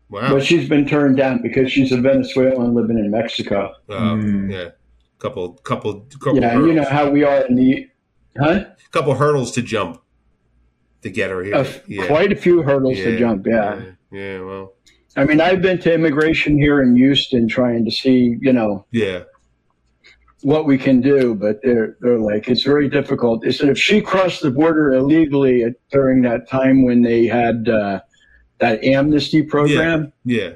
wow. 0.10 0.34
But 0.34 0.43
she's 0.43 0.67
been 0.67 0.86
turned 0.86 1.15
down 1.15 1.41
because 1.41 1.71
she's 1.71 1.93
a 1.93 2.02
Venezuelan 2.02 2.74
living 2.74 2.97
in 2.97 3.10
Mexico. 3.10 3.74
Um, 3.88 4.50
Yeah, 4.50 4.71
couple, 5.19 5.54
couple, 5.63 6.02
couple, 6.19 6.41
Yeah, 6.41 6.58
and 6.58 6.67
you 6.67 6.74
know 6.74 6.89
how 6.89 7.10
we 7.10 7.24
are 7.24 7.45
in 7.45 7.56
the 7.56 7.88
huh? 8.37 8.65
A 8.65 8.75
couple 8.91 9.13
hurdles 9.15 9.51
to 9.53 9.61
jump 9.61 10.01
to 11.01 11.09
get 11.09 11.29
her 11.29 11.43
here. 11.43 11.55
Uh, 11.55 11.71
yeah. 11.87 12.07
Quite 12.07 12.31
a 12.31 12.35
few 12.35 12.61
hurdles 12.61 12.97
yeah, 12.97 13.05
to 13.05 13.19
jump. 13.19 13.47
Yeah. 13.47 13.81
yeah, 14.11 14.19
yeah. 14.19 14.39
Well, 14.39 14.73
I 15.17 15.25
mean, 15.25 15.41
I've 15.41 15.61
been 15.61 15.79
to 15.79 15.93
immigration 15.93 16.57
here 16.57 16.81
in 16.81 16.95
Houston 16.95 17.47
trying 17.47 17.83
to 17.85 17.91
see, 17.91 18.37
you 18.39 18.53
know, 18.53 18.85
yeah, 18.91 19.23
what 20.41 20.65
we 20.65 20.77
can 20.77 21.01
do, 21.01 21.35
but 21.35 21.61
they're 21.61 21.97
they're 21.99 22.19
like 22.19 22.47
it's 22.47 22.63
very 22.63 22.89
difficult. 22.89 23.43
They 23.43 23.51
said 23.51 23.69
if 23.69 23.77
she 23.77 24.01
crossed 24.01 24.41
the 24.41 24.51
border 24.51 24.93
illegally 24.93 25.63
at, 25.63 25.73
during 25.91 26.21
that 26.23 26.47
time 26.47 26.83
when 26.83 27.01
they 27.01 27.25
had 27.25 27.67
uh, 27.67 28.01
that 28.59 28.83
amnesty 28.83 29.43
program, 29.43 30.13
yeah, 30.23 30.51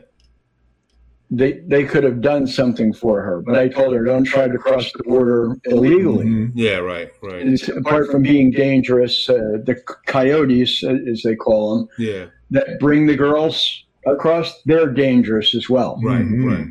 they 1.32 1.54
they 1.68 1.84
could 1.84 2.04
have 2.04 2.22
done 2.22 2.46
something 2.48 2.94
for 2.94 3.22
her. 3.22 3.42
But 3.42 3.56
I 3.58 3.68
told 3.68 3.94
her 3.94 4.04
don't 4.04 4.24
try 4.26 4.48
to 4.48 4.58
cross 4.58 4.92
the 4.94 5.04
border 5.04 5.56
illegally. 5.66 6.26
Mhm. 6.26 6.52
yeah. 6.56 6.78
Right, 6.78 7.10
right. 7.24 7.48
It's, 7.48 7.68
apart 7.68 8.12
from 8.12 8.22
being 8.24 8.52
dangerous, 8.52 9.28
uh, 9.30 9.58
the 9.64 9.76
coyotes, 10.06 10.84
uh, 10.84 10.98
as 11.12 11.24
they 11.24 11.36
call 11.36 11.78
them, 11.78 11.88
Yeah, 11.98 12.26
that 12.52 12.80
bring 12.80 13.08
the 13.08 13.16
girls 13.16 13.84
across, 14.06 14.62
they're 14.64 14.88
dangerous 14.92 15.56
as 15.56 15.68
well. 15.70 16.00
right, 16.04 16.22
Mhm. 16.24 16.46
right. 16.52 16.68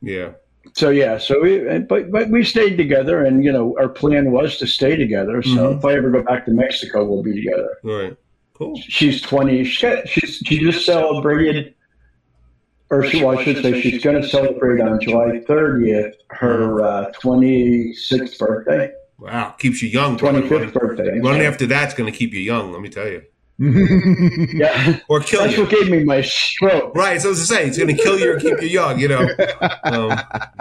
Yeah, 0.00 0.30
So 0.74 0.90
yeah, 0.90 1.16
so 1.18 1.40
we 1.42 1.58
but 1.88 2.10
but 2.12 2.28
we 2.30 2.44
stayed 2.44 2.76
together, 2.76 3.24
and 3.24 3.42
you 3.44 3.50
know 3.52 3.74
our 3.80 3.88
plan 3.88 4.30
was 4.30 4.58
to 4.58 4.66
stay 4.66 4.94
together. 4.94 5.42
So 5.42 5.50
Mhm. 5.74 5.78
if 5.78 5.84
I 5.84 5.94
ever 5.94 6.10
go 6.10 6.22
back 6.22 6.44
to 6.46 6.52
Mexico, 6.52 7.04
we'll 7.04 7.22
be 7.22 7.34
together. 7.42 7.70
right. 7.82 8.14
Cool. 8.54 8.74
She's 8.88 9.20
twenty. 9.20 9.64
She, 9.64 9.86
she's 10.06 10.36
she 10.46 10.58
just 10.60 10.84
celebrated, 10.86 11.74
or 12.90 13.04
she, 13.04 13.22
well, 13.24 13.38
I 13.38 13.42
should 13.44 13.62
say 13.62 13.80
she's 13.80 14.02
going 14.02 14.20
to 14.22 14.28
celebrate 14.28 14.80
on 14.80 15.00
July 15.00 15.40
thirtieth 15.46 16.14
her 16.30 16.82
uh, 16.82 17.10
twenty 17.20 17.92
sixth 17.94 18.38
birthday, 18.38 18.92
Wow, 19.18 19.50
keeps 19.58 19.82
you 19.82 19.88
young. 19.88 20.16
25th 20.18 20.22
Running, 20.22 20.48
fifth 20.48 20.74
birthday. 20.74 21.20
running 21.20 21.42
after 21.42 21.66
that's 21.66 21.94
going 21.94 22.10
to 22.12 22.16
keep 22.16 22.32
you 22.34 22.40
young. 22.40 22.70
Let 22.72 22.82
me 22.82 22.88
tell 22.90 23.08
you, 23.08 23.22
Yeah, 23.58 24.98
or 25.08 25.20
kill 25.20 25.40
that's 25.44 25.56
you. 25.56 25.62
what 25.62 25.70
gave 25.70 25.88
me 25.90 26.04
my 26.04 26.20
stroke. 26.20 26.94
Right. 26.94 27.20
So 27.20 27.28
I 27.28 27.30
was 27.30 27.40
to 27.40 27.46
say, 27.46 27.66
it's 27.66 27.78
going 27.78 27.94
to 27.96 28.02
kill 28.02 28.18
you 28.18 28.32
or 28.32 28.38
keep 28.38 28.60
you 28.60 28.68
young. 28.68 28.98
You 29.00 29.08
know, 29.08 29.28
um, 29.84 30.08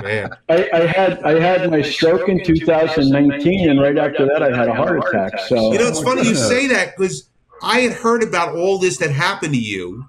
man. 0.02 0.30
I, 0.50 0.70
I 0.74 0.86
had 0.86 1.22
I 1.24 1.40
had 1.40 1.70
my 1.70 1.82
stroke 1.82 2.30
in 2.30 2.44
2019, 2.44 3.70
and 3.70 3.80
right 3.82 3.98
after 3.98 4.26
that, 4.26 4.42
I 4.42 4.56
had 4.58 4.68
a 4.70 4.74
heart 4.74 5.00
attack. 5.06 5.38
So 5.48 5.74
You 5.74 5.80
know, 5.80 5.88
it's 5.88 6.02
funny 6.02 6.28
you 6.28 6.36
say 6.54 6.68
that 6.68 6.96
because 6.98 7.30
I 7.62 7.82
had 7.82 7.94
heard 7.94 8.24
about 8.24 8.56
all 8.56 8.80
this 8.80 8.98
that 8.98 9.12
happened 9.12 9.54
to 9.54 9.60
you 9.60 10.06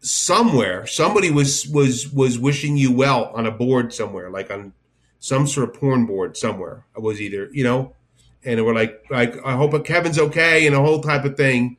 somewhere. 0.00 0.86
Somebody 0.86 1.30
was 1.30 1.66
was 1.68 2.10
was 2.12 2.38
wishing 2.38 2.76
you 2.76 2.92
well 2.92 3.26
on 3.34 3.46
a 3.46 3.50
board 3.50 3.92
somewhere, 3.92 4.30
like 4.30 4.50
on 4.50 4.72
some 5.18 5.46
sort 5.46 5.68
of 5.68 5.74
porn 5.74 6.06
board 6.06 6.36
somewhere. 6.36 6.86
I 6.96 7.00
was 7.00 7.20
either, 7.20 7.48
you 7.52 7.62
know, 7.64 7.94
and 8.44 8.58
they 8.58 8.62
were 8.62 8.74
like, 8.74 9.04
like 9.10 9.34
I 9.44 9.54
hope 9.56 9.84
Kevin's 9.84 10.18
okay 10.18 10.66
and 10.66 10.74
a 10.74 10.80
whole 10.80 11.00
type 11.02 11.24
of 11.24 11.36
thing. 11.36 11.76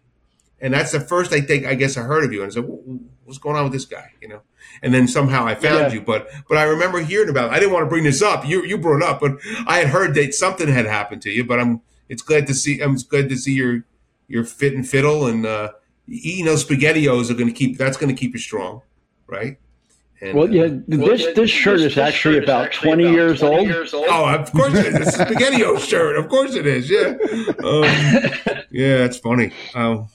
And 0.60 0.73
that's 0.73 0.91
the 0.91 0.99
first 0.99 1.34
I 1.34 1.41
think 1.41 1.65
I 1.65 1.73
guess 1.73 1.97
I 1.97 2.03
heard 2.03 2.23
of 2.23 2.31
you, 2.31 2.43
and 2.43 2.51
I 2.51 2.53
said, 2.53 2.65
"Wh- 2.65 3.25
"What's 3.25 3.39
going 3.39 3.55
on 3.55 3.63
with 3.63 3.73
this 3.73 3.86
guy?" 3.86 4.12
You 4.21 4.27
know. 4.27 4.41
And 4.84 4.93
then 4.93 5.07
somehow 5.07 5.45
I 5.47 5.55
found 5.55 5.88
Yeah. 5.88 5.93
you, 5.93 6.01
but 6.01 6.29
but 6.47 6.60
I 6.60 6.63
remember 6.63 6.99
hearing 6.99 7.29
about. 7.29 7.51
It. 7.51 7.55
I 7.55 7.60
didn't 7.60 7.73
want 7.73 7.84
to 7.86 7.89
bring 7.89 8.03
this 8.03 8.21
up. 8.21 8.47
You 8.47 8.63
you 8.63 8.77
brought 8.77 8.97
it 8.97 9.03
up, 9.03 9.19
but 9.19 9.38
I 9.65 9.79
had 9.79 9.88
heard 9.88 10.13
that 10.13 10.36
something 10.36 10.67
had 10.67 10.86
happened 10.86 11.23
to 11.23 11.31
you. 11.31 11.43
But 11.43 11.60
I'm 11.60 11.81
it's 12.10 12.21
glad 12.21 12.45
to 12.45 12.53
see. 12.53 12.79
I'm 12.79 12.95
glad 12.95 13.27
to 13.29 13.38
see 13.38 13.53
you're 13.53 13.86
you're 14.27 14.45
fit 14.45 14.73
and 14.75 14.88
fiddle, 14.88 15.25
and 15.25 15.47
uh, 15.47 15.71
eating 16.07 16.45
those 16.45 16.65
spaghettios 16.65 17.29
are 17.29 17.33
going 17.35 17.47
to 17.47 17.53
keep. 17.53 17.77
That's 17.77 17.97
going 17.97 18.13
to 18.13 18.19
keep 18.19 18.33
you 18.33 18.39
strong, 18.39 18.81
right? 19.27 19.57
And, 20.21 20.37
Well, 20.37 20.47
uh, 20.47 20.51
yeah, 20.51 20.67
this 20.87 21.25
this 21.35 21.49
shirt 21.49 21.79
is 21.79 21.97
actually 21.97 22.37
about 22.37 22.71
20 22.71 23.11
years 23.11 23.41
old. 23.41 23.67
Oh, 23.93 24.25
of 24.29 24.51
course 24.51 24.73
it 24.75 24.87
is. 24.87 24.95
It's 24.95 25.17
a 25.17 25.25
spaghetti 25.25 25.79
shirt. 25.87 26.17
Of 26.17 26.29
course 26.29 26.53
it 26.53 26.67
is. 26.67 26.89
Yeah. 26.89 27.15
Um, 27.63 27.83
yeah, 28.71 29.03
it's 29.05 29.17
funny. 29.17 29.51
Um, 29.73 30.07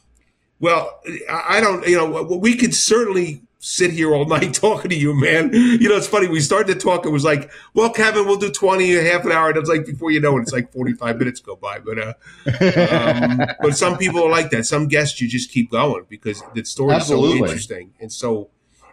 well, 0.61 1.01
I 1.29 1.57
I 1.57 1.61
don't, 1.61 1.87
you 1.89 1.97
know, 1.97 2.23
we 2.23 2.57
could 2.57 2.75
certainly 2.75 3.43
sit 3.67 3.91
here 3.91 4.15
all 4.15 4.25
night 4.37 4.55
talking 4.55 4.91
to 4.91 4.97
you, 4.97 5.13
man. 5.19 5.53
You 5.53 5.89
know, 5.89 5.97
it's 5.97 6.07
funny. 6.07 6.29
We 6.29 6.41
started 6.41 6.73
to 6.73 6.79
talk. 6.79 7.05
It 7.05 7.11
was 7.11 7.25
like, 7.25 7.51
well, 7.75 7.91
Kevin, 7.91 8.25
we'll 8.25 8.37
do 8.39 8.51
20, 8.51 8.93
half 8.95 9.25
an 9.25 9.33
hour. 9.33 9.49
And 9.49 9.59
it's 9.59 9.69
like, 9.69 9.85
before 9.85 10.13
you 10.13 10.21
know 10.21 10.39
it, 10.39 10.43
it's 10.43 10.53
like 10.53 10.73
45 10.73 11.19
minutes 11.19 11.41
go 11.41 11.57
by. 11.57 11.81
But, 11.81 11.99
uh, 11.99 12.13
um, 12.47 13.47
but 13.61 13.77
some 13.77 13.99
people 13.99 14.23
are 14.23 14.31
like 14.31 14.51
that. 14.51 14.67
Some 14.67 14.87
guests, 14.87 15.21
you 15.21 15.29
just 15.29 15.51
keep 15.51 15.71
going 15.73 16.05
because 16.09 16.43
the 16.55 16.65
story 16.65 16.97
is 16.97 17.07
so 17.07 17.25
interesting. 17.27 17.93
And 18.01 18.13
so, 18.13 18.51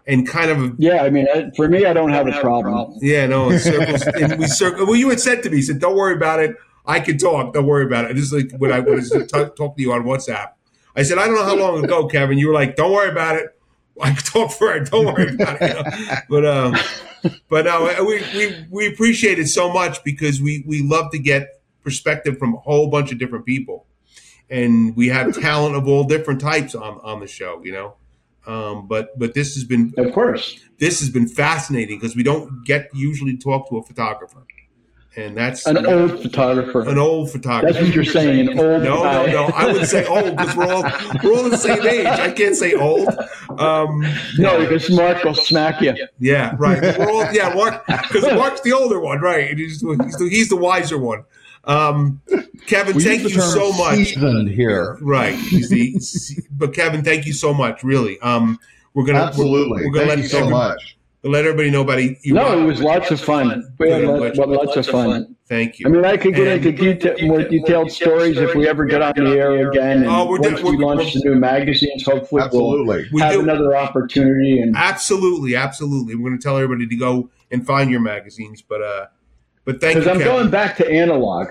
and 0.07 0.27
kind 0.27 0.49
of 0.49 0.75
Yeah, 0.79 1.03
I 1.03 1.09
mean, 1.11 1.27
for 1.55 1.69
me, 1.69 1.85
I 1.85 1.93
don't 1.93 2.09
have 2.09 2.27
a 2.27 2.39
problem. 2.41 2.97
yeah, 2.99 3.27
no, 3.27 3.51
it 3.51 3.59
circles. 3.59 4.01
and 4.01 4.39
we 4.39 4.47
circle. 4.47 4.85
Well, 4.87 4.95
you 4.95 5.09
had 5.09 5.19
said 5.19 5.43
to 5.43 5.49
me, 5.49 5.57
you 5.57 5.63
said, 5.63 5.79
"Don't 5.79 5.95
worry 5.95 6.13
about 6.13 6.41
it. 6.41 6.57
I 6.85 6.99
can 6.99 7.17
talk. 7.17 7.53
Don't 7.53 7.65
worry 7.65 7.85
about 7.85 8.11
it." 8.11 8.15
This 8.15 8.25
is 8.25 8.33
like 8.33 8.51
when 8.59 8.73
I 8.73 8.81
was 8.81 9.09
t- 9.11 9.27
talk 9.27 9.77
to 9.77 9.81
you 9.81 9.93
on 9.93 10.03
WhatsApp. 10.03 10.49
I 10.93 11.03
said, 11.03 11.19
"I 11.19 11.25
don't 11.25 11.35
know 11.35 11.45
how 11.45 11.55
long 11.55 11.81
ago, 11.85 12.05
Kevin." 12.07 12.37
You 12.37 12.49
were 12.49 12.53
like, 12.53 12.75
"Don't 12.75 12.91
worry 12.91 13.09
about 13.09 13.37
it. 13.37 13.55
I 14.01 14.11
can 14.13 14.23
talk 14.23 14.51
for 14.51 14.73
it. 14.75 14.89
Don't 14.89 15.05
worry 15.05 15.33
about 15.33 15.61
it." 15.61 15.75
You 15.75 15.83
know? 15.83 16.17
But 16.29 16.45
um, 16.45 16.75
but 17.49 17.65
no, 17.65 18.05
we, 18.05 18.21
we 18.35 18.65
we 18.69 18.87
appreciate 18.87 19.39
it 19.39 19.47
so 19.47 19.71
much 19.71 20.03
because 20.03 20.41
we 20.41 20.63
we 20.67 20.81
love 20.81 21.11
to 21.11 21.19
get 21.19 21.61
perspective 21.81 22.37
from 22.37 22.53
a 22.55 22.57
whole 22.57 22.89
bunch 22.89 23.11
of 23.11 23.19
different 23.19 23.45
people, 23.45 23.85
and 24.49 24.95
we 24.95 25.07
have 25.09 25.39
talent 25.39 25.75
of 25.75 25.87
all 25.87 26.03
different 26.05 26.41
types 26.41 26.75
on 26.75 26.99
on 27.01 27.19
the 27.19 27.27
show. 27.27 27.61
You 27.63 27.71
know. 27.73 27.93
Um, 28.45 28.87
but 28.87 29.17
but 29.17 29.33
this 29.33 29.53
has 29.55 29.63
been 29.63 29.93
Of 29.97 30.11
course. 30.11 30.59
this 30.77 30.99
has 30.99 31.09
been 31.09 31.27
fascinating 31.29 31.97
because 31.97 32.13
we 32.13 32.23
don't 32.23 32.65
get 32.65 32.89
usually 32.93 33.37
talk 33.37 33.69
to 33.69 33.77
a 33.77 33.83
photographer, 33.83 34.43
and 35.15 35.37
that's 35.37 35.65
An 35.67 35.85
old 35.85 36.21
photographer. 36.21 36.81
an 36.89 36.97
old 36.97 37.31
photographer. 37.31 37.73
That's 37.73 37.85
what 37.85 37.95
you're 37.95 38.03
saying, 38.03 38.49
an 38.49 38.59
old 38.59 38.83
no, 38.83 39.03
guy. 39.03 39.25
no, 39.31 39.47
no. 39.47 39.53
I 39.55 39.71
would 39.71 39.85
say 39.87 40.05
old 40.05 40.35
because 40.37 40.55
we're 40.55 40.73
all 40.73 40.83
we're 41.23 41.33
all 41.37 41.49
the 41.49 41.57
same 41.57 41.85
age. 41.85 42.05
I 42.07 42.31
can't 42.31 42.55
say 42.55 42.73
old. 42.73 43.07
Um, 43.59 44.05
No, 44.37 44.59
because 44.59 44.89
Mark 44.89 45.23
will 45.23 45.35
smack 45.35 45.81
you. 45.81 45.95
yeah, 46.19 46.55
right. 46.57 46.81
We're 46.97 47.11
all 47.11 47.31
yeah, 47.33 47.53
Mark 47.53 47.85
because 47.85 48.23
Mark's 48.33 48.61
the 48.61 48.73
older 48.73 48.99
one, 48.99 49.19
right? 49.21 49.49
And 49.51 49.59
he's, 49.59 49.81
he's, 49.81 50.17
the, 50.17 50.27
he's 50.29 50.49
the 50.49 50.55
wiser 50.57 50.97
one. 50.97 51.23
Um, 51.65 52.21
Kevin, 52.67 52.95
We 52.95 53.03
thank 53.03 53.21
you 53.23 53.29
so 53.29 53.71
much. 53.73 53.95
Seasoned 53.95 54.49
here. 54.49 54.97
Right. 55.01 55.35
He's 55.35 55.69
the, 55.69 56.43
but 56.51 56.73
Kevin, 56.73 57.03
thank 57.03 57.25
you 57.25 57.33
so 57.33 57.53
much. 57.53 57.83
Really. 57.83 58.19
Um, 58.19 58.59
we're 58.93 59.05
gonna 59.05 59.19
Absolutely. 59.19 59.83
We're, 59.83 59.87
we're 59.87 59.93
gonna 59.93 60.05
Thank 60.07 60.09
let 60.09 60.23
you 60.23 60.27
so 60.29 60.37
every- 60.39 60.51
much. 61.23 61.31
let 61.31 61.45
everybody 61.45 61.71
know 61.71 61.81
about 61.81 62.01
you. 62.01 62.33
No, 62.33 62.59
it 62.59 62.65
was 62.65 62.81
lots 62.81 63.11
of 63.11 63.19
fun. 63.21 63.73
We 63.79 63.89
had 63.89 64.03
lots, 64.03 64.37
lots 64.37 64.75
of 64.77 64.85
fun. 64.87 65.35
Thank 65.47 65.79
you. 65.79 65.85
I 65.87 65.89
mean, 65.89 66.05
I 66.05 66.17
could 66.17 66.35
get 66.35 66.47
And- 66.47 66.65
into 66.65 66.83
deta- 67.11 67.27
more 67.27 67.43
detailed 67.43 67.91
stories 67.91 68.37
if 68.37 68.55
we 68.55 68.67
ever 68.67 68.85
get 68.85 69.01
on 69.01 69.13
the 69.15 69.29
air 69.31 69.69
again. 69.69 69.97
And 70.03 70.07
Oh, 70.07 70.27
we're 70.27 70.39
once 70.39 70.59
de- 70.61 70.65
we 70.65 70.75
we're- 70.77 70.85
launch 70.95 71.13
the 71.13 71.21
new 71.25 71.35
magazines, 71.35 72.03
hopefully 72.05 72.41
Absolutely. 72.41 73.03
We 73.03 73.07
we'll 73.13 73.23
have 73.25 73.33
do- 73.33 73.41
another 73.41 73.75
opportunity. 73.75 74.59
And 74.59 74.75
Absolutely, 74.75 75.55
absolutely. 75.55 76.15
We're 76.15 76.29
going 76.29 76.39
to 76.39 76.43
tell 76.43 76.57
everybody 76.57 76.87
to 76.87 76.95
go 76.95 77.29
and 77.51 77.65
find 77.65 77.91
your 77.91 77.99
magazines, 77.99 78.61
but 78.61 78.81
uh, 78.81 79.05
but 79.65 79.79
thank 79.79 79.95
you. 79.95 80.01
because 80.01 80.07
I'm 80.15 80.19
Kevin. 80.23 80.33
going 80.41 80.49
back 80.49 80.77
to 80.77 80.89
analog, 80.89 81.49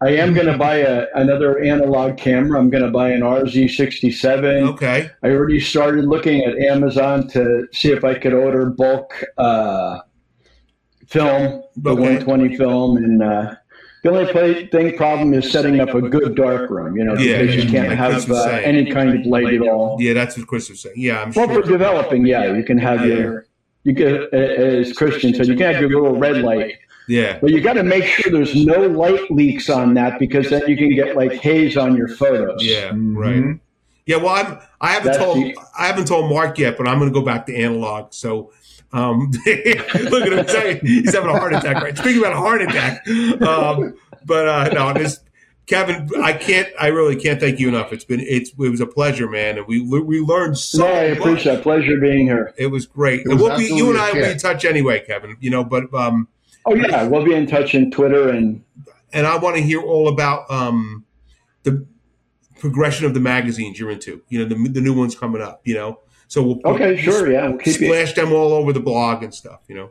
I 0.00 0.10
am 0.10 0.32
going 0.32 0.46
to 0.46 0.56
buy 0.56 0.76
a, 0.76 1.06
another 1.16 1.58
analog 1.60 2.16
camera. 2.18 2.58
I'm 2.60 2.70
going 2.70 2.84
to 2.84 2.90
buy 2.90 3.10
an 3.10 3.22
RZ67. 3.22 4.68
Okay. 4.74 5.10
I 5.24 5.30
already 5.30 5.58
started 5.58 6.04
looking 6.04 6.44
at 6.44 6.56
Amazon 6.56 7.26
to 7.30 7.66
see 7.72 7.90
if 7.90 8.04
I 8.04 8.14
could 8.14 8.32
order 8.32 8.66
bulk 8.66 9.12
uh, 9.38 9.98
film, 11.08 11.62
the 11.76 11.90
Okay. 11.90 12.00
120 12.00 12.56
film, 12.56 12.96
and 12.98 13.22
uh, 13.22 13.54
the 14.04 14.10
only 14.10 14.30
play, 14.30 14.66
thing 14.68 14.96
problem 14.96 15.34
is 15.34 15.50
setting 15.50 15.80
up 15.80 15.88
a 15.94 16.00
good 16.00 16.36
dark 16.36 16.70
room. 16.70 16.96
You 16.96 17.04
know, 17.04 17.14
Yeah, 17.16 17.42
because 17.42 17.56
you 17.64 17.68
can't 17.70 17.88
Chris 17.98 18.24
have 18.24 18.30
uh, 18.30 18.44
any 18.62 18.90
kind 18.92 19.18
of 19.18 19.26
light 19.26 19.52
at 19.54 19.62
all. 19.62 19.96
Yeah, 20.00 20.12
that's 20.12 20.38
what 20.38 20.46
Chris 20.46 20.70
was 20.70 20.80
saying. 20.80 20.94
Yeah, 20.98 21.22
I'm 21.22 21.32
Well, 21.32 21.48
sure. 21.48 21.62
for 21.62 21.68
developing, 21.68 22.24
yeah, 22.24 22.52
you 22.54 22.62
can 22.62 22.78
have 22.78 23.04
your. 23.04 23.46
You 23.84 23.94
get, 23.94 24.34
as 24.34 24.92
Christian 24.92 25.32
said, 25.34 25.46
you 25.46 25.56
can 25.56 25.72
have 25.72 25.80
your 25.80 25.90
little 25.90 26.18
red 26.18 26.38
light, 26.38 26.74
Yeah. 27.08 27.38
but 27.40 27.50
you 27.50 27.60
got 27.60 27.74
to 27.74 27.82
make 27.82 28.04
sure 28.04 28.30
there's 28.32 28.54
no 28.54 28.86
light 28.86 29.30
leaks 29.30 29.68
on 29.70 29.94
that 29.94 30.18
because 30.18 30.50
then 30.50 30.62
you 30.66 30.76
can 30.76 30.94
get 30.94 31.16
like 31.16 31.32
haze 31.32 31.76
on 31.76 31.96
your 31.96 32.08
photos. 32.08 32.62
Yeah. 32.64 32.90
Mhm. 32.90 33.16
Right. 33.16 33.60
Yeah. 34.06 34.16
Well, 34.16 34.28
I'm. 34.28 34.58
I 34.80 34.92
haven't 34.92 35.06
That's 35.12 35.18
told. 35.18 35.36
the- 35.38 35.56
I 35.78 35.86
haven't 35.86 36.06
told 36.06 36.30
Mark 36.30 36.58
yet, 36.58 36.76
but 36.78 36.86
I'm 36.86 36.98
going 36.98 37.10
to 37.12 37.18
go 37.18 37.24
back 37.24 37.46
to 37.46 37.56
analog. 37.56 38.12
So. 38.12 38.52
Um, 38.90 39.30
look 39.46 40.22
at 40.22 40.32
him 40.32 40.48
saying 40.48 40.80
he's 40.80 41.12
having 41.14 41.28
a 41.28 41.38
heart 41.38 41.52
attack. 41.52 41.82
Right. 41.82 41.98
Speaking 41.98 42.20
about 42.22 42.32
a 42.32 42.36
heart 42.36 42.62
attack, 42.62 43.06
um, 43.42 43.92
but 44.24 44.48
uh, 44.48 44.68
no, 44.72 44.94
this 44.94 45.20
Kevin, 45.66 46.08
I 46.22 46.32
can't. 46.32 46.66
I 46.80 46.86
really 46.86 47.14
can't 47.14 47.38
thank 47.38 47.58
you 47.60 47.68
enough. 47.68 47.92
It's 47.92 48.06
been. 48.06 48.20
It's. 48.20 48.48
It 48.48 48.70
was 48.70 48.80
a 48.80 48.86
pleasure, 48.86 49.28
man, 49.28 49.58
and 49.58 49.66
we 49.66 49.82
we 49.82 50.20
learned 50.20 50.56
so. 50.56 50.78
No, 50.78 50.86
I 50.90 51.08
much. 51.10 51.18
appreciate 51.18 51.58
it. 51.58 51.62
Pleasure 51.62 52.00
being 52.00 52.28
here. 52.28 52.54
It 52.56 52.68
was 52.68 52.86
great. 52.86 53.20
It 53.20 53.26
and 53.26 53.34
was 53.38 53.42
we'll 53.50 53.58
be, 53.58 53.64
you 53.66 53.90
and 53.90 53.98
absolutely 53.98 54.00
I 54.00 54.08
a 54.08 54.14
will 54.14 54.28
be 54.28 54.32
in 54.32 54.38
touch 54.38 54.64
anyway, 54.64 55.04
Kevin. 55.06 55.36
You 55.40 55.50
know, 55.50 55.64
but 55.64 55.92
um, 55.92 56.28
Oh 56.68 56.74
yeah, 56.74 57.06
we'll 57.06 57.24
be 57.24 57.34
in 57.34 57.46
touch 57.46 57.74
in 57.74 57.90
Twitter 57.90 58.28
and 58.28 58.62
and 59.12 59.26
I 59.26 59.36
want 59.38 59.56
to 59.56 59.62
hear 59.62 59.80
all 59.80 60.08
about 60.08 60.50
um, 60.50 61.04
the 61.62 61.86
progression 62.58 63.06
of 63.06 63.14
the 63.14 63.20
magazines 63.20 63.78
you're 63.78 63.90
into. 63.90 64.22
You 64.28 64.40
know, 64.40 64.44
the 64.44 64.68
the 64.68 64.80
new 64.80 64.94
ones 64.94 65.14
coming 65.14 65.40
up. 65.40 65.62
You 65.64 65.74
know, 65.74 66.00
so 66.26 66.42
we'll 66.42 66.56
put- 66.56 66.74
okay, 66.74 66.96
sure, 66.96 67.30
yeah, 67.30 67.48
we'll 67.48 67.58
keep 67.58 67.80
you. 67.80 67.86
splash 67.88 68.12
them 68.12 68.32
all 68.32 68.52
over 68.52 68.72
the 68.72 68.80
blog 68.80 69.22
and 69.22 69.34
stuff. 69.34 69.60
You 69.68 69.76
know. 69.76 69.90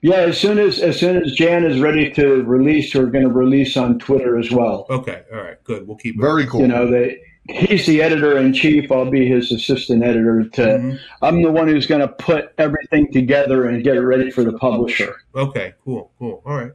Yeah, 0.00 0.16
as 0.16 0.38
soon 0.38 0.58
as 0.58 0.80
as 0.80 0.98
soon 0.98 1.22
as 1.22 1.32
Jan 1.32 1.64
is 1.64 1.80
ready 1.80 2.10
to 2.12 2.42
release, 2.42 2.94
we're 2.94 3.06
going 3.06 3.24
to 3.24 3.30
release 3.30 3.76
on 3.76 3.98
Twitter 3.98 4.38
as 4.38 4.50
well. 4.50 4.86
Okay. 4.90 5.22
All 5.32 5.40
right. 5.40 5.62
Good. 5.62 5.86
We'll 5.86 5.98
keep 5.98 6.16
it. 6.16 6.20
Very 6.20 6.46
cool. 6.46 6.60
You 6.60 6.68
know, 6.68 6.90
they 6.90 7.20
he's 7.48 7.86
the 7.86 8.02
editor 8.02 8.36
in 8.38 8.52
chief. 8.52 8.90
I'll 8.92 9.10
be 9.10 9.26
his 9.26 9.50
assistant 9.52 10.02
editor. 10.04 10.44
To 10.44 10.62
Mhm. 10.62 10.98
I'm 11.22 11.42
the 11.42 11.50
one 11.50 11.68
who's 11.68 11.86
going 11.86 12.00
to 12.00 12.08
put 12.08 12.52
everything 12.58 13.10
together 13.12 13.66
and 13.66 13.82
get 13.82 13.96
it 13.96 14.00
ready 14.02 14.30
for 14.30 14.44
the 14.44 14.52
publisher. 14.52 15.16
Okay. 15.34 15.74
Cool. 15.84 16.10
Cool. 16.18 16.42
All 16.46 16.56
right. 16.56 16.72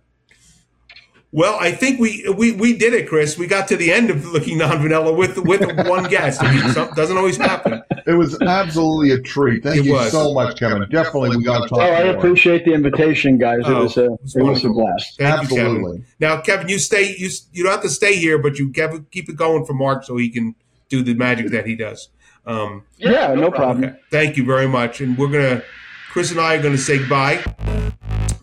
Well, 1.33 1.57
I 1.59 1.71
think 1.71 1.99
we, 1.99 2.25
we 2.37 2.53
we 2.53 2.77
did 2.77 2.93
it, 2.93 3.07
Chris. 3.09 3.37
We 3.37 3.47
got 3.47 3.67
to 3.67 3.75
the 3.75 3.91
end 3.91 4.09
of 4.09 4.25
Licking 4.25 4.57
Non-Vanilla 4.59 5.11
with 5.13 5.37
with 5.37 5.61
one 5.87 6.05
guest. 6.09 6.41
I 6.41 6.53
mean, 6.55 6.69
some, 6.73 6.89
doesn't 6.93 7.17
always 7.17 7.35
happen. 7.35 7.83
It 8.05 8.13
was 8.13 8.41
absolutely 8.41 9.11
a 9.11 9.19
treat. 9.21 9.61
Thank 9.63 9.79
It 9.79 9.85
you 9.85 9.91
was. 9.93 10.11
so 10.11 10.33
much, 10.33 10.57
Kevin. 10.57 10.87
Definitely, 10.89 11.35
we 11.35 11.43
got 11.43 11.63
to 11.63 11.67
talk 11.69 11.79
Oh, 11.79 11.83
I 11.83 12.03
appreciate 12.03 12.63
the 12.63 12.71
invitation, 12.73 13.37
guys. 13.37 13.59
It 13.59 13.67
Oh, 13.67 13.83
was 13.83 13.97
a 13.97 14.05
it 14.05 14.11
it 14.37 14.41
was 14.43 14.63
was 14.63 14.65
a 14.65 14.69
blast. 14.69 15.17
Thank 15.17 15.41
you, 15.51 15.57
Kevin. 15.57 15.71
Absolutely. 15.75 16.03
Now, 16.21 16.39
Kevin, 16.39 16.69
you 16.69 16.79
stay. 16.79 17.13
You 17.17 17.29
you 17.51 17.63
don't 17.63 17.73
have 17.73 17.81
to 17.81 17.89
stay 17.89 18.15
here, 18.15 18.37
but 18.39 18.57
you 18.57 18.71
keep 18.71 19.11
keep 19.11 19.27
it 19.29 19.35
going 19.35 19.65
for 19.65 19.73
Mark 19.73 20.05
so 20.05 20.15
he 20.15 20.29
can 20.29 20.55
do 20.87 21.03
the 21.03 21.13
magic 21.13 21.51
that 21.51 21.65
he 21.67 21.75
does. 21.75 22.07
Um, 22.45 22.83
Yeah, 22.97 23.33
no 23.33 23.51
problem. 23.51 23.83
okay. 23.83 23.97
Thank 24.09 24.37
you 24.37 24.45
very 24.45 24.69
much, 24.69 25.01
and 25.01 25.17
we're 25.17 25.27
gonna. 25.27 25.61
Chris 26.09 26.31
and 26.31 26.39
I 26.39 26.55
are 26.55 26.61
gonna 26.63 26.77
say 26.77 26.99
goodbye. 26.99 27.43